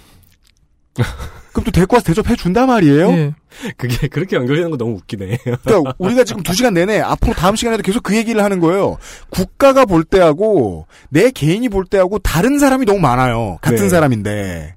그럼 1.51 1.63
또 1.65 1.71
데리고 1.71 1.95
와서 1.95 2.05
대접해 2.05 2.35
준단 2.35 2.67
말이에요. 2.67 3.09
예. 3.11 3.35
그게 3.77 4.07
그렇게 4.07 4.35
연결되는 4.35 4.71
거 4.71 4.77
너무 4.77 4.95
웃기네. 4.95 5.37
그러니까 5.63 5.93
우리가 5.97 6.25
지금 6.25 6.43
두 6.43 6.53
시간 6.53 6.73
내내 6.73 6.99
앞으로 6.99 7.33
다음 7.33 7.55
시간에도 7.55 7.81
계속 7.81 8.03
그 8.03 8.15
얘기를 8.15 8.43
하는 8.43 8.59
거예요. 8.59 8.97
국가가 9.29 9.85
볼 9.85 10.03
때하고 10.03 10.87
내 11.09 11.31
개인이 11.31 11.67
볼 11.69 11.85
때하고 11.85 12.19
다른 12.19 12.59
사람이 12.59 12.85
너무 12.85 12.99
많아요. 12.99 13.57
같은 13.61 13.83
네. 13.83 13.89
사람인데 13.89 14.75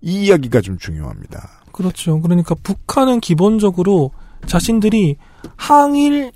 이 0.00 0.24
이야기가 0.24 0.60
좀 0.60 0.78
중요합니다. 0.78 1.62
그렇죠. 1.72 2.20
그러니까 2.20 2.56
북한은 2.62 3.20
기본적으로 3.20 4.10
자신들이 4.46 5.16
항일 5.56 6.32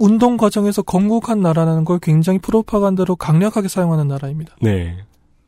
운동 0.00 0.38
과정에서 0.38 0.80
건국한 0.82 1.40
나라라는 1.40 1.84
걸 1.84 1.98
굉장히 2.00 2.38
프로파간다로 2.38 3.16
강력하게 3.16 3.68
사용하는 3.68 4.08
나라입니다. 4.08 4.56
네. 4.62 4.96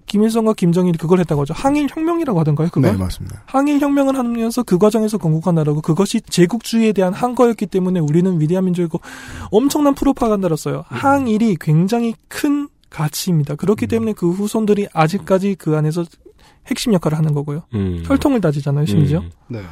김일성과 0.07 0.53
김정일이 0.53 0.99
그걸 0.99 1.21
했다고 1.21 1.41
하죠. 1.41 1.55
항일 1.57 1.89
혁명이라고 1.91 2.39
하던가요? 2.39 2.69
그걸? 2.69 2.93
네, 2.93 2.99
맞습니다. 2.99 3.45
항일 3.47 3.81
혁명을 3.81 4.19
하면서 4.19 4.63
그 4.63 4.77
과정에서 4.77 5.17
건국한 5.17 5.55
나라고 5.55 5.81
그것이 5.81 6.21
제국주의에 6.21 6.93
대한 6.93 7.15
항거였기 7.15 7.65
때문에 7.65 7.99
우리는 7.99 8.39
위대한 8.39 8.67
민족이고 8.67 9.01
엄청난 9.51 9.95
프로파간다를 9.95 10.59
써요. 10.59 10.85
항일이 10.89 11.57
굉장히 11.59 12.15
큰 12.29 12.69
가치입니다. 12.91 13.55
그렇기 13.55 13.87
때문에 13.87 14.13
그 14.13 14.31
후손들이 14.31 14.87
아직까지 14.93 15.55
그 15.59 15.77
안에서 15.79 16.05
핵심 16.67 16.93
역할을 16.93 17.17
하는 17.17 17.33
거고요. 17.33 17.63
음. 17.73 18.03
혈통을 18.05 18.43
다지잖아요, 18.43 18.85
심지어. 18.85 19.21
음. 19.21 19.31
네. 19.49 19.63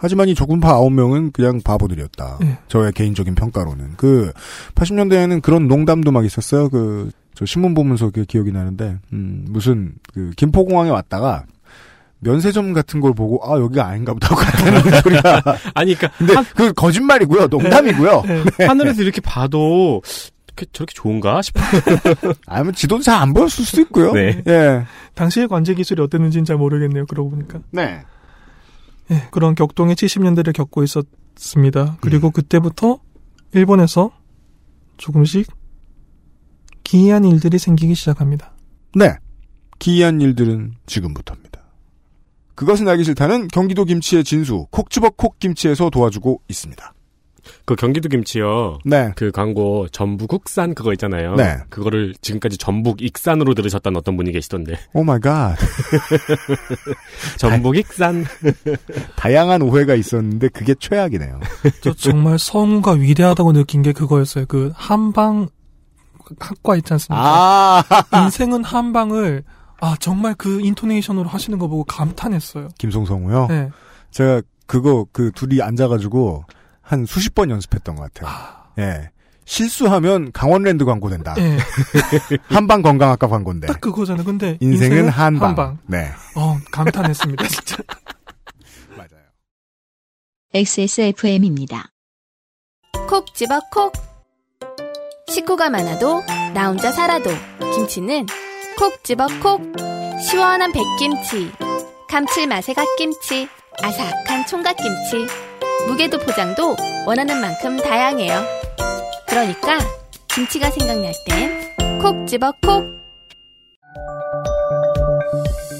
하지만 0.00 0.28
이 0.28 0.34
적군파 0.34 0.74
9명은 0.80 1.32
그냥 1.32 1.60
바보들이었다. 1.64 2.38
네. 2.40 2.58
저의 2.68 2.92
개인적인 2.92 3.34
평가로는. 3.34 3.94
그, 3.96 4.32
80년대에는 4.74 5.42
그런 5.42 5.66
농담도 5.68 6.12
막 6.12 6.24
있었어요. 6.24 6.68
그, 6.68 7.10
저 7.34 7.44
신문 7.46 7.74
보면서 7.74 8.10
그 8.10 8.24
기억이 8.24 8.52
나는데, 8.52 8.98
음, 9.12 9.44
무슨, 9.48 9.92
그, 10.14 10.30
김포공항에 10.36 10.90
왔다가, 10.90 11.44
면세점 12.20 12.72
같은 12.72 13.00
걸 13.00 13.12
보고, 13.14 13.40
아, 13.44 13.58
여기가 13.60 13.86
아닌가 13.86 14.12
보다 14.12 14.28
갔다는 14.34 15.00
소리가. 15.02 15.42
아니, 15.74 15.94
그러니까 15.94 16.08
근데 16.18 16.34
그 16.56 16.72
거짓말이고요. 16.72 17.46
농담이고요. 17.46 18.22
네. 18.58 18.66
하늘에서 18.66 19.02
이렇게 19.02 19.20
봐도 19.20 20.02
이렇게 20.48 20.66
저렇게 20.72 20.92
좋은가 20.94 21.40
싶어. 21.42 21.60
아니면 22.46 22.74
지도도 22.74 23.02
잘 23.04 23.20
안 23.22 23.32
보였을 23.32 23.64
수도 23.64 23.82
있고요. 23.82 24.12
네. 24.14 24.42
예. 24.48 24.84
당시의 25.14 25.46
관제 25.46 25.74
기술이 25.74 26.02
어땠는지는 26.02 26.44
잘 26.44 26.56
모르겠네요. 26.56 27.06
그러고 27.06 27.30
보니까. 27.30 27.60
네. 27.70 28.00
예, 29.10 29.28
그런 29.30 29.54
격동의 29.54 29.96
70년대를 29.96 30.52
겪고 30.52 30.82
있었습니다. 30.84 31.96
그리고 32.00 32.30
그때부터 32.30 33.00
일본에서 33.52 34.10
조금씩 34.96 35.50
기이한 36.84 37.24
일들이 37.24 37.58
생기기 37.58 37.94
시작합니다. 37.94 38.52
네. 38.94 39.16
기이한 39.78 40.20
일들은 40.20 40.74
지금부터입니다. 40.86 41.62
그것은 42.54 42.88
알기 42.88 43.04
싫다는 43.04 43.48
경기도 43.48 43.84
김치의 43.84 44.24
진수, 44.24 44.66
콕 44.70 44.90
집어 44.90 45.10
콕 45.10 45.38
김치에서 45.38 45.90
도와주고 45.90 46.42
있습니다. 46.48 46.92
그 47.64 47.74
경기도 47.76 48.08
김치요. 48.08 48.78
네. 48.84 49.12
그 49.16 49.30
광고 49.30 49.88
전부 49.88 50.28
국산 50.28 50.74
그거 50.74 50.92
있잖아요. 50.92 51.34
네. 51.36 51.58
그거를 51.68 52.14
지금까지 52.20 52.58
전북 52.58 53.02
익산으로 53.02 53.54
들으셨다는 53.54 53.98
어떤 53.98 54.16
분이 54.16 54.32
계시던데. 54.32 54.78
Oh 54.92 55.04
my 55.04 55.20
God. 55.20 55.56
전북 57.38 57.76
익산. 57.76 58.24
다양한 59.16 59.62
오해가 59.62 59.94
있었는데 59.94 60.48
그게 60.48 60.74
최악이네요. 60.78 61.40
저 61.80 61.92
정말 61.94 62.38
성우가 62.38 62.92
위대하다고 62.92 63.52
느낀 63.52 63.82
게 63.82 63.92
그거였어요. 63.92 64.46
그 64.46 64.72
한방 64.74 65.48
학과 66.38 66.76
있지 66.76 66.92
않습니까? 66.92 67.22
아, 67.22 67.84
인생은 68.24 68.64
한방을 68.64 69.44
아 69.80 69.96
정말 70.00 70.34
그 70.36 70.60
인토네이션으로 70.60 71.28
하시는 71.28 71.58
거 71.58 71.68
보고 71.68 71.84
감탄했어요. 71.84 72.68
김송성우요. 72.78 73.46
네. 73.48 73.70
제가 74.10 74.42
그거 74.66 75.06
그 75.12 75.30
둘이 75.34 75.62
앉아가지고 75.62 76.44
한 76.88 77.04
수십 77.04 77.34
번 77.34 77.50
연습했던 77.50 77.96
것 77.96 78.10
같아요. 78.12 78.34
예. 78.78 79.10
실수하면 79.44 80.32
강원랜드 80.32 80.86
광고 80.86 81.10
된다. 81.10 81.34
예. 81.38 81.58
한방 82.48 82.80
건강학과 82.80 83.28
광고인데. 83.28 83.66
딱 83.66 83.78
그거잖아요. 83.80 84.24
근데 84.24 84.56
인생은 84.60 85.10
한방. 85.10 85.78
네. 85.86 86.10
어 86.34 86.56
감탄했습니다. 86.72 87.44
진짜. 87.48 87.76
맞아요. 88.96 89.24
XSFM입니다. 90.54 91.90
콕 93.06 93.34
집어 93.34 93.60
콕. 93.70 93.92
식구가 95.28 95.68
많아도 95.68 96.22
나 96.54 96.68
혼자 96.68 96.90
살아도 96.90 97.28
김치는 97.74 98.26
콕 98.78 99.04
집어 99.04 99.26
콕. 99.42 99.60
시원한 100.26 100.72
백김치, 100.72 101.52
감칠맛의 102.08 102.74
갓김치, 102.74 103.46
아삭한 103.82 104.46
총각김치. 104.46 105.26
무게도 105.88 106.18
포장도 106.18 106.76
원하는 107.06 107.40
만큼 107.40 107.76
다양해요. 107.76 108.44
그러니까 109.26 109.78
김치가 110.28 110.70
생각날 110.70 111.12
땐 111.26 111.68
콕 112.00 112.26
집어 112.28 112.52
콕. 112.62 112.84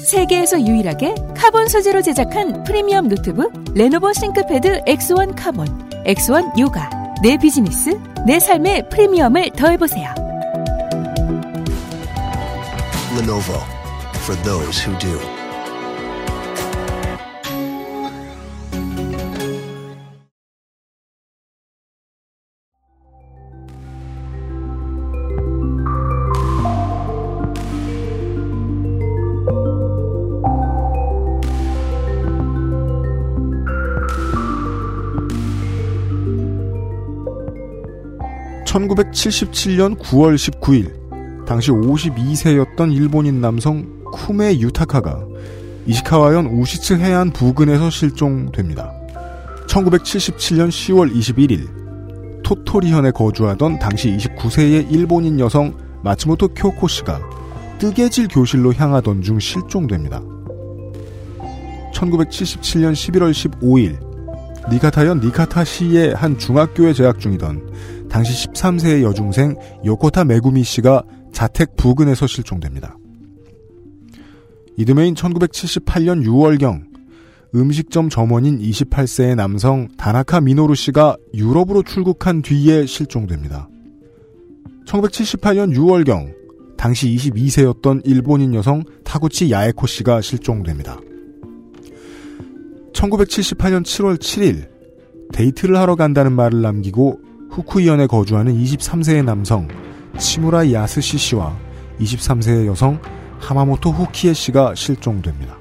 세계에서 0.05 0.59
유일하게 0.59 1.15
카본 1.37 1.67
소재로 1.69 2.01
제작한 2.01 2.63
프리미엄 2.63 3.07
노트북 3.07 3.53
레노버 3.75 4.11
ThinkPad 4.11 4.81
X1 4.81 5.35
Carbon, 5.37 5.89
X1 6.05 6.59
Yoga. 6.59 6.89
내 7.21 7.37
비즈니스, 7.37 7.97
내 8.25 8.39
삶의 8.39 8.89
프리미엄을 8.89 9.51
더해보세요. 9.51 10.13
Lenovo 13.17 13.61
for 14.23 14.41
those 14.43 14.85
who 14.85 14.97
do. 14.99 15.38
(1977년 38.99 39.97
9월 39.97 40.35
19일) 40.35 41.45
당시 41.45 41.71
52세였던 41.71 42.93
일본인 42.93 43.39
남성 43.39 44.03
쿠메 44.11 44.59
유타카가 44.59 45.25
이시카와현 45.85 46.47
우시츠 46.47 46.95
해안 46.95 47.31
부근에서 47.31 47.89
실종됩니다. 47.89 48.93
1977년 49.67 50.67
10월 50.69 51.13
21일 51.15 52.43
토토리현에 52.43 53.11
거주하던 53.11 53.79
당시 53.79 54.09
29세의 54.17 54.91
일본인 54.91 55.39
여성 55.39 55.73
마츠모토 56.03 56.49
쿄코 56.49 56.87
씨가 56.87 57.21
뜨개질 57.77 58.27
교실로 58.27 58.73
향하던 58.73 59.21
중 59.21 59.39
실종됩니다. 59.39 60.21
1977년 61.93 62.93
11월 62.93 63.31
15일 63.31 64.09
니카타현 64.71 65.21
니카타시의 65.21 66.15
한 66.15 66.37
중학교에 66.37 66.93
재학 66.93 67.19
중이던 67.19 67.98
당시 68.09 68.47
13세의 68.47 69.03
여중생 69.03 69.55
요코타 69.85 70.25
메구미 70.25 70.63
씨가 70.63 71.03
자택 71.31 71.75
부근에서 71.75 72.27
실종됩니다. 72.27 72.97
이듬해인 74.77 75.13
1978년 75.13 76.25
6월경 76.25 76.89
음식점 77.55 78.09
점원인 78.09 78.59
28세의 78.59 79.35
남성 79.35 79.87
다나카 79.97 80.41
미노루 80.41 80.75
씨가 80.75 81.17
유럽으로 81.33 81.83
출국한 81.83 82.41
뒤에 82.41 82.85
실종됩니다. 82.85 83.67
1978년 84.85 85.75
6월경 85.75 86.33
당시 86.77 87.09
22세였던 87.15 88.01
일본인 88.05 88.53
여성 88.53 88.83
타구치 89.03 89.51
야에코 89.51 89.85
씨가 89.87 90.21
실종됩니다. 90.21 90.99
1978년 92.93 93.83
7월 93.83 94.17
7일 94.17 94.69
데이트를 95.33 95.77
하러 95.77 95.95
간다는 95.95 96.31
말을 96.33 96.61
남기고 96.61 97.19
후쿠이현에 97.49 98.07
거주하는 98.07 98.53
23세의 98.53 99.23
남성 99.23 99.67
치무라 100.17 100.71
야스시 100.71 101.17
씨와 101.17 101.57
23세의 101.99 102.67
여성 102.67 103.01
하마모토 103.39 103.91
후키에 103.91 104.33
씨가 104.33 104.75
실종됩니다. 104.75 105.57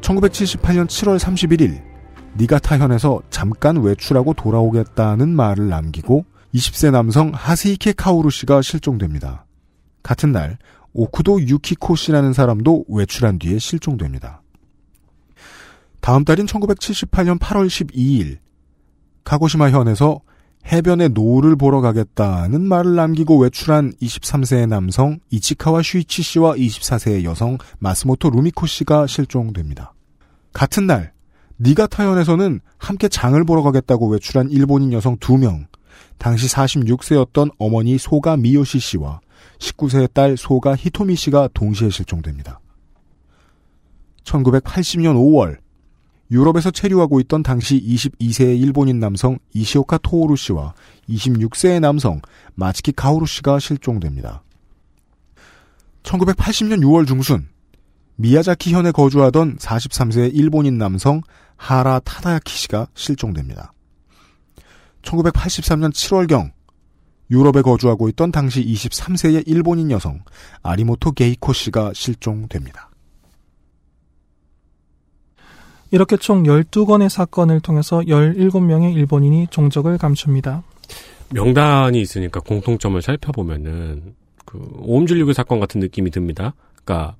1978년 0.00 0.86
7월 0.86 1.18
31일 1.18 1.82
니가타현에서 2.36 3.22
잠깐 3.30 3.76
외출하고 3.76 4.34
돌아오겠다는 4.34 5.28
말을 5.28 5.68
남기고 5.68 6.24
20세 6.54 6.90
남성 6.90 7.30
하세이케 7.34 7.92
카오루 7.92 8.30
씨가 8.30 8.62
실종됩니다. 8.62 9.46
같은 10.02 10.32
날 10.32 10.58
오쿠도 10.92 11.42
유키코 11.42 11.96
씨라는 11.96 12.32
사람도 12.32 12.86
외출한 12.88 13.38
뒤에 13.38 13.58
실종됩니다. 13.58 14.42
다음 16.00 16.24
달인 16.24 16.46
1978년 16.46 17.38
8월 17.38 17.68
12일 17.68 18.38
카고시마 19.24 19.70
현에서 19.70 20.20
해변에 20.70 21.08
노을 21.08 21.56
보러 21.56 21.80
가겠다는 21.80 22.62
말을 22.62 22.94
남기고 22.94 23.38
외출한 23.38 23.92
23세의 24.00 24.68
남성 24.68 25.18
이치카와 25.30 25.82
슈이치 25.82 26.22
씨와 26.22 26.54
24세의 26.54 27.24
여성 27.24 27.58
마스모토 27.78 28.30
루미코 28.30 28.66
씨가 28.66 29.06
실종됩니다. 29.06 29.92
같은 30.52 30.86
날 30.86 31.12
니가타현에서는 31.60 32.60
함께 32.78 33.08
장을 33.08 33.42
보러 33.44 33.62
가겠다고 33.62 34.08
외출한 34.08 34.50
일본인 34.50 34.92
여성 34.92 35.16
2명, 35.18 35.66
당시 36.18 36.46
46세였던 36.48 37.52
어머니 37.58 37.98
소가 37.98 38.36
미요시 38.36 38.78
씨와 38.78 39.20
19세의 39.58 40.12
딸 40.12 40.36
소가 40.36 40.74
히토미 40.76 41.16
씨가 41.16 41.48
동시에 41.54 41.90
실종됩니다. 41.90 42.60
1980년 44.24 45.16
5월 45.16 45.58
유럽에서 46.32 46.70
체류하고 46.70 47.20
있던 47.20 47.42
당시 47.42 47.78
22세의 47.78 48.58
일본인 48.58 48.98
남성 48.98 49.38
이시오카 49.52 49.98
토오루 49.98 50.34
씨와 50.36 50.72
26세의 51.10 51.80
남성 51.80 52.22
마츠키 52.54 52.92
카오루 52.92 53.26
씨가 53.26 53.58
실종됩니다. 53.58 54.42
1980년 56.02 56.80
6월 56.80 57.06
중순 57.06 57.48
미야자키 58.16 58.72
현에 58.72 58.92
거주하던 58.92 59.58
43세의 59.58 60.34
일본인 60.34 60.78
남성 60.78 61.20
하라 61.56 62.00
타다야키 62.00 62.50
씨가 62.50 62.88
실종됩니다. 62.94 63.74
1983년 65.02 65.92
7월경 65.92 66.50
유럽에 67.30 67.60
거주하고 67.60 68.08
있던 68.10 68.32
당시 68.32 68.64
23세의 68.64 69.46
일본인 69.46 69.90
여성 69.90 70.22
아리모토 70.62 71.12
게이코 71.12 71.52
씨가 71.52 71.92
실종됩니다. 71.94 72.91
이렇게 75.92 76.16
총 76.16 76.42
12건의 76.44 77.08
사건을 77.08 77.60
통해서 77.60 78.00
17명의 78.00 78.94
일본인이 78.94 79.46
종적을 79.48 79.98
감춥니다. 79.98 80.64
명단이 81.30 82.00
있으니까 82.00 82.40
공통점을 82.40 83.00
살펴보면은 83.00 84.14
그 84.46 84.58
오음질리교 84.80 85.34
사건 85.34 85.60
같은 85.60 85.80
느낌이 85.80 86.10
듭니다. 86.10 86.54
그러니까 86.82 87.16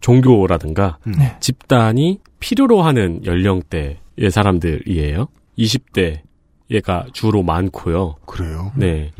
종교라든가 0.00 0.98
네. 1.04 1.36
집단이 1.40 2.20
필요로 2.40 2.82
하는 2.82 3.24
연령대의 3.24 4.30
사람들이에요. 4.30 5.28
20대 5.56 6.22
얘가 6.70 7.06
주로 7.12 7.44
많고요. 7.44 8.16
그래요? 8.26 8.72
네. 8.76 9.12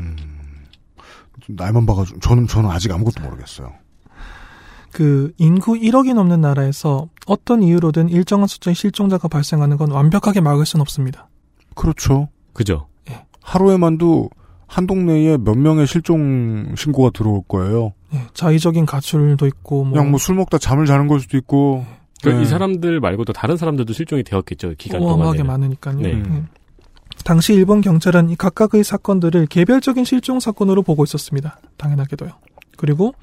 날만 1.47 1.85
봐가지고 1.85 2.19
저는 2.19 2.47
저는 2.47 2.69
아직 2.69 2.91
아무것도 2.91 3.23
모르겠어요. 3.23 3.73
그 4.93 5.31
인구 5.37 5.73
1억이 5.73 6.13
넘는 6.13 6.41
나라에서 6.41 7.09
어떤 7.25 7.63
이유로든 7.63 8.09
일정한 8.09 8.47
숫자의 8.47 8.75
실종자가 8.75 9.27
발생하는 9.27 9.77
건 9.77 9.91
완벽하게 9.91 10.39
막을 10.41 10.65
수는 10.65 10.81
없습니다. 10.81 11.27
그렇죠. 11.75 12.29
그죠. 12.53 12.87
하루에만도 13.41 14.29
한 14.67 14.87
동네에 14.87 15.37
몇 15.37 15.57
명의 15.57 15.85
실종 15.85 16.73
신고가 16.77 17.09
들어올 17.13 17.41
거예요. 17.47 17.93
예, 18.13 18.21
자의적인 18.33 18.85
가출도 18.85 19.45
있고 19.47 19.83
뭐 19.83 19.93
그냥 19.93 20.11
뭐 20.11 20.17
술 20.19 20.35
먹다 20.35 20.57
잠을 20.57 20.85
자는 20.85 21.07
걸 21.07 21.19
수도 21.19 21.37
있고. 21.37 21.85
그러니까 22.21 22.39
네. 22.41 22.47
이 22.47 22.49
사람들 22.49 22.99
말고도 23.01 23.33
다른 23.33 23.57
사람들도 23.57 23.91
실종이 23.91 24.23
되었겠죠. 24.23 24.75
기간 24.77 25.01
어마어마하게 25.01 25.39
동안에. 25.39 25.43
많으니까요. 25.59 25.97
네. 25.99 26.09
예. 26.13 26.43
당시 27.25 27.53
일본 27.53 27.81
경찰은 27.81 28.29
이 28.29 28.35
각각의 28.35 28.83
사건들을 28.83 29.47
개별적인 29.47 30.05
실종 30.05 30.39
사건으로 30.39 30.81
보고 30.83 31.03
있었습니다. 31.03 31.59
당연하게도요. 31.77 32.31
그리고 32.77 33.13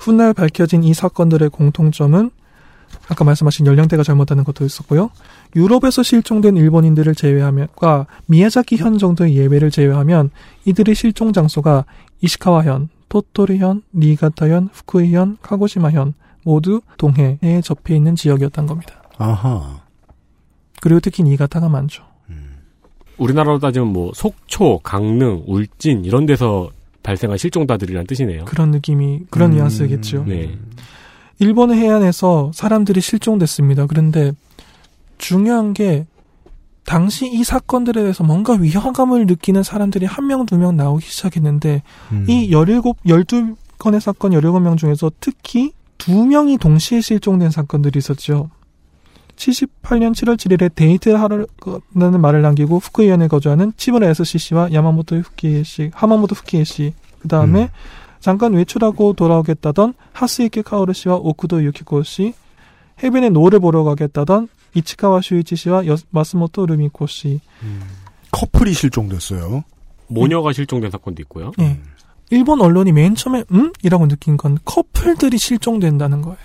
훗날 0.00 0.32
밝혀진 0.32 0.84
이 0.84 0.94
사건들의 0.94 1.48
공통점은 1.50 2.30
아까 3.08 3.24
말씀하신 3.24 3.66
연령대가 3.66 4.02
잘못되는 4.02 4.44
것도 4.44 4.64
있었고요. 4.64 5.10
유럽에서 5.56 6.02
실종된 6.02 6.56
일본인들을 6.56 7.14
제외하면과 7.14 8.06
미야자키 8.26 8.76
현 8.76 8.98
정도의 8.98 9.36
예외를 9.36 9.70
제외하면 9.70 10.30
이들의 10.64 10.94
실종 10.94 11.32
장소가 11.32 11.84
이시카와 12.20 12.64
현, 12.64 12.88
토토리 13.08 13.58
현, 13.58 13.82
니가타 13.94 14.48
현, 14.48 14.68
후쿠이 14.72 15.14
현, 15.14 15.36
카고시마 15.42 15.90
현 15.90 16.14
모두 16.44 16.80
동해에 16.98 17.60
접해 17.62 17.96
있는 17.96 18.16
지역이었던 18.16 18.66
겁니다. 18.66 19.02
아하. 19.18 19.80
그리고 20.80 21.00
특히 21.00 21.22
니가타가 21.22 21.68
많죠. 21.68 22.04
우리나라로 23.18 23.58
따지면 23.58 23.92
뭐 23.92 24.10
속초, 24.14 24.78
강릉, 24.78 25.44
울진 25.46 26.04
이런 26.04 26.26
데서 26.26 26.70
발생한 27.02 27.38
실종자들이란 27.38 28.06
뜻이네요. 28.06 28.44
그런 28.44 28.70
느낌이 28.70 29.22
그런 29.30 29.52
음. 29.52 29.56
뉘앙스겠죠. 29.56 30.24
네. 30.26 30.56
일본의 31.38 31.76
해안에서 31.78 32.52
사람들이 32.54 33.00
실종됐습니다. 33.00 33.86
그런데 33.86 34.32
중요한 35.18 35.72
게 35.74 36.06
당시 36.84 37.28
이 37.32 37.44
사건들에 37.44 38.00
대해서 38.02 38.24
뭔가 38.24 38.54
위화감을 38.54 39.26
느끼는 39.26 39.62
사람들이 39.62 40.06
한 40.06 40.26
명, 40.26 40.46
두 40.46 40.56
명 40.56 40.76
나오기 40.76 41.04
시작했는데 41.06 41.82
음. 42.12 42.26
이 42.28 42.50
17, 42.50 42.80
12건의 43.04 44.00
사건 44.00 44.32
17명 44.32 44.76
중에서 44.76 45.10
특히 45.20 45.72
두 45.98 46.26
명이 46.26 46.58
동시에 46.58 47.00
실종된 47.00 47.50
사건들이 47.50 47.98
있었죠. 47.98 48.50
78년 49.50 50.12
7월 50.14 50.36
7일에 50.36 50.74
데이트를 50.74 51.20
하라는 51.20 52.20
말을 52.20 52.42
남기고 52.42 52.78
후쿠이현에 52.78 53.28
거주하는 53.28 53.72
치무라 53.76 54.08
야스시 54.08 54.38
씨와 54.38 54.72
야마모토 54.72 55.16
후키에 55.16 55.62
씨, 55.64 55.90
하마모토 55.94 56.34
후키에 56.34 56.64
씨, 56.64 56.94
그 57.20 57.28
다음에 57.28 57.62
음. 57.64 57.68
잠깐 58.20 58.52
외출하고 58.54 59.14
돌아오겠다던 59.14 59.94
하스이케 60.12 60.62
카오루 60.62 60.92
씨와 60.92 61.16
오쿠도 61.16 61.64
유키코 61.64 62.02
씨, 62.04 62.34
해변에 63.02 63.30
노을 63.30 63.58
보러 63.58 63.82
가겠다던 63.84 64.48
이치카와 64.74 65.20
슈이치 65.22 65.56
씨와 65.56 65.86
여- 65.86 65.96
마스모토 66.10 66.66
루미코 66.66 67.06
씨. 67.06 67.40
커플이 68.30 68.72
실종됐어요. 68.72 69.64
모녀가 70.08 70.52
실종된 70.52 70.90
사건도 70.90 71.20
있고요. 71.22 71.52
예. 71.60 71.78
일본 72.30 72.60
언론이 72.62 72.92
맨 72.92 73.14
처음에 73.14 73.44
음? 73.52 73.72
이라고 73.82 74.06
느낀 74.08 74.36
건 74.38 74.56
커플들이 74.64 75.36
실종된다는 75.36 76.22
거예요. 76.22 76.38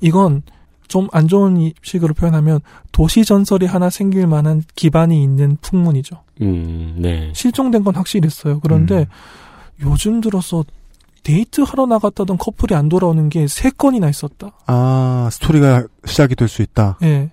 이건 0.00 0.42
좀 0.88 1.08
안 1.12 1.28
좋은 1.28 1.56
이- 1.56 1.74
식으로 1.82 2.14
표현하면 2.14 2.60
도시 2.92 3.24
전설이 3.24 3.66
하나 3.66 3.90
생길 3.90 4.26
만한 4.26 4.62
기반이 4.74 5.22
있는 5.22 5.56
풍문이죠. 5.60 6.22
음, 6.42 6.96
네. 6.98 7.32
실종된 7.34 7.84
건 7.84 7.94
확실했어요. 7.94 8.60
그런데 8.60 9.06
요즘 9.82 10.20
들어서 10.20 10.64
데이트 11.22 11.60
하러 11.62 11.86
나갔다던 11.86 12.38
커플이 12.38 12.74
안 12.74 12.88
돌아오는 12.88 13.28
게 13.28 13.46
세 13.48 13.70
건이나 13.70 14.08
있었다. 14.08 14.52
아, 14.66 15.28
스토리가 15.32 15.84
시작이 16.04 16.34
될 16.36 16.46
수 16.48 16.62
있다. 16.62 16.98
예. 17.02 17.30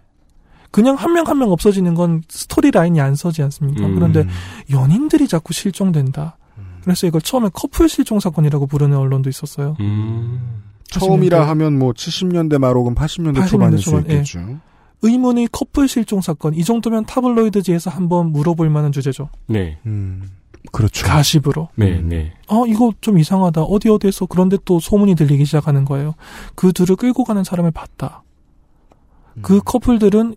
그냥 0.72 0.96
한명 0.96 1.28
한 1.28 1.38
명 1.38 1.52
없어지는 1.52 1.94
건 1.94 2.24
스토리 2.30 2.72
라인이 2.72 3.00
안 3.00 3.14
서지 3.16 3.44
않습니까? 3.44 3.86
음. 3.86 3.94
그런데 3.96 4.26
연인들이 4.72 5.28
자꾸 5.28 5.54
실종된다. 5.54 6.38
그래서 6.84 7.06
이걸 7.08 7.22
처음에 7.22 7.50
커플 7.54 7.88
실종 7.88 8.20
사건이라고 8.20 8.66
부르는 8.66 8.98
언론도 8.98 9.30
있었어요. 9.30 9.78
음. 9.80 10.64
처음이라 11.00 11.48
하면 11.50 11.78
뭐 11.80 11.92
70년대 11.94 12.58
말 12.58 12.76
혹은 12.76 12.96
80년대, 12.96 13.38
80년대 13.38 13.48
초반일 13.48 13.78
수 13.78 13.84
초반, 13.86 14.06
예. 14.10 14.14
있겠죠. 14.14 14.60
의문의 15.02 15.50
커플 15.52 15.88
실종 15.88 16.22
사건 16.22 16.54
이 16.54 16.64
정도면 16.64 17.06
타블로이드지에서 17.06 17.90
한번 17.90 18.32
물어볼 18.32 18.70
만한 18.70 18.92
주제죠. 18.92 19.30
네. 19.48 19.78
음, 19.86 20.30
그렇죠. 20.72 21.06
가십으로. 21.06 21.68
네, 21.76 22.00
네. 22.02 22.34
어 22.48 22.66
이거 22.66 22.94
좀 23.02 23.20
이상하다. 23.20 23.64
어디 23.64 23.90
어디에서 23.90 24.28
그런데 24.28 24.58
또 24.64 24.80
소문이 24.80 25.16
들리기 25.16 25.44
시작하는 25.46 25.84
거예요. 25.84 26.16
그 26.56 26.72
둘을 26.72 26.96
끌고 26.96 27.26
가는 27.26 27.44
사람을 27.44 27.72
봤다. 27.72 28.24
그 29.42 29.60
커플들은 29.62 30.36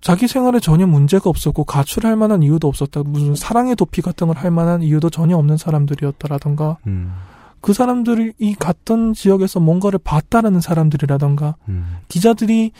자기 0.00 0.28
생활에 0.28 0.60
전혀 0.60 0.86
문제가 0.86 1.28
없었고 1.28 1.64
가출할 1.64 2.16
만한 2.16 2.42
이유도 2.42 2.68
없었다. 2.68 3.02
무슨 3.02 3.34
사랑의 3.34 3.76
도피 3.76 4.00
같은 4.00 4.28
걸 4.28 4.36
할 4.36 4.50
만한 4.50 4.82
이유도 4.82 5.10
전혀 5.10 5.36
없는 5.36 5.58
사람들이었다라던가 5.58 6.78
음, 6.86 7.12
그 7.60 7.72
사람들이 7.72 8.54
갔던 8.58 9.14
지역에서 9.14 9.60
뭔가를 9.60 9.98
봤다라는 10.02 10.60
사람들이라던가 10.60 11.56
음. 11.68 11.98
기자들이 12.08 12.72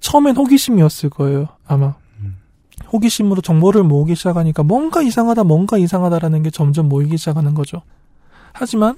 처음엔 0.00 0.36
호기심이었을 0.36 1.10
거예요 1.10 1.48
아마 1.66 1.94
호기심으로 2.92 3.42
정보를 3.42 3.82
모으기 3.82 4.14
시작하니까 4.14 4.62
뭔가 4.62 5.02
이상하다 5.02 5.44
뭔가 5.44 5.78
이상하다라는 5.78 6.42
게 6.42 6.50
점점 6.50 6.88
모이기 6.88 7.16
시작하는 7.16 7.54
거죠 7.54 7.82
하지만 8.52 8.96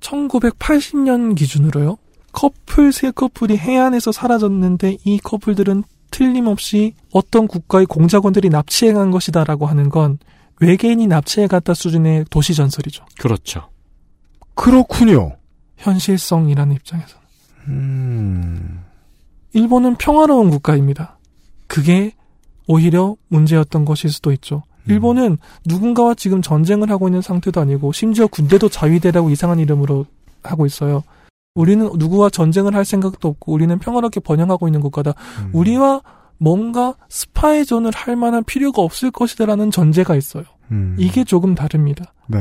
1980년 0.00 1.36
기준으로요 1.36 1.98
커플 2.32 2.92
세 2.92 3.10
커플이 3.10 3.56
해안에서 3.56 4.12
사라졌는데 4.12 4.98
이 5.04 5.18
커플들은 5.18 5.84
틀림없이 6.10 6.94
어떤 7.12 7.46
국가의 7.46 7.86
공작원들이 7.86 8.48
납치해 8.50 8.92
간 8.92 9.10
것이다라고 9.10 9.66
하는 9.66 9.88
건 9.88 10.18
외계인이 10.60 11.06
납치해 11.06 11.46
갔다 11.46 11.74
수준의 11.74 12.26
도시 12.30 12.54
전설이죠 12.54 13.04
그렇죠. 13.18 13.68
그렇군요. 14.56 15.36
현실성이라는 15.76 16.74
입장에서 16.74 17.16
음, 17.68 18.82
일본은 19.52 19.94
평화로운 19.96 20.50
국가입니다. 20.50 21.18
그게 21.68 22.12
오히려 22.66 23.14
문제였던 23.28 23.84
것일 23.84 24.10
수도 24.10 24.32
있죠. 24.32 24.62
일본은 24.88 25.38
누군가와 25.66 26.14
지금 26.14 26.42
전쟁을 26.42 26.90
하고 26.90 27.08
있는 27.08 27.20
상태도 27.20 27.60
아니고 27.60 27.92
심지어 27.92 28.26
군대도 28.26 28.68
자위대라고 28.68 29.30
이상한 29.30 29.58
이름으로 29.58 30.06
하고 30.42 30.66
있어요. 30.66 31.02
우리는 31.54 31.88
누구와 31.96 32.30
전쟁을 32.30 32.74
할 32.74 32.84
생각도 32.84 33.28
없고 33.28 33.52
우리는 33.52 33.78
평화롭게 33.78 34.20
번영하고 34.20 34.68
있는 34.68 34.80
국가다. 34.80 35.14
우리와 35.52 36.02
뭔가 36.38 36.94
스파이전을 37.08 37.92
할 37.94 38.14
만한 38.14 38.44
필요가 38.44 38.82
없을 38.82 39.10
것이다라는 39.10 39.70
전제가 39.70 40.14
있어요. 40.16 40.44
음. 40.70 40.96
이게 40.98 41.24
조금 41.24 41.54
다릅니다. 41.54 42.12
네. 42.26 42.38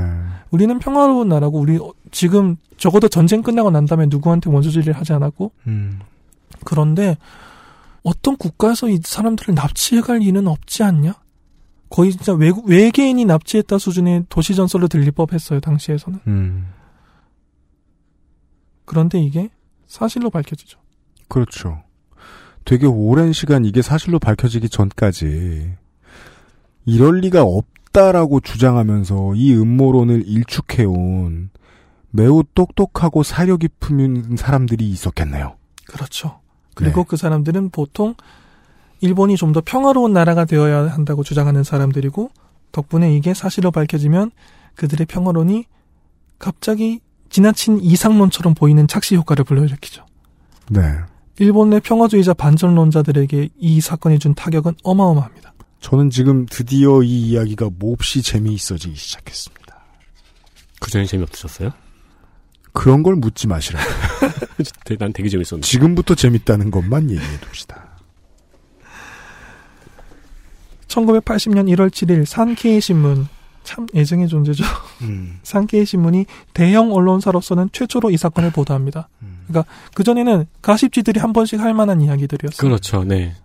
우리는 0.51 0.77
평화로운 0.79 1.29
나라고 1.29 1.59
우리 1.59 1.77
어- 1.77 1.93
지금 2.11 2.55
적어도 2.77 3.07
전쟁 3.07 3.41
끝나고 3.41 3.69
난 3.71 3.85
다음에 3.85 4.05
누구한테 4.07 4.49
원조질을 4.49 4.93
하지 4.93 5.13
않았고 5.13 5.51
음. 5.67 5.99
그런데 6.63 7.17
어떤 8.03 8.37
국가에서 8.37 8.89
이 8.89 8.99
사람들을 9.03 9.53
납치해갈 9.55 10.19
리는 10.19 10.47
없지 10.47 10.83
않냐? 10.83 11.13
거의 11.89 12.11
진짜 12.11 12.33
외국 12.33 12.67
외계인이 12.67 13.23
납치했다 13.25 13.77
수준의 13.77 14.25
도시 14.29 14.55
전설로 14.55 14.87
들릴 14.87 15.11
법했어요 15.11 15.59
당시에서는. 15.59 16.19
음. 16.27 16.67
그런데 18.85 19.19
이게 19.19 19.49
사실로 19.87 20.29
밝혀지죠. 20.29 20.79
그렇죠. 21.27 21.83
되게 22.65 22.85
오랜 22.87 23.33
시간 23.33 23.65
이게 23.65 23.81
사실로 23.81 24.19
밝혀지기 24.19 24.69
전까지 24.69 25.73
이럴 26.85 27.19
리가 27.19 27.43
없 27.43 27.65
다라고 27.95 28.41
주장하면서 28.41 29.35
이 29.35 29.53
음모론을 29.55 30.27
일축해온 30.27 31.49
매우 32.11 32.43
똑똑하고 32.53 33.23
사려 33.23 33.55
깊은 33.55 34.35
사람들이 34.35 34.89
있었겠네요. 34.89 35.55
그렇죠. 35.87 36.41
그리고 36.73 37.05
그 37.05 37.15
사람들은 37.15 37.69
보통 37.69 38.15
일본이 38.99 39.37
좀 39.37 39.53
더 39.53 39.61
평화로운 39.63 40.11
나라가 40.11 40.43
되어야 40.43 40.89
한다고 40.89 41.23
주장하는 41.23 41.63
사람들이고 41.63 42.29
덕분에 42.73 43.15
이게 43.15 43.33
사실로 43.33 43.71
밝혀지면 43.71 44.31
그들의 44.75 45.05
평화론이 45.07 45.63
갑자기 46.37 46.99
지나친 47.29 47.79
이상론처럼 47.79 48.55
보이는 48.55 48.87
착시 48.89 49.15
효과를 49.15 49.45
불러일으키죠. 49.45 50.05
네. 50.69 50.81
일본 51.39 51.69
내 51.69 51.79
평화주의자 51.79 52.33
반전론자들에게 52.33 53.49
이 53.57 53.79
사건이 53.79 54.19
준 54.19 54.35
타격은 54.35 54.73
어마어마합니다. 54.83 55.44
저는 55.85 56.09
지금 56.09 56.47
드디어 56.47 57.03
이 57.03 57.29
이야기가 57.29 57.69
몹시 57.77 58.23
재미있어지기 58.23 58.95
시작했습니다. 58.95 59.85
그전에 60.81 61.05
재미없으셨어요? 61.05 61.69
그런 62.73 63.03
걸 63.03 63.15
묻지 63.15 63.45
마시라. 63.45 63.79
난 64.97 65.13
되게 65.13 65.29
재밌었는데. 65.29 65.61
지금부터 65.61 66.15
재밌다는 66.15 66.71
것만 66.71 67.11
얘기해 67.11 67.37
둡시다. 67.47 67.99
1980년 70.87 71.71
1월 71.75 71.91
7일 71.91 72.25
산케이 72.25 72.81
신문 72.81 73.27
참 73.63 73.85
애정의 73.93 74.27
존재죠. 74.27 74.63
음. 75.03 75.37
산케이 75.45 75.85
신문이 75.85 76.25
대형 76.55 76.93
언론사로서는 76.93 77.69
최초로 77.71 78.09
이 78.09 78.17
사건을 78.17 78.51
보도합니다. 78.51 79.07
그러니까 79.47 79.71
그 79.93 80.03
전에는 80.03 80.47
가십지들이 80.63 81.19
한 81.19 81.31
번씩 81.31 81.59
할 81.59 81.75
만한 81.75 82.01
이야기들이었어요. 82.01 82.67
그렇죠, 82.67 83.03
네. 83.03 83.35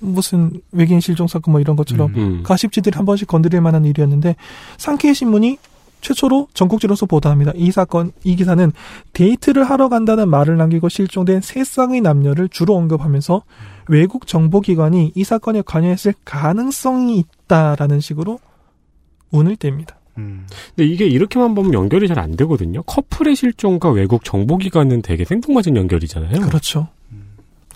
무슨 0.00 0.50
외계인 0.72 1.00
실종 1.00 1.26
사건 1.26 1.52
뭐 1.52 1.60
이런 1.60 1.76
것처럼 1.76 2.12
음. 2.16 2.42
가십지들이 2.42 2.96
한 2.96 3.06
번씩 3.06 3.28
건드릴 3.28 3.60
만한 3.60 3.84
일이었는데 3.84 4.36
산케이 4.78 5.14
신문이 5.14 5.58
최초로 6.00 6.48
전국지로서 6.54 7.06
보도합니다. 7.06 7.52
이 7.54 7.70
사건, 7.70 8.12
이 8.24 8.34
기사는 8.34 8.72
데이트를 9.12 9.64
하러 9.64 9.88
간다는 9.90 10.30
말을 10.30 10.56
남기고 10.56 10.88
실종된 10.88 11.42
세 11.42 11.62
쌍의 11.62 12.00
남녀를 12.00 12.48
주로 12.48 12.74
언급하면서 12.76 13.42
외국 13.88 14.26
정보기관이 14.26 15.12
이 15.14 15.24
사건에 15.24 15.62
관여했을 15.62 16.14
가능성이 16.24 17.18
있다라는 17.18 18.00
식으로 18.00 18.38
운을 19.30 19.56
뗍니다. 19.56 19.94
근데 20.14 20.86
이게 20.90 21.06
이렇게만 21.06 21.54
보면 21.54 21.74
연결이 21.74 22.08
잘 22.08 22.18
안 22.18 22.36
되거든요. 22.36 22.82
커플의 22.82 23.36
실종과 23.36 23.90
외국 23.90 24.24
정보기관은 24.24 25.02
되게 25.02 25.24
생뚱맞은 25.24 25.76
연결이잖아요. 25.76 26.40
그렇죠. 26.40 26.88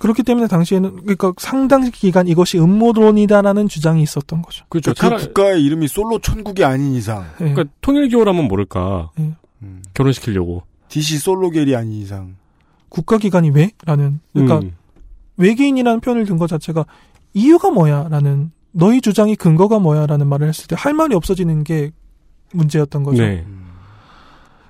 그렇기 0.04 0.22
때문에 0.22 0.48
당시에는 0.48 0.96
그러니까 0.96 1.32
상당 1.38 1.90
기간 1.90 2.28
이것이 2.28 2.58
음모론이다라는 2.58 3.68
주장이 3.68 4.02
있었던 4.02 4.42
거죠. 4.42 4.66
그렇죠. 4.68 4.92
그 4.92 5.16
국가의 5.16 5.64
이름이 5.64 5.88
솔로 5.88 6.18
천국이 6.18 6.62
아닌 6.62 6.92
이상. 6.94 7.24
그러니까 7.38 7.64
통일교라면 7.80 8.46
모를까. 8.46 9.08
예. 9.18 9.32
결혼시키려고. 9.94 10.62
DC 10.88 11.16
솔로겔이 11.16 11.74
아닌 11.74 11.92
이상. 12.02 12.36
국가기관이 12.90 13.48
왜? 13.48 13.70
라는 13.86 14.20
그러니까 14.34 14.58
음. 14.58 14.72
외계인이라는 15.38 16.00
표현을 16.00 16.26
든 16.26 16.36
것 16.36 16.48
자체가 16.48 16.84
이유가 17.32 17.70
뭐야? 17.70 18.08
라는 18.10 18.52
너희 18.72 19.00
주장이 19.00 19.36
근거가 19.36 19.78
뭐야? 19.78 20.04
라는 20.04 20.26
말을 20.26 20.48
했을 20.48 20.66
때 20.66 20.76
할 20.76 20.92
말이 20.92 21.14
없어지는 21.14 21.64
게 21.64 21.92
문제였던 22.52 23.04
거죠. 23.04 23.22
네. 23.22 23.46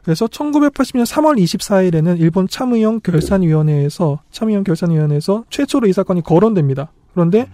그래서 0.04 0.26
1980년 0.26 1.06
3월 1.06 1.42
24일에는 1.42 2.20
일본 2.20 2.46
참의원 2.46 3.00
결산위원회에서 3.00 4.20
참의원 4.30 4.62
결산위원회에서 4.62 5.44
최초로 5.48 5.88
이 5.88 5.92
사건이 5.94 6.22
거론됩니다. 6.22 6.92
그런데 7.14 7.48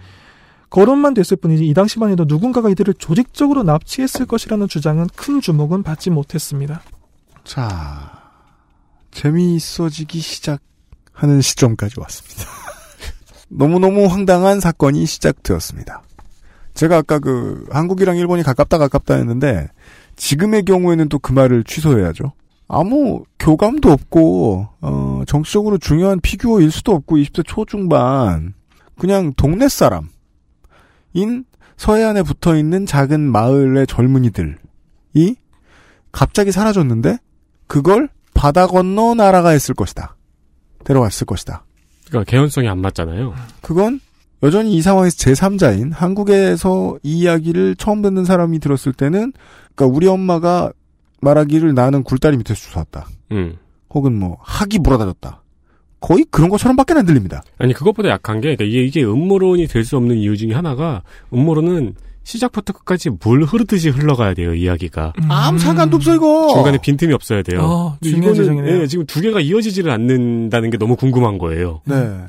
거론만 0.69 1.13
됐을 1.13 1.37
뿐이지 1.37 1.65
이 1.65 1.73
당시만 1.73 2.11
해도 2.11 2.25
누군가가 2.27 2.69
이들을 2.69 2.93
조직적으로 2.95 3.63
납치했을 3.63 4.25
것이라는 4.25 4.67
주장은 4.67 5.07
큰 5.15 5.39
주목은 5.39 5.83
받지 5.83 6.09
못했습니다. 6.09 6.81
자, 7.45 8.11
재미있어지기 9.11 10.19
시작하는 10.19 11.41
시점까지 11.41 11.99
왔습니다. 11.99 12.51
너무너무 13.49 14.05
황당한 14.07 14.59
사건이 14.59 15.05
시작되었습니다. 15.05 16.01
제가 16.73 16.97
아까 16.97 17.19
그 17.19 17.65
한국이랑 17.71 18.17
일본이 18.17 18.43
가깝다 18.43 18.77
가깝다 18.77 19.15
했는데 19.15 19.67
지금의 20.15 20.63
경우에는 20.63 21.09
또 21.09 21.19
그 21.19 21.33
말을 21.33 21.63
취소해야죠. 21.63 22.33
아무 22.73 23.25
교감도 23.37 23.91
없고 23.91 24.67
어, 24.79 25.23
정치적으로 25.27 25.77
중요한 25.77 26.21
피규어일 26.21 26.71
수도 26.71 26.93
없고 26.93 27.17
20대 27.17 27.43
초중반 27.45 28.53
그냥 28.97 29.33
동네 29.35 29.67
사람인 29.67 30.07
서해안에 31.75 32.23
붙어 32.23 32.55
있는 32.55 32.85
작은 32.85 33.19
마을의 33.19 33.87
젊은이들이 33.87 34.55
갑자기 36.13 36.53
사라졌는데 36.53 37.17
그걸 37.67 38.07
바다 38.33 38.67
건너 38.67 39.15
나라가 39.15 39.49
했을 39.49 39.75
것이다. 39.75 40.15
데려왔을 40.85 41.25
것이다. 41.25 41.65
그러니까 42.07 42.29
개연성이 42.29 42.69
안 42.69 42.79
맞잖아요. 42.79 43.33
그건 43.61 43.99
여전히 44.43 44.75
이 44.75 44.81
상황에서 44.81 45.17
제3자인 45.17 45.91
한국에서 45.93 46.97
이 47.03 47.19
이야기를 47.19 47.75
처음 47.75 48.01
듣는 48.01 48.23
사람이 48.23 48.59
들었을 48.59 48.93
때는 48.93 49.33
그러니까 49.75 49.95
우리 49.95 50.07
엄마가 50.07 50.71
말하기를 51.21 51.73
나는 51.73 52.03
굴다리 52.03 52.37
밑에서 52.37 52.69
주워왔다. 52.69 53.07
음. 53.31 53.57
혹은 53.93 54.17
뭐 54.17 54.37
학이 54.41 54.79
물어다졌다. 54.79 55.41
거의 55.99 56.25
그런 56.31 56.49
것처럼밖에 56.49 56.93
안 56.95 57.05
들립니다. 57.05 57.43
아니 57.59 57.73
그것보다 57.73 58.09
약한 58.09 58.41
게 58.41 58.55
그러니까 58.55 58.65
이게, 58.65 58.83
이게 58.83 59.03
음모론이 59.03 59.67
될 59.67 59.83
수 59.85 59.97
없는 59.97 60.17
이유 60.17 60.35
중에 60.35 60.53
하나가 60.53 61.03
음모론은 61.33 61.93
시작부터 62.23 62.73
끝까지 62.73 63.09
물 63.23 63.43
흐르듯이 63.43 63.89
흘러가야 63.89 64.33
돼요 64.35 64.53
이야기가 64.53 65.13
아무 65.27 65.57
상관도 65.59 65.97
없어 65.97 66.15
이거. 66.15 66.49
중간에 66.53 66.77
빈틈이 66.79 67.13
없어야 67.13 67.41
돼요. 67.43 67.61
어, 67.61 67.97
지적이네요. 68.01 68.81
예, 68.81 68.87
지금 68.87 69.05
두 69.05 69.21
개가 69.21 69.41
이어지지를 69.41 69.91
않는다는 69.91 70.69
게 70.69 70.77
너무 70.77 70.95
궁금한 70.95 71.37
거예요. 71.37 71.81
네. 71.85 72.25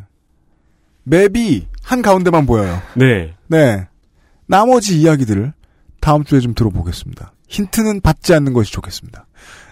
맵이 1.05 1.66
한 1.82 2.03
가운데만 2.03 2.47
보여요. 2.47 2.78
네. 2.95 3.34
네. 3.49 3.86
나머지 4.47 5.01
이야기들을 5.01 5.53
다음 6.01 6.24
주에 6.24 6.40
좀 6.40 6.55
들어보겠습니다. 6.55 7.32
힌트는 7.53 8.00
받지 8.00 8.32
않는 8.34 8.55
것이 8.55 8.72
좋겠습니다. 8.72 9.26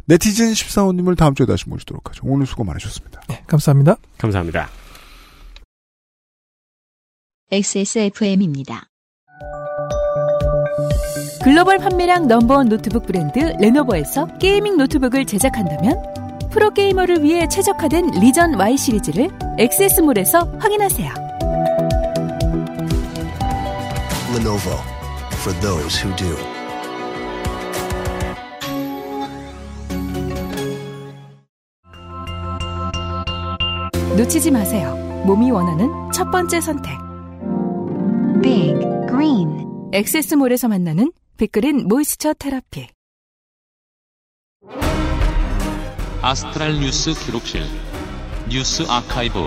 네티즌 0.04 0.52
14호님을 0.52 1.16
다음 1.16 1.34
주에 1.34 1.46
다시 1.46 1.68
모시도록 1.68 2.10
하죠. 2.10 2.22
오늘 2.24 2.46
수고 2.46 2.62
많으셨습니다. 2.64 3.22
네, 3.28 3.42
감사합니다. 3.46 3.96
감사합니다. 4.18 4.68
XSFM입니다. 7.50 8.86
글로벌 11.42 11.78
판매량 11.78 12.28
넘버원 12.28 12.68
노트북 12.68 13.06
브랜드 13.06 13.38
레노버에서 13.38 14.38
gaming 14.38 14.76
노트북을 14.76 15.24
제작한다면 15.24 15.96
프로게이머를 16.50 17.22
위해 17.22 17.48
최적화된 17.48 18.10
Legion 18.20 18.56
Y 18.56 18.76
시리즈를 18.76 19.30
XS몰에서 19.58 20.40
확인하세요. 20.58 21.14
Lenovo 24.36 24.78
for 25.40 25.58
those 25.60 25.98
who 26.04 26.14
do. 26.16 26.59
놓치지 34.20 34.50
마세요. 34.50 34.96
몸이 35.24 35.50
원하는 35.50 35.88
첫 36.12 36.30
번째 36.30 36.60
선택. 36.60 36.92
Big 38.42 38.74
Green 39.08 39.48
액세스몰에서 39.94 40.68
만나는 40.68 41.10
빅그린 41.38 41.88
모이스처 41.88 42.34
테라피. 42.34 42.88
아스트랄 46.20 46.80
뉴스 46.80 47.14
기록실 47.14 47.62
뉴스 48.50 48.82
아카이브 48.86 49.38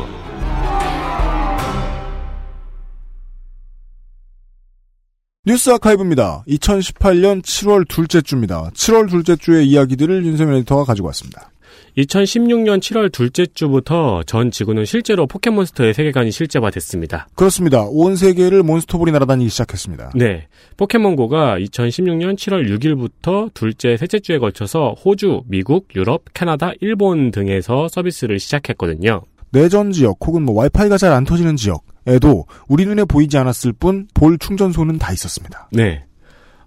뉴스 5.46 5.70
아카이브입니다. 5.70 6.46
2018년 6.48 7.44
7월 7.44 7.88
둘째 7.88 8.22
주입니다. 8.22 8.72
7월 8.72 9.08
둘째 9.08 9.36
주의 9.36 9.68
이야기들을 9.68 10.26
윤세민 10.26 10.56
에디터가 10.56 10.86
가지고 10.86 11.10
왔습니다. 11.10 11.53
2016년 11.98 12.80
7월 12.80 13.12
둘째 13.12 13.46
주부터 13.46 14.24
전 14.26 14.50
지구는 14.52 14.86
실제로 14.86 15.28
포켓몬스터의 15.28 15.94
세계관이 15.94 16.32
실제화됐습니다. 16.32 17.28
그렇습니다. 17.36 17.86
온 17.90 18.16
세계를 18.16 18.64
몬스터볼이 18.64 19.12
날아다니기 19.12 19.50
시작했습니다. 19.50 20.12
네. 20.16 20.48
포켓몬고가 20.78 21.58
2016년 21.60 22.36
7월 22.36 22.68
6일부터 22.80 23.54
둘째, 23.54 23.96
셋째 23.98 24.20
주에 24.20 24.40
걸쳐서 24.40 24.96
호주, 25.06 25.44
미국, 25.48 25.88
유럽, 25.96 26.24
캐나다, 26.34 26.72
일본 26.82 27.30
등에서 27.32 27.88
서비스를 27.88 28.40
시작했거든요. 28.40 29.22
내전 29.52 29.92
지역 29.92 30.18
혹은 30.26 30.44
뭐 30.44 30.56
와이파이가 30.56 30.98
잘 30.98 31.14
안 31.14 31.26
터지는 31.26 31.56
지역에도 31.58 32.46
우리 32.68 32.86
눈에 32.86 33.04
보이지 33.06 33.38
않았을 33.38 33.72
뿐 33.74 34.08
볼 34.16 34.40
충전소는 34.40 34.98
다 34.98 35.14
있었습니다. 35.14 35.70
네. 35.72 36.04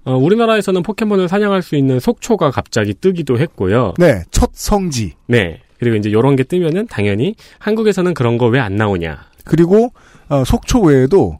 어, 0.06 0.16
우리나라에서는 0.16 0.82
포켓몬을 0.82 1.28
사냥할 1.28 1.62
수 1.62 1.76
있는 1.76 2.00
속초가 2.00 2.50
갑자기 2.52 2.94
뜨기도 2.94 3.38
했고요. 3.38 3.92
네, 3.98 4.22
첫 4.30 4.50
성지. 4.54 5.14
네. 5.26 5.60
그리고 5.78 5.96
이제 5.96 6.10
요런 6.12 6.36
게 6.36 6.44
뜨면은 6.44 6.86
당연히 6.86 7.34
한국에서는 7.58 8.14
그런 8.14 8.38
거 8.38 8.46
왜 8.48 8.60
안 8.60 8.76
나오냐. 8.76 9.18
그리고 9.44 9.92
어, 10.28 10.44
속초 10.44 10.80
외에도 10.82 11.38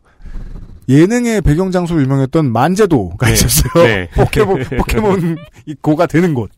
예능의 0.89 1.41
배경 1.43 1.71
장소로 1.71 2.01
유명했던 2.03 2.53
만제도가 2.53 3.27
네. 3.27 3.33
있었어요. 3.33 3.85
네. 3.87 4.09
포켓몬 4.15 4.63
포켓몬 4.65 5.37
이 5.65 5.75
고가 5.81 6.07
되는 6.07 6.35
곳. 6.35 6.51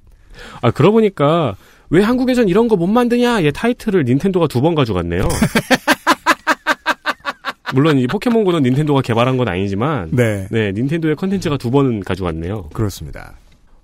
아, 0.60 0.70
그러고 0.70 0.94
보니까 0.94 1.56
왜 1.90 2.02
한국에선 2.02 2.48
이런 2.48 2.68
거 2.68 2.76
못 2.76 2.86
만드냐? 2.86 3.42
얘 3.44 3.50
타이틀을 3.50 4.04
닌텐도가 4.04 4.46
두 4.48 4.60
번 4.60 4.74
가져갔네요. 4.74 5.22
물론 7.74 7.98
이 7.98 8.06
포켓몬고는 8.06 8.62
닌텐도가 8.62 9.02
개발한 9.02 9.36
건 9.36 9.48
아니지만 9.48 10.10
네. 10.12 10.46
닌텐도의 10.50 11.16
컨텐츠가 11.16 11.56
두 11.58 11.70
번 11.70 12.00
가져갔네요. 12.00 12.70
그렇습니다. 12.72 13.34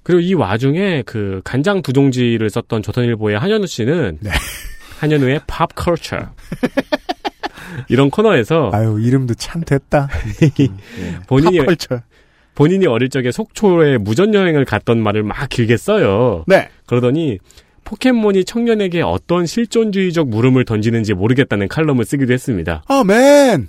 그리고 0.03 0.21
이 0.21 0.35
와중에 0.35 1.03
그 1.07 1.41
간장 1.45 1.83
두 1.83 1.93
종지를 1.93 2.49
썼던 2.51 2.83
조선일보의 2.83 3.39
한현우 3.39 3.67
씨는 3.67 4.19
네. 4.21 4.31
한현우의 5.01 5.41
팝컬처 5.47 6.31
이런 7.89 8.11
코너에서 8.11 8.71
아유 8.73 8.99
이름도 9.03 9.35
참 9.35 9.63
됐다. 9.63 10.09
본인이 11.27 11.59
팝컬처. 11.59 12.01
본인이 12.55 12.87
어릴 12.87 13.09
적에 13.09 13.33
속초에 13.33 13.99
무전 13.99 14.33
여행을 14.33 14.65
갔던 14.65 15.03
말을 15.03 15.25
막 15.25 15.49
길게 15.49 15.77
써요. 15.77 16.45
네. 16.47 16.69
그러더니 16.87 17.39
포켓몬이 17.85 18.45
청년에게 18.45 19.03
어떤 19.03 19.47
실존주의적 19.47 20.29
물음을 20.29 20.65
던지는지 20.65 21.15
모르겠다는 21.15 21.69
칼럼을 21.69 22.05
쓰기도 22.05 22.33
했습니다. 22.33 22.83
아맨. 22.89 23.69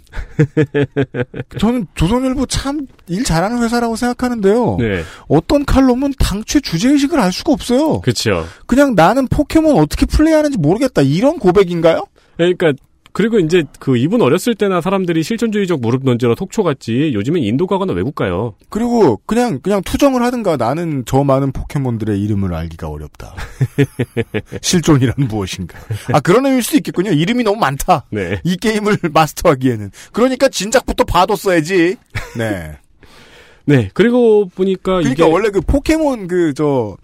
저는 1.59 1.87
조선일보 1.95 2.45
참 2.47 2.87
일 3.07 3.23
잘하는 3.23 3.61
회사라고 3.61 3.95
생각하는데요. 3.95 4.77
네. 4.79 5.03
어떤 5.27 5.63
칼럼은 5.63 6.13
당최 6.17 6.59
주제 6.59 6.89
의식을 6.89 7.19
알 7.19 7.31
수가 7.31 7.53
없어요. 7.53 8.01
그렇죠. 8.01 8.45
그냥 8.65 8.95
나는 8.95 9.27
포켓몬 9.27 9.77
어떻게 9.77 10.05
플레이하는지 10.07 10.57
모르겠다 10.57 11.03
이런 11.03 11.37
고백인가요? 11.37 12.03
그러니까 12.37 12.73
그리고 13.15 13.39
이제 13.39 13.63
그 13.79 13.95
이분 13.95 14.21
어렸을 14.21 14.55
때나 14.55 14.81
사람들이 14.81 15.23
실존주의적 15.23 15.79
무릎 15.79 16.03
던지러 16.03 16.35
속초 16.37 16.63
갔지 16.63 17.13
요즘엔 17.13 17.43
인도 17.43 17.65
가거나 17.65 17.93
외국 17.93 18.13
가요. 18.13 18.55
그리고 18.69 19.21
그냥 19.25 19.61
그냥 19.61 19.81
투정을 19.81 20.21
하든가 20.21 20.57
나는 20.57 21.03
저 21.05 21.23
많은 21.23 21.53
포켓몬들의 21.53 22.21
이름을 22.21 22.53
알기가 22.53 22.89
어렵다. 22.89 23.33
실존이란 24.61 25.15
무엇인가? 25.29 25.79
아 26.11 26.19
그런 26.19 26.45
의미일 26.45 26.61
수도 26.61 26.75
있겠군요. 26.75 27.11
이름이 27.11 27.45
너무 27.45 27.57
많다. 27.57 28.05
네. 28.09 28.41
이 28.43 28.57
게임을 28.57 28.97
마스터하기에는 29.13 29.91
그러니까 30.11 30.49
진작부터 30.49 31.05
봐뒀어야지. 31.05 31.95
네. 32.37 32.77
네. 33.63 33.89
그리고 33.93 34.49
보니까 34.49 34.97
그러니까 34.97 35.11
이게 35.11 35.23
원래 35.23 35.51
그 35.51 35.61
포켓몬 35.61 36.27
그 36.27 36.51
저 36.53 36.97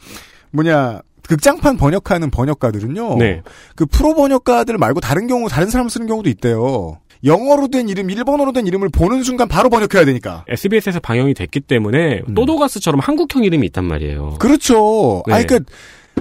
뭐냐 0.51 1.01
극장판 1.31 1.77
번역하는 1.77 2.29
번역가들은요. 2.29 3.15
네. 3.17 3.41
그 3.77 3.85
프로 3.85 4.13
번역가들 4.15 4.77
말고 4.77 4.99
다른 4.99 5.27
경우 5.27 5.47
다른 5.47 5.69
사람 5.69 5.87
쓰는 5.87 6.05
경우도 6.05 6.29
있대요. 6.29 6.99
영어로 7.23 7.69
된 7.69 7.87
이름, 7.87 8.09
일본어로 8.09 8.51
된 8.51 8.67
이름을 8.67 8.89
보는 8.89 9.23
순간 9.23 9.47
바로 9.47 9.69
번역해야 9.69 10.03
되니까. 10.03 10.43
SBS에서 10.49 10.99
방영이 10.99 11.33
됐기 11.33 11.61
때문에 11.61 12.23
또도가스처럼 12.35 12.99
한국형 12.99 13.45
이름이 13.45 13.65
있단 13.67 13.85
말이에요. 13.85 14.35
그렇죠. 14.39 15.23
네. 15.25 15.35
아니 15.35 15.47
그 15.47 15.61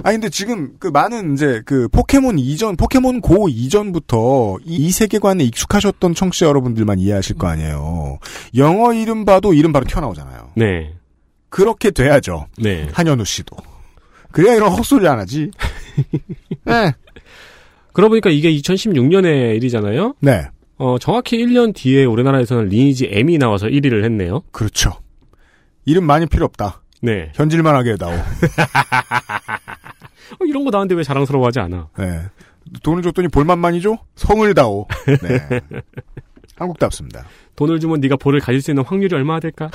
아니 0.01 0.15
근데 0.15 0.29
지금 0.29 0.75
그 0.79 0.87
많은 0.87 1.33
이제 1.33 1.61
그 1.65 1.89
포켓몬 1.89 2.39
이전 2.39 2.77
포켓몬 2.77 3.19
고 3.19 3.49
이전부터 3.49 4.59
이, 4.63 4.75
이 4.77 4.91
세계관에 4.91 5.43
익숙하셨던 5.43 6.15
청취자 6.15 6.45
여러분들만 6.45 6.99
이해하실 6.99 7.35
거 7.35 7.47
아니에요. 7.47 8.19
영어 8.55 8.93
이름 8.93 9.25
봐도 9.25 9.53
이름 9.53 9.73
바로 9.73 9.83
튀어나오잖아요. 9.83 10.51
네. 10.55 10.93
그렇게 11.49 11.91
돼야죠. 11.91 12.47
네. 12.57 12.87
한현우 12.93 13.25
씨도. 13.25 13.70
그래야 14.31 14.55
이런 14.55 14.71
헛소리 14.71 15.07
안 15.07 15.19
하지. 15.19 15.51
네. 16.65 16.93
그러고 17.93 18.11
보니까 18.11 18.29
이게 18.29 18.51
2016년의 18.53 19.55
일이잖아요. 19.57 20.15
네. 20.19 20.47
어, 20.77 20.97
정확히 20.99 21.37
1년 21.37 21.75
뒤에 21.75 22.05
우리나라에서는 22.05 22.69
리니지 22.69 23.09
M이 23.11 23.37
나와서 23.37 23.67
1위를 23.67 24.03
했네요. 24.03 24.41
그렇죠. 24.51 24.93
이름 25.85 26.05
많이 26.05 26.25
필요 26.25 26.45
없다. 26.45 26.81
네. 27.01 27.31
현질만 27.35 27.75
하게 27.75 27.91
해다오. 27.91 28.11
어, 30.39 30.45
이런 30.45 30.63
거 30.63 30.71
나왔는데 30.71 30.95
왜 30.95 31.03
자랑스러워하지 31.03 31.59
않아? 31.59 31.89
네. 31.97 32.21
돈을 32.83 33.03
줬더니 33.03 33.27
볼만만이 33.27 33.81
죠? 33.81 33.97
성을 34.15 34.53
다오. 34.53 34.87
네. 35.05 35.61
한국답습니다. 36.55 37.25
돈을 37.55 37.79
주면 37.79 37.99
네가 37.99 38.15
볼을 38.17 38.39
가질 38.39 38.61
수 38.61 38.71
있는 38.71 38.83
확률이 38.83 39.15
얼마나 39.15 39.39
될까? 39.39 39.69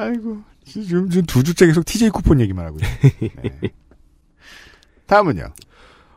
아이고. 0.00 0.38
지금, 0.64 1.10
지금 1.10 1.26
두 1.26 1.42
주째 1.42 1.66
계속 1.66 1.84
TJ 1.84 2.10
쿠폰 2.10 2.40
얘기만 2.40 2.64
하고 2.66 2.78
있어요. 2.80 3.30
네. 3.42 3.70
다음은요. 5.06 5.52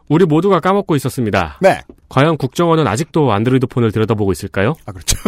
우리 0.09 0.25
모두가 0.25 0.59
까먹고 0.59 0.95
있었습니다. 0.95 1.57
네. 1.61 1.81
과연 2.09 2.37
국정원은 2.37 2.85
아직도 2.87 3.31
안드로이드 3.31 3.67
폰을 3.67 3.91
들여다보고 3.91 4.31
있을까요? 4.31 4.75
아, 4.85 4.91
그렇죠. 4.91 5.17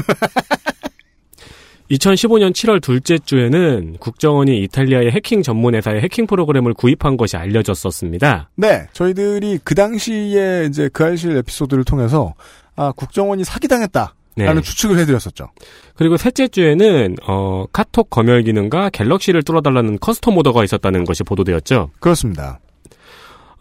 2015년 1.89 2.51
7월 2.51 2.81
둘째 2.81 3.17
주에는 3.19 3.97
국정원이 3.99 4.63
이탈리아의 4.63 5.11
해킹 5.11 5.43
전문 5.43 5.75
회사의 5.75 6.01
해킹 6.01 6.25
프로그램을 6.25 6.73
구입한 6.73 7.15
것이 7.15 7.37
알려졌었습니다. 7.37 8.49
네. 8.55 8.87
저희들이 8.93 9.59
그 9.63 9.75
당시에 9.75 10.65
이제 10.67 10.89
그 10.91 11.03
RCS 11.03 11.37
에피소드를 11.37 11.83
통해서, 11.83 12.33
아, 12.75 12.91
국정원이 12.91 13.43
사기당했다. 13.43 14.15
라는 14.37 14.61
네. 14.61 14.67
추측을 14.67 14.99
해드렸었죠. 14.99 15.49
그리고 15.95 16.17
셋째 16.17 16.47
주에는 16.47 17.15
어, 17.25 17.65
카톡 17.71 18.09
검열 18.09 18.43
기능과 18.43 18.89
갤럭시를 18.89 19.43
뚫어달라는 19.43 19.99
custom 19.99 20.37
order가 20.37 20.63
있었다는 20.63 21.05
것이 21.05 21.23
보도되었죠. 21.23 21.91
그렇습니다. 21.99 22.59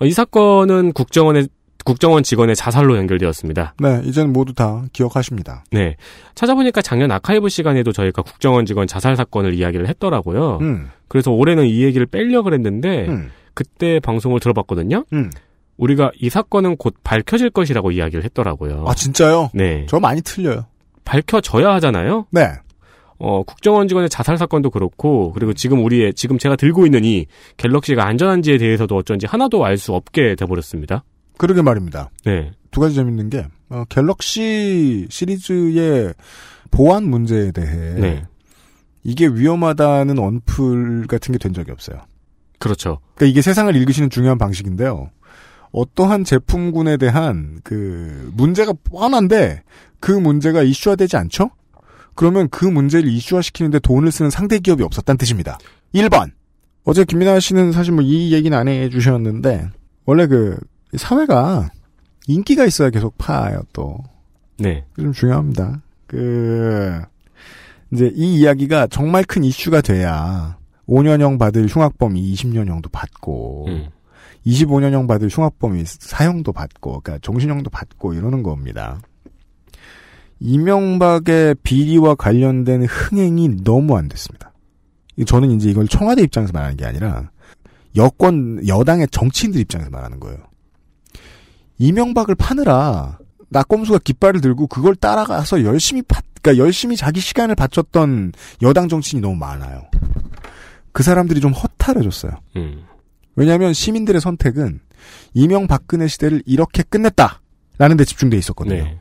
어, 0.01 0.05
이 0.05 0.11
사건은 0.11 0.93
국정원의 0.93 1.49
국정원 1.85 2.23
직원의 2.23 2.57
자살로 2.57 2.97
연결되었습니다. 2.97 3.75
네. 3.79 4.01
이제는 4.05 4.33
모두 4.33 4.55
다 4.55 4.85
기억하십니다. 4.93 5.65
네. 5.71 5.97
찾아보니까 6.35 6.81
작년 6.81 7.13
아카이브 7.13 7.51
시간에도 7.51 7.93
저희가 7.93 8.23
국정원 8.23 8.65
직원 8.65 8.87
자살 8.87 9.17
사건을 9.17 9.55
이야기를 9.55 9.87
했더라고요. 9.89 10.59
음. 10.63 10.89
그래서 11.09 11.31
올해는 11.31 11.67
이 11.67 11.83
얘기를 11.83 12.07
빼려고 12.07 12.45
그랬는데 12.45 13.07
음. 13.09 13.31
그때 13.53 14.01
방송을 14.01 14.41
들어봤거든요. 14.41 15.05
음. 15.13 15.31
우리가 15.77 16.11
이 16.21 16.31
사건은 16.31 16.77
곧 16.77 16.95
밝혀질 17.03 17.51
것이라고 17.51 17.91
이야기를 17.91 18.25
했더라고요. 18.25 18.85
아, 18.87 18.95
진짜요? 18.95 19.51
네. 19.55 19.87
저 19.89 19.99
많이 20.01 20.21
틀려요. 20.23 20.67
밝혀져야 21.05 21.75
하잖아요. 21.75 22.27
네. 22.31 22.49
어, 23.19 23.43
국정원 23.43 23.89
직원의 23.89 24.09
자살 24.11 24.37
사건도 24.37 24.71
그렇고, 24.71 25.33
그리고 25.33 25.53
지금 25.53 25.85
우리의, 25.85 26.15
지금 26.15 26.39
제가 26.39 26.57
들고 26.57 26.85
있는 26.87 27.05
이 27.05 27.27
갤럭시가 27.57 28.07
안전한지에 28.07 28.59
대해서도 28.59 28.97
어쩐지 28.97 29.27
하나도 29.27 29.65
알 29.65 29.79
수 29.79 29.93
없게 29.95 30.35
돼버렸습니다. 30.37 31.05
그러게 31.37 31.63
말입니다. 31.63 32.11
네. 32.25 32.53
두 32.71 32.81
가지 32.81 32.95
재밌는 32.97 33.31
게, 33.31 33.47
어, 33.71 33.85
갤럭시 33.89 35.07
시리즈의 35.11 36.13
보안 36.71 37.05
문제에 37.09 37.53
대해, 37.53 37.95
네. 37.95 38.25
이게 39.05 39.27
위험하다는 39.27 40.19
언플 40.19 41.07
같은 41.07 41.33
게 41.33 41.39
된 41.39 41.53
적이 41.53 41.71
없어요. 41.73 42.01
그렇죠. 42.59 42.99
그러니까 43.15 43.31
이게 43.31 43.43
세상을 43.43 43.75
읽으시는 43.77 44.11
중요한 44.11 44.39
방식인데요. 44.39 45.11
어떠한 45.75 46.23
제품군에 46.25 46.97
대한 46.97 47.61
그 47.65 48.31
문제가 48.35 48.73
뻔한데 48.85 49.63
그 49.99 50.13
문제가 50.13 50.63
이슈화되지 50.63 51.17
않죠? 51.17 51.51
그러면 52.15 52.49
그 52.49 52.65
문제를 52.65 53.09
이슈화시키는데 53.11 53.81
돈을 53.81 54.13
쓰는 54.13 54.31
상대 54.31 54.61
기업이 54.61 54.85
없었다는 54.85 55.19
뜻입니다. 55.19 55.59
1번. 55.95 56.31
어제 56.85 57.05
김민아 57.05 57.41
씨는 57.41 57.73
사실 57.73 57.93
뭐 57.93 58.05
이 58.05 58.33
얘기는 58.33 58.57
안 58.57 58.69
해주셨는데 58.69 59.69
원래 60.05 60.27
그 60.29 60.57
사회가 60.97 61.71
인기가 62.29 62.65
있어야 62.65 62.91
계속 62.91 63.19
파요 63.19 63.63
또. 63.73 63.99
네. 64.59 64.85
좀 64.97 65.13
중요합니다. 65.13 65.83
그 66.07 67.01
이제 67.93 68.13
이 68.15 68.37
이야기가 68.37 68.87
정말 68.89 69.25
큰 69.25 69.43
이슈가 69.43 69.81
돼야 69.81 70.57
5년형 70.89 71.39
받을 71.39 71.67
흉악범이 71.67 72.33
20년형도 72.35 72.93
받고 72.93 73.67
음. 73.69 73.87
25년형 74.47 75.09
받을 75.09 75.29
흉악범이 75.29 75.85
사형도 75.87 76.53
받고 76.53 77.01
그러니까 77.01 77.19
종신형도 77.23 77.71
받고 77.71 78.15
이러는 78.15 78.43
겁니다. 78.43 79.01
이명박의 80.41 81.57
비리와 81.63 82.17
관련된 82.17 82.85
흥행이 82.85 83.65
너무 83.65 83.97
안 83.97 84.09
됐습니다. 84.09 84.53
저는 85.27 85.53
이제 85.53 85.71
이걸 85.71 85.89
청와대 85.89 86.23
입장에서 86.23 86.53
말하는 86.53 86.77
게 86.77 86.85
아니라 86.85 87.31
여권 87.97 88.67
여당의 88.67 89.09
정치인들 89.11 89.61
입장에서 89.61 89.91
말하는 89.91 90.21
거예요. 90.21 90.39
이명박을 91.79 92.35
파느라 92.35 93.19
낙검수가 93.49 94.01
깃발을 94.05 94.41
들고 94.41 94.67
그걸 94.67 94.97
따라가서 94.97 95.65
열심히 95.65 96.03
파, 96.03 96.21
그러니까 96.43 96.63
열심히 96.63 96.97
자기 96.97 97.21
시간을 97.21 97.55
바쳤던 97.55 98.33
여당 98.63 98.89
정치인이 98.89 99.23
너무 99.23 99.37
많아요. 99.37 99.83
그 100.93 101.03
사람들이 101.03 101.41
좀 101.41 101.53
허탈해졌어요. 101.53 102.33
음. 102.57 102.85
왜냐하면 103.37 103.73
시민들의 103.73 104.21
선택은 104.21 104.81
이명박근혜 105.35 106.07
시대를 106.09 106.43
이렇게 106.47 106.83
끝냈다라는 106.83 107.97
데 107.97 108.05
집중돼 108.05 108.37
있었거든요. 108.39 108.85
네. 108.85 108.99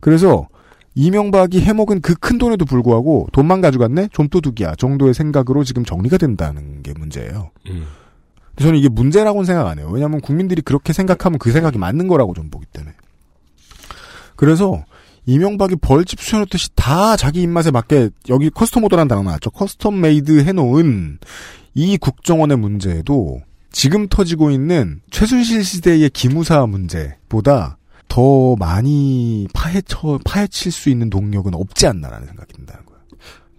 그래서 0.00 0.48
이명박이 0.94 1.60
해먹은 1.60 2.00
그 2.00 2.14
큰 2.14 2.38
돈에도 2.38 2.64
불구하고 2.64 3.28
돈만 3.32 3.60
가져갔네? 3.60 4.08
좀도둑이야 4.12 4.74
정도의 4.76 5.14
생각으로 5.14 5.64
지금 5.64 5.84
정리가 5.84 6.18
된다는 6.18 6.82
게 6.82 6.92
문제예요. 6.92 7.50
음. 7.68 7.86
저는 8.56 8.78
이게 8.78 8.88
문제라고는 8.88 9.46
생각 9.46 9.66
안 9.68 9.78
해요. 9.78 9.88
왜냐하면 9.90 10.20
국민들이 10.20 10.60
그렇게 10.60 10.92
생각하면 10.92 11.38
그 11.38 11.50
생각이 11.50 11.78
맞는 11.78 12.08
거라고 12.08 12.34
좀 12.34 12.50
보기 12.50 12.66
때문에. 12.72 12.92
그래서 14.36 14.84
이명박이 15.26 15.76
벌집 15.76 16.20
수여놓듯이 16.20 16.70
다 16.74 17.16
자기 17.16 17.40
입맛에 17.42 17.70
맞게 17.70 18.10
여기 18.28 18.50
custom 18.50 18.84
order라는 18.84 19.08
단어 19.08 19.22
나왔죠. 19.22 19.50
custom 19.50 19.94
made 19.94 20.44
해놓은 20.44 21.18
이 21.74 21.96
국정원의 21.96 22.58
문제에도 22.58 23.40
지금 23.72 24.08
터지고 24.08 24.50
있는 24.50 25.00
최순실 25.10 25.64
시대의 25.64 26.10
기무사 26.10 26.66
문제보다 26.66 27.78
더 28.08 28.56
많이 28.56 29.46
파헤쳐 29.54 30.18
파헤칠 30.24 30.72
수 30.72 30.90
있는 30.90 31.10
동력은 31.10 31.54
없지 31.54 31.86
않나라는 31.86 32.26
생각이 32.26 32.52
든다는 32.52 32.84
거예요. 32.84 33.00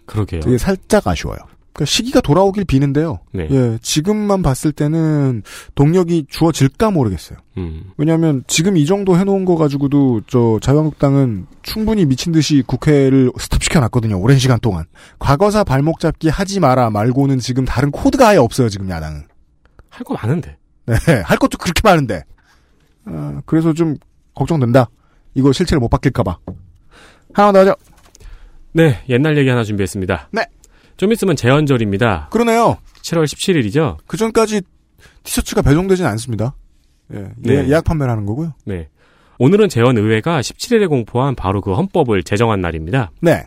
그러게요. 0.06 0.42
되게 0.42 0.58
살짝 0.58 1.08
아쉬워요. 1.08 1.40
그러니까 1.74 1.86
시기가 1.86 2.20
돌아오길 2.20 2.66
비는데요. 2.66 3.20
네. 3.32 3.48
예, 3.50 3.78
지금만 3.82 4.42
봤을 4.42 4.74
때는 4.74 5.42
동력이 5.74 6.26
주어질까 6.30 6.92
모르겠어요. 6.92 7.40
음. 7.58 7.84
왜냐하면 7.98 8.44
지금 8.48 8.76
이 8.76 8.86
정도 8.86 9.18
해놓은 9.18 9.46
거 9.46 9.56
가지고도 9.56 10.22
저 10.28 10.60
자유한국당은 10.62 11.48
충분히 11.62 12.06
미친 12.06 12.34
듯이 12.34 12.62
국회를 12.68 13.32
스톱시켜 13.40 13.80
놨거든요. 13.80 14.20
오랜 14.20 14.38
시간 14.38 14.60
동안 14.60 14.84
과거사 15.20 15.64
발목 15.64 16.02
잡기 16.02 16.28
하지 16.28 16.60
마라 16.60 16.90
말고는 16.90 17.40
지금 17.40 17.64
다른 17.64 17.90
코드가 17.90 18.30
아예 18.30 18.38
없어요. 18.38 18.68
지금 18.68 18.90
야당은. 18.90 19.31
할 20.02 20.04
거 20.04 20.16
많은데. 20.16 20.58
네, 20.88 20.96
할 21.24 21.38
것도 21.38 21.58
그렇게 21.58 21.82
많은데. 21.84 22.24
아, 23.06 23.42
그래서 23.46 23.74
좀 23.74 23.96
걱정된다. 24.34 24.90
이거 25.36 25.52
실체를 25.52 25.80
못 25.80 25.90
바뀔까봐. 25.90 26.38
하나 27.34 27.52
더 27.52 27.60
하죠. 27.60 27.76
네, 28.74 29.04
옛날 29.10 29.38
얘기 29.38 29.50
하나 29.50 29.64
준비했습니다. 29.64 30.30
네. 30.32 30.46
좀 30.98 31.12
있으면 31.12 31.36
재헌절입니다. 31.36 32.30
그러네요. 32.32 32.78
7월 33.02 33.24
17일이죠. 33.26 33.98
그 34.08 34.18
전까지 34.18 34.62
티셔츠가 35.24 35.62
배송되진 35.62 36.06
않습니다. 36.06 36.56
예, 37.14 37.32
네. 37.38 37.68
예약 37.70 37.84
판매를 37.84 38.12
하는 38.12 38.26
거고요. 38.26 38.54
네. 38.66 38.90
오늘은 39.40 39.70
재헌의회가 39.70 40.42
17일에 40.42 40.88
공포한 40.88 41.36
바로 41.36 41.62
그 41.62 41.74
헌법을 41.74 42.24
제정한 42.24 42.62
날입니다. 42.62 43.12
네. 43.22 43.46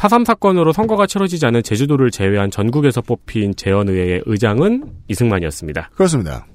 4.3 0.00 0.24
사건으로 0.24 0.72
선거가 0.72 1.06
치러지지 1.06 1.44
않은 1.46 1.62
제주도를 1.62 2.10
제외한 2.10 2.50
전국에서 2.50 3.02
뽑힌 3.02 3.54
재헌의회의 3.54 4.22
의장은 4.24 4.90
이승만이었습니다. 5.08 5.90
그렇습니다. 5.94 6.46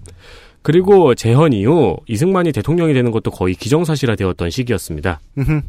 그리고 0.63 1.13
재헌 1.13 1.53
이후 1.53 1.95
이승만이 2.07 2.51
대통령이 2.51 2.95
되는 2.95 3.11
것도 3.11 3.29
거의 3.29 3.53
기정사실화 3.53 4.15
되었던 4.15 4.49
시기였습니다. 4.49 5.19
음흠. 5.37 5.61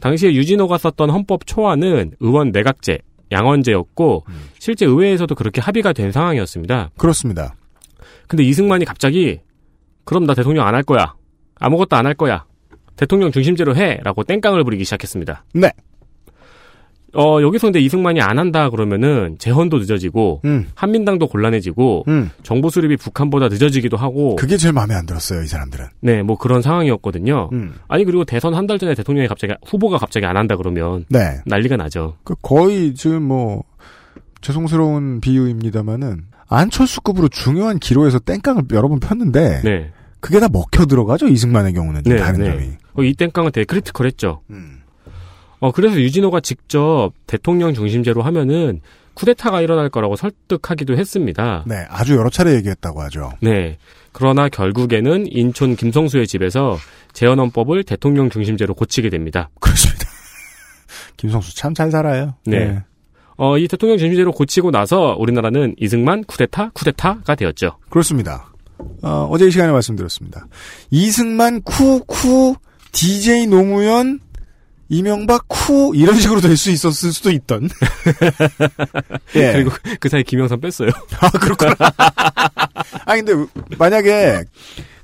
당시에 0.00 0.34
유진호가 0.34 0.76
썼던 0.76 1.08
헌법 1.08 1.46
초안은 1.46 2.12
의원 2.20 2.50
내각제, 2.52 2.98
양원제였고 3.32 4.26
실제 4.58 4.84
의회에서도 4.84 5.34
그렇게 5.34 5.62
합의가 5.62 5.94
된 5.94 6.12
상황이었습니다. 6.12 6.90
그렇습니다. 6.98 7.54
근데 8.28 8.42
이승만이 8.44 8.84
갑자기 8.84 9.40
그럼 10.04 10.26
나 10.26 10.34
대통령 10.34 10.66
안 10.66 10.74
할 10.74 10.82
거야. 10.82 11.14
아무것도 11.58 11.96
안 11.96 12.04
할 12.04 12.12
거야. 12.12 12.44
대통령 12.96 13.32
중심제로 13.32 13.74
해. 13.76 13.98
라고 14.04 14.24
땡깡을 14.24 14.62
부리기 14.62 14.84
시작했습니다. 14.84 15.44
네. 15.54 15.70
어, 17.14 17.40
여기서 17.42 17.68
근데 17.68 17.80
이승만이 17.80 18.20
안 18.20 18.38
한다 18.38 18.70
그러면은 18.70 19.36
재헌도 19.38 19.78
늦어지고 19.78 20.40
음. 20.44 20.66
한민당도 20.74 21.28
곤란해지고 21.28 22.04
음. 22.08 22.30
정보 22.42 22.70
수립이 22.70 22.96
북한보다 22.96 23.48
늦어지기도 23.48 23.96
하고 23.96 24.36
그게 24.36 24.56
제일 24.56 24.72
마음에 24.74 24.94
안 24.94 25.06
들었어요, 25.06 25.42
이 25.42 25.46
사람들은. 25.46 25.86
네, 26.00 26.22
뭐 26.22 26.36
그런 26.36 26.60
상황이었거든요. 26.62 27.50
음. 27.52 27.74
아니 27.88 28.04
그리고 28.04 28.24
대선 28.24 28.52
한 28.54 28.64
달 28.66 28.78
전에 28.78 28.94
대통령이 28.94 29.28
갑자기 29.28 29.52
후보가 29.66 29.98
갑자기 29.98 30.24
안 30.26 30.36
한다 30.38 30.56
그러면 30.56 31.04
네. 31.10 31.38
난리가 31.46 31.76
나죠. 31.76 32.16
그 32.24 32.34
거의 32.40 32.94
지금 32.94 33.22
뭐 33.24 33.62
죄송스러운 34.40 35.20
비유입니다만은 35.20 36.24
안철수급으로 36.48 37.28
중요한 37.28 37.78
기로에서 37.78 38.18
땡깡을 38.18 38.64
여러 38.72 38.88
번 38.88 39.00
폈는데 39.00 39.62
네. 39.64 39.92
그게 40.20 40.40
다 40.40 40.48
먹혀 40.50 40.86
들어가죠 40.86 41.28
이승만의 41.28 41.74
경우는 41.74 42.04
좀 42.04 42.14
네, 42.14 42.18
다른 42.20 42.40
네. 42.40 42.50
점이. 42.50 42.68
어, 42.94 43.02
이 43.02 43.14
땡깡은 43.14 43.52
되게 43.52 43.64
critical했죠. 43.64 44.40
음. 44.50 44.73
어, 45.64 45.72
그래서 45.72 45.98
유진오가 45.98 46.40
직접 46.40 47.12
대통령 47.26 47.72
중심제로 47.72 48.20
하면은 48.20 48.82
쿠데타가 49.14 49.62
일어날 49.62 49.88
거라고 49.88 50.14
설득하기도 50.14 50.94
했습니다. 50.98 51.64
네, 51.66 51.86
아주 51.88 52.16
여러 52.16 52.28
차례 52.28 52.54
얘기했다고 52.56 53.00
하죠. 53.04 53.32
네. 53.40 53.78
그러나 54.12 54.50
결국에는 54.50 55.24
인촌 55.26 55.74
김성수의 55.74 56.26
집에서 56.26 56.76
제헌헌법을 57.14 57.84
대통령 57.84 58.28
중심제로 58.28 58.74
고치게 58.74 59.08
됩니다. 59.08 59.48
그렇습니다. 59.58 60.04
김성수 61.16 61.56
참 61.56 61.72
잘 61.72 61.90
살아요. 61.90 62.34
네. 62.44 62.82
어, 63.38 63.56
이 63.56 63.66
대통령 63.66 63.96
중심제로 63.96 64.32
고치고 64.32 64.70
나서 64.70 65.16
우리나라는 65.18 65.76
이승만 65.78 66.24
쿠데타 66.24 66.72
쿠데타가 66.74 67.36
되었죠. 67.36 67.78
그렇습니다. 67.88 68.52
어, 69.02 69.28
어제 69.30 69.46
이 69.46 69.50
시간에 69.50 69.72
말씀드렸습니다. 69.72 70.46
이승만 70.90 71.62
쿠쿠 71.62 72.56
DJ 72.92 73.46
노무현 73.46 74.20
이명박 74.88 75.46
쿠 75.48 75.92
이런 75.94 76.18
식으로 76.18 76.40
될 76.40 76.56
수 76.56 76.70
있었을 76.70 77.12
수도 77.12 77.30
있던. 77.30 77.68
예. 79.36 79.52
그리고 79.52 79.70
그 80.00 80.08
사이 80.08 80.22
김영삼 80.22 80.60
뺐어요. 80.60 80.90
아 81.20 81.30
그렇구나. 81.30 81.74
아 83.06 83.16
근데 83.16 83.32
만약에 83.78 84.44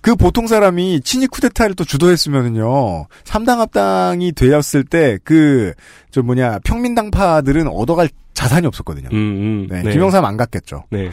그 0.00 0.14
보통 0.16 0.46
사람이 0.46 1.00
친이 1.02 1.26
쿠데타를 1.26 1.74
또 1.74 1.84
주도했으면은요 1.84 3.06
삼당 3.24 3.60
합당이 3.60 4.32
되었을 4.32 4.84
때 4.84 5.18
그 5.24 5.74
저 6.10 6.22
뭐냐 6.22 6.58
평민당파들은 6.64 7.68
얻어갈 7.68 8.08
자산이 8.34 8.66
없었거든요. 8.66 9.08
음, 9.12 9.16
음, 9.16 9.66
네, 9.70 9.82
네. 9.82 9.92
김영삼 9.92 10.24
안 10.24 10.36
갔겠죠. 10.36 10.84
네. 10.90 11.10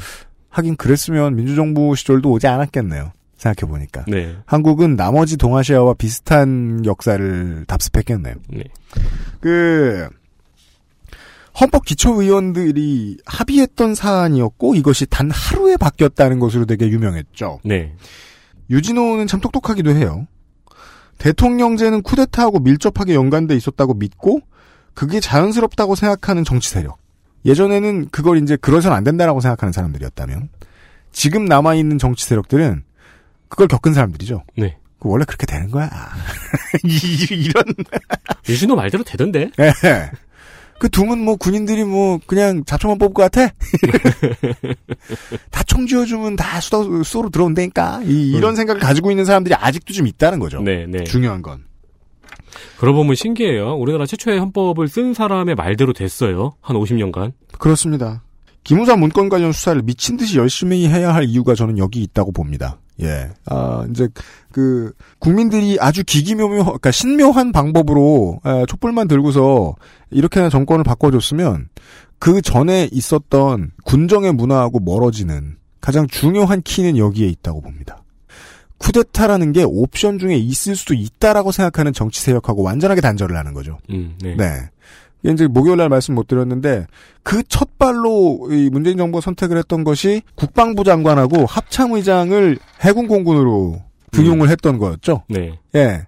하긴 0.49 0.76
그랬으면 0.76 1.36
민주정부 1.36 1.95
시절도 1.95 2.32
오지 2.32 2.47
않았겠네요. 2.47 3.11
생각해 3.38 3.69
보니까. 3.71 4.03
네. 4.07 4.35
한국은 4.45 4.95
나머지 4.95 5.38
동아시아와 5.38 5.93
비슷한 5.93 6.83
역사를 6.85 7.65
답습했겠네요. 7.67 8.35
네. 8.49 8.63
그 9.39 10.09
헌법 11.59 11.85
기초의원들이 11.85 13.17
합의했던 13.25 13.95
사안이었고 13.95 14.75
이것이 14.75 15.05
단 15.07 15.31
하루에 15.31 15.77
바뀌었다는 15.77 16.39
것으로 16.39 16.65
되게 16.65 16.88
유명했죠. 16.89 17.59
네. 17.63 17.93
유진호는 18.69 19.27
참 19.27 19.39
똑똑하기도 19.39 19.91
해요. 19.91 20.27
대통령제는 21.17 22.03
쿠데타하고 22.03 22.59
밀접하게 22.59 23.15
연관돼 23.15 23.55
있었다고 23.55 23.95
믿고 23.95 24.41
그게 24.93 25.19
자연스럽다고 25.19 25.95
생각하는 25.95 26.43
정치 26.43 26.69
세력. 26.69 26.97
예전에는 27.45 28.09
그걸 28.09 28.41
이제 28.41 28.55
그러선 28.55 28.93
안 28.93 29.03
된다라고 29.03 29.41
생각하는 29.41 29.71
사람들이었다면 29.71 30.49
지금 31.11 31.45
남아 31.45 31.75
있는 31.75 31.97
정치 31.97 32.25
세력들은 32.25 32.83
그걸 33.49 33.67
겪은 33.67 33.93
사람들이죠. 33.93 34.43
네. 34.57 34.77
그 34.99 35.09
원래 35.09 35.25
그렇게 35.25 35.45
되는 35.45 35.69
거야. 35.72 35.89
이- 36.85 37.27
이런 37.45 37.63
유진호 38.47 38.76
말대로 38.76 39.03
되던데? 39.03 39.51
예. 39.59 40.11
그 40.80 40.89
둠은 40.89 41.17
뭐 41.19 41.35
군인들이 41.35 41.84
뭐 41.85 42.19
그냥 42.27 42.63
잡초만 42.65 42.97
뽑을 42.99 43.13
것 43.13 43.23
같아? 43.31 43.51
다총 45.51 45.88
쥐어주면 45.88 46.35
다 46.35 46.59
수도, 46.61 47.03
수도로 47.03 47.30
들어온다니까? 47.30 48.01
이, 48.05 48.31
이런 48.31 48.55
생각을 48.55 48.80
가지고 48.80 49.11
있는 49.11 49.26
사람들이 49.26 49.55
아직도 49.55 49.93
좀 49.93 50.07
있다는 50.07 50.39
거죠. 50.39 50.61
네, 50.61 50.85
네. 50.88 51.03
중요한 51.03 51.41
건. 51.41 51.65
그러고 52.80 52.99
보면 52.99 53.15
신기해요. 53.15 53.76
우리나라 53.76 54.05
최초의 54.05 54.39
헌법을 54.39 54.88
쓴 54.88 55.13
사람의 55.13 55.55
말대로 55.55 55.93
됐어요. 55.93 56.53
한 56.61 56.76
50년간. 56.77 57.34
그렇습니다. 57.57 58.23
기무사 58.63 58.95
문건 58.95 59.30
관련 59.30 59.51
수사를 59.51 59.81
미친 59.81 60.17
듯이 60.17 60.38
열심히 60.38 60.88
해야 60.88 61.13
할 61.13 61.23
이유가 61.26 61.55
저는 61.55 61.77
여기 61.77 62.01
있다고 62.03 62.31
봅니다. 62.31 62.80
예. 63.02 63.30
아, 63.45 63.86
이제, 63.90 64.07
그, 64.52 64.91
국민들이 65.19 65.78
아주 65.80 66.03
기기묘묘, 66.03 66.64
그러니까 66.64 66.91
신묘한 66.91 67.52
방법으로, 67.52 68.40
에, 68.45 68.65
촛불만 68.68 69.07
들고서 69.07 69.76
이렇게나 70.10 70.49
정권을 70.49 70.84
바꿔 70.84 71.11
줬으면, 71.11 71.69
그 72.19 72.41
전에 72.41 72.90
있었던 72.91 73.72
군정의 73.84 74.34
문화하고 74.34 74.80
멀어지는 74.80 75.57
가장 75.80 76.07
중요한 76.07 76.61
키는 76.61 76.98
여기에 76.98 77.28
있다고 77.28 77.61
봅니다. 77.61 78.03
쿠데타라는 78.80 79.53
게 79.53 79.64
옵션 79.64 80.19
중에 80.19 80.36
있을 80.36 80.76
수도 80.76 80.94
있다라고 80.94 81.52
생각하는 81.52 81.94
정치 81.94 82.22
세력하고 82.22 82.64
완전하게 82.64 83.02
단절을 83.02 83.36
하는 83.36 83.53
거죠. 83.53 83.78
음, 83.90 84.18
네. 84.22 84.36
네. 84.36 84.69
이제 85.27 85.47
목요일 85.47 85.77
날 85.77 85.89
말씀 85.89 86.15
못 86.15 86.27
드렸는데 86.27 86.85
그 87.23 87.43
첫 87.43 87.77
발로 87.77 88.47
이 88.51 88.69
문재인 88.71 88.97
정부가 88.97 89.21
선택을 89.21 89.57
했던 89.57 89.83
것이 89.83 90.21
국방부 90.35 90.83
장관하고 90.83 91.45
합참의장을 91.45 92.57
해군 92.81 93.07
공군으로 93.07 93.81
등용을 94.11 94.49
했던 94.49 94.77
거였죠. 94.77 95.23
네. 95.29 95.59
예. 95.75 96.07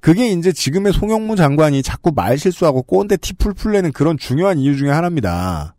그게 0.00 0.28
이제 0.30 0.52
지금의 0.52 0.92
송영무 0.92 1.36
장관이 1.36 1.82
자꾸 1.82 2.12
말 2.14 2.38
실수하고 2.38 2.82
꼰대 2.82 3.16
티풀 3.16 3.54
풀 3.54 3.72
내는 3.72 3.92
그런 3.92 4.16
중요한 4.18 4.58
이유 4.58 4.76
중에 4.76 4.90
하나입니다. 4.90 5.74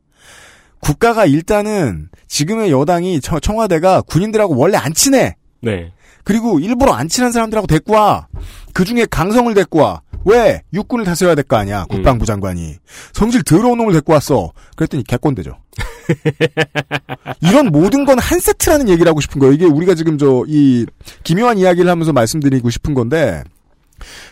국가가 0.80 1.26
일단은 1.26 2.10
지금의 2.28 2.72
여당이 2.72 3.20
청- 3.22 3.40
청와대가 3.40 4.02
군인들하고 4.02 4.56
원래 4.58 4.78
안 4.78 4.94
친해. 4.94 5.36
네. 5.62 5.92
그리고 6.24 6.60
일부러 6.60 6.94
안 6.94 7.08
친한 7.08 7.32
사람들하고 7.32 7.68
데리고 7.68 7.94
와. 7.94 8.28
그 8.74 8.84
중에 8.86 9.06
강성을 9.10 9.54
데리고 9.54 9.80
와. 9.80 10.02
왜? 10.26 10.62
육군을 10.74 11.06
다스려야 11.06 11.36
될 11.36 11.44
거 11.44 11.56
아니야. 11.58 11.86
국방부 11.90 12.26
장관이. 12.26 12.76
성질 13.14 13.44
더러운 13.44 13.78
놈을 13.78 13.94
데리고 13.94 14.14
왔어. 14.14 14.52
그랬더니 14.76 15.04
개꼰대죠. 15.04 15.52
이런 17.42 17.68
모든 17.68 18.06
건 18.06 18.18
한 18.20 18.40
세트라는 18.40 18.90
얘기를 18.90 19.08
하고 19.10 19.22
싶은 19.22 19.40
거예요. 19.40 19.54
이게 19.54 19.66
우리가 19.66 19.94
지금 19.96 20.18
저, 20.18 20.44
이, 20.48 20.86
기묘한 21.24 21.58
이야기를 21.60 21.90
하면서 21.90 22.12
말씀드리고 22.12 22.70
싶은 22.70 22.94
건데, 22.94 23.44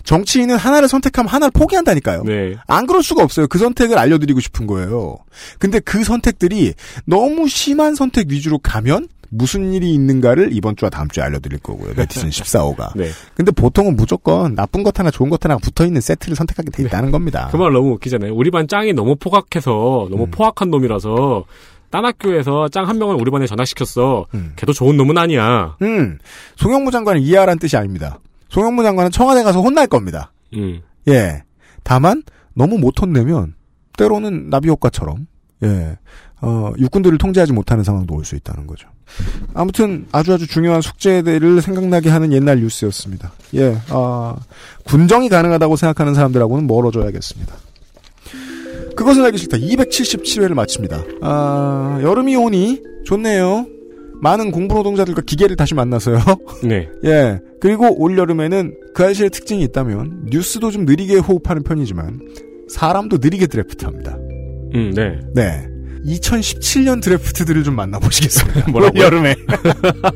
정치인은 0.03 0.57
하나를 0.57 0.87
선택하면 0.87 1.29
하나를 1.29 1.51
포기한다니까요. 1.51 2.23
네. 2.23 2.55
안 2.67 2.85
그럴 2.85 3.01
수가 3.01 3.23
없어요. 3.23 3.47
그 3.47 3.57
선택을 3.57 3.97
알려드리고 3.97 4.39
싶은 4.39 4.67
거예요. 4.67 5.17
근데 5.59 5.79
그 5.79 6.03
선택들이 6.03 6.73
너무 7.05 7.47
심한 7.47 7.95
선택 7.95 8.29
위주로 8.29 8.59
가면 8.59 9.07
무슨 9.29 9.73
일이 9.73 9.93
있는가를 9.93 10.49
이번 10.53 10.75
주와 10.75 10.89
다음 10.89 11.07
주에 11.09 11.23
알려드릴 11.23 11.59
거고요. 11.59 11.93
네티즌 11.95 12.29
14호가. 12.31 12.97
네. 12.97 13.09
근데 13.35 13.51
보통은 13.51 13.95
무조건 13.95 14.55
나쁜 14.55 14.83
것 14.83 14.97
하나 14.99 15.11
좋은 15.11 15.29
것 15.29 15.43
하나 15.43 15.57
붙어있는 15.57 16.01
세트를 16.01 16.35
선택하게 16.35 16.71
돼 16.71 16.83
있다는 16.83 17.11
겁니다. 17.11 17.49
그 17.51 17.57
말 17.57 17.71
너무 17.73 17.91
웃기잖아요. 17.93 18.33
우리 18.33 18.51
반 18.51 18.67
짱이 18.67 18.93
너무 18.93 19.15
포각해서 19.15 20.07
너무 20.09 20.27
포악한 20.27 20.69
놈이라서 20.69 21.45
딴 21.91 22.03
학교에서 22.05 22.67
짱 22.69 22.87
한 22.89 22.97
명을 22.97 23.15
우리 23.19 23.31
반에 23.31 23.45
전학시켰어. 23.47 24.25
걔도 24.57 24.73
좋은 24.73 24.97
놈은 24.97 25.17
아니야. 25.17 25.77
음, 25.81 26.17
송영무 26.57 26.91
장관을 26.91 27.21
이해하라는 27.21 27.59
뜻이 27.59 27.77
아닙니다. 27.77 28.19
송영무 28.49 28.83
장관은 28.83 29.11
청와대 29.11 29.43
가서 29.43 29.61
혼날 29.61 29.87
겁니다. 29.87 30.31
음. 30.55 30.81
예. 31.07 31.43
다만 31.83 32.23
너무 32.53 32.77
못 32.77 33.01
혼내면 33.01 33.53
때로는 33.97 34.49
나비 34.49 34.67
효과처럼 34.69 35.27
예. 35.63 35.97
어, 36.41 36.73
육군들을 36.77 37.17
통제하지 37.17 37.53
못하는 37.53 37.83
상황도 37.83 38.13
올 38.15 38.23
수 38.25 38.35
있다는 38.35 38.67
거죠. 38.67 38.87
아무튼 39.53 40.05
아주 40.11 40.33
아주 40.33 40.47
중요한 40.47 40.81
숙제들을 40.81 41.61
생각나게 41.61 42.09
하는 42.09 42.33
옛날 42.33 42.59
뉴스였습니다. 42.59 43.31
예. 43.55 43.77
아, 43.89 44.35
군정이 44.85 45.29
가능하다고 45.29 45.75
생각하는 45.75 46.13
사람들하고는 46.15 46.67
멀어져야겠습니다. 46.67 47.53
그것은 48.95 49.23
알기 49.25 49.37
싫다. 49.37 49.57
277회를 49.57 50.53
마칩니다. 50.53 51.03
아, 51.21 51.99
여름이 52.01 52.35
오니 52.35 52.81
좋네요. 53.05 53.67
많은 54.21 54.51
공부 54.51 54.75
노동자들과 54.75 55.21
기계를 55.21 55.55
다시 55.55 55.75
만나서요. 55.75 56.17
네. 56.63 56.87
예. 57.05 57.39
그리고 57.59 57.93
올 58.01 58.17
여름에는 58.17 58.73
그 58.95 59.03
아저씨의 59.03 59.29
특징이 59.29 59.61
있다면 59.63 60.27
뉴스도 60.31 60.71
좀 60.71 60.85
느리게 60.85 61.17
호흡하는 61.17 61.63
편이지만 61.63 62.21
사람도 62.69 63.17
느리게 63.21 63.47
드래프트합니다. 63.47 64.17
음, 64.73 64.91
네. 64.95 65.19
네. 65.35 65.67
2017년 66.05 67.01
드래프트들을 67.01 67.63
좀 67.63 67.75
만나보시겠습니다. 67.75 68.69
뭐라고요? 68.71 69.03
여름에. 69.03 69.35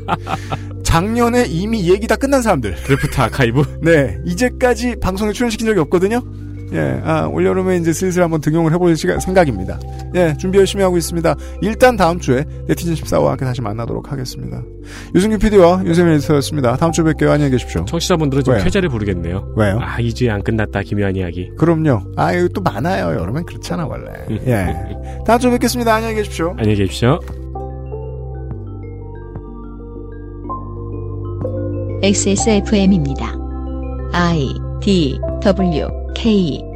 작년에 0.84 1.46
이미 1.46 1.88
얘기 1.90 2.06
다 2.06 2.16
끝난 2.16 2.42
사람들. 2.42 2.76
드래프트 2.84 3.20
아카이브? 3.20 3.78
네. 3.82 4.18
이제까지 4.24 4.96
방송에 5.00 5.32
출연시킨 5.32 5.66
적이 5.66 5.80
없거든요. 5.80 6.22
예, 6.72 7.00
아, 7.04 7.26
올여름에 7.26 7.76
이제 7.76 7.92
슬슬 7.92 8.22
한번 8.22 8.40
등용을 8.40 8.72
해볼 8.72 8.96
시간, 8.96 9.18
생각입니다. 9.20 9.78
예, 10.14 10.34
준비 10.38 10.58
열심히 10.58 10.82
하고 10.82 10.96
있습니다. 10.96 11.34
일단 11.62 11.96
다음 11.96 12.18
주에 12.18 12.44
네티즌 12.68 12.94
14와 12.94 13.28
함께 13.28 13.44
다시 13.44 13.60
만나도록 13.60 14.10
하겠습니다. 14.12 14.62
유승규 15.14 15.38
PD와 15.38 15.82
윤세민 15.84 16.14
에디터였습니다. 16.14 16.76
다음 16.76 16.92
주에 16.92 17.04
뵐게요. 17.04 17.30
안녕히 17.30 17.50
계십시오. 17.52 17.84
청취자분들은 17.84 18.44
좀 18.44 18.54
왜요? 18.54 18.64
쾌재를 18.64 18.88
부르겠네요. 18.88 19.54
왜요? 19.56 19.78
아, 19.80 20.00
이주에 20.00 20.30
안 20.30 20.42
끝났다. 20.42 20.82
기묘한 20.82 21.16
이야기. 21.16 21.50
그럼요. 21.56 22.02
아, 22.16 22.32
이거 22.32 22.48
또 22.48 22.60
많아요. 22.60 23.18
여름엔 23.20 23.44
그렇잖아, 23.44 23.86
원래. 23.86 24.10
예. 24.46 24.74
다음 25.26 25.38
주에 25.38 25.50
뵙겠습니다. 25.50 25.94
안녕히 25.94 26.14
계십시오. 26.16 26.54
안녕히 26.58 26.76
계십시오. 26.76 27.18
XSFM입니다. 32.02 33.34
I 34.12 34.54
D 34.80 35.20
W 35.42 35.99
K 36.14 36.69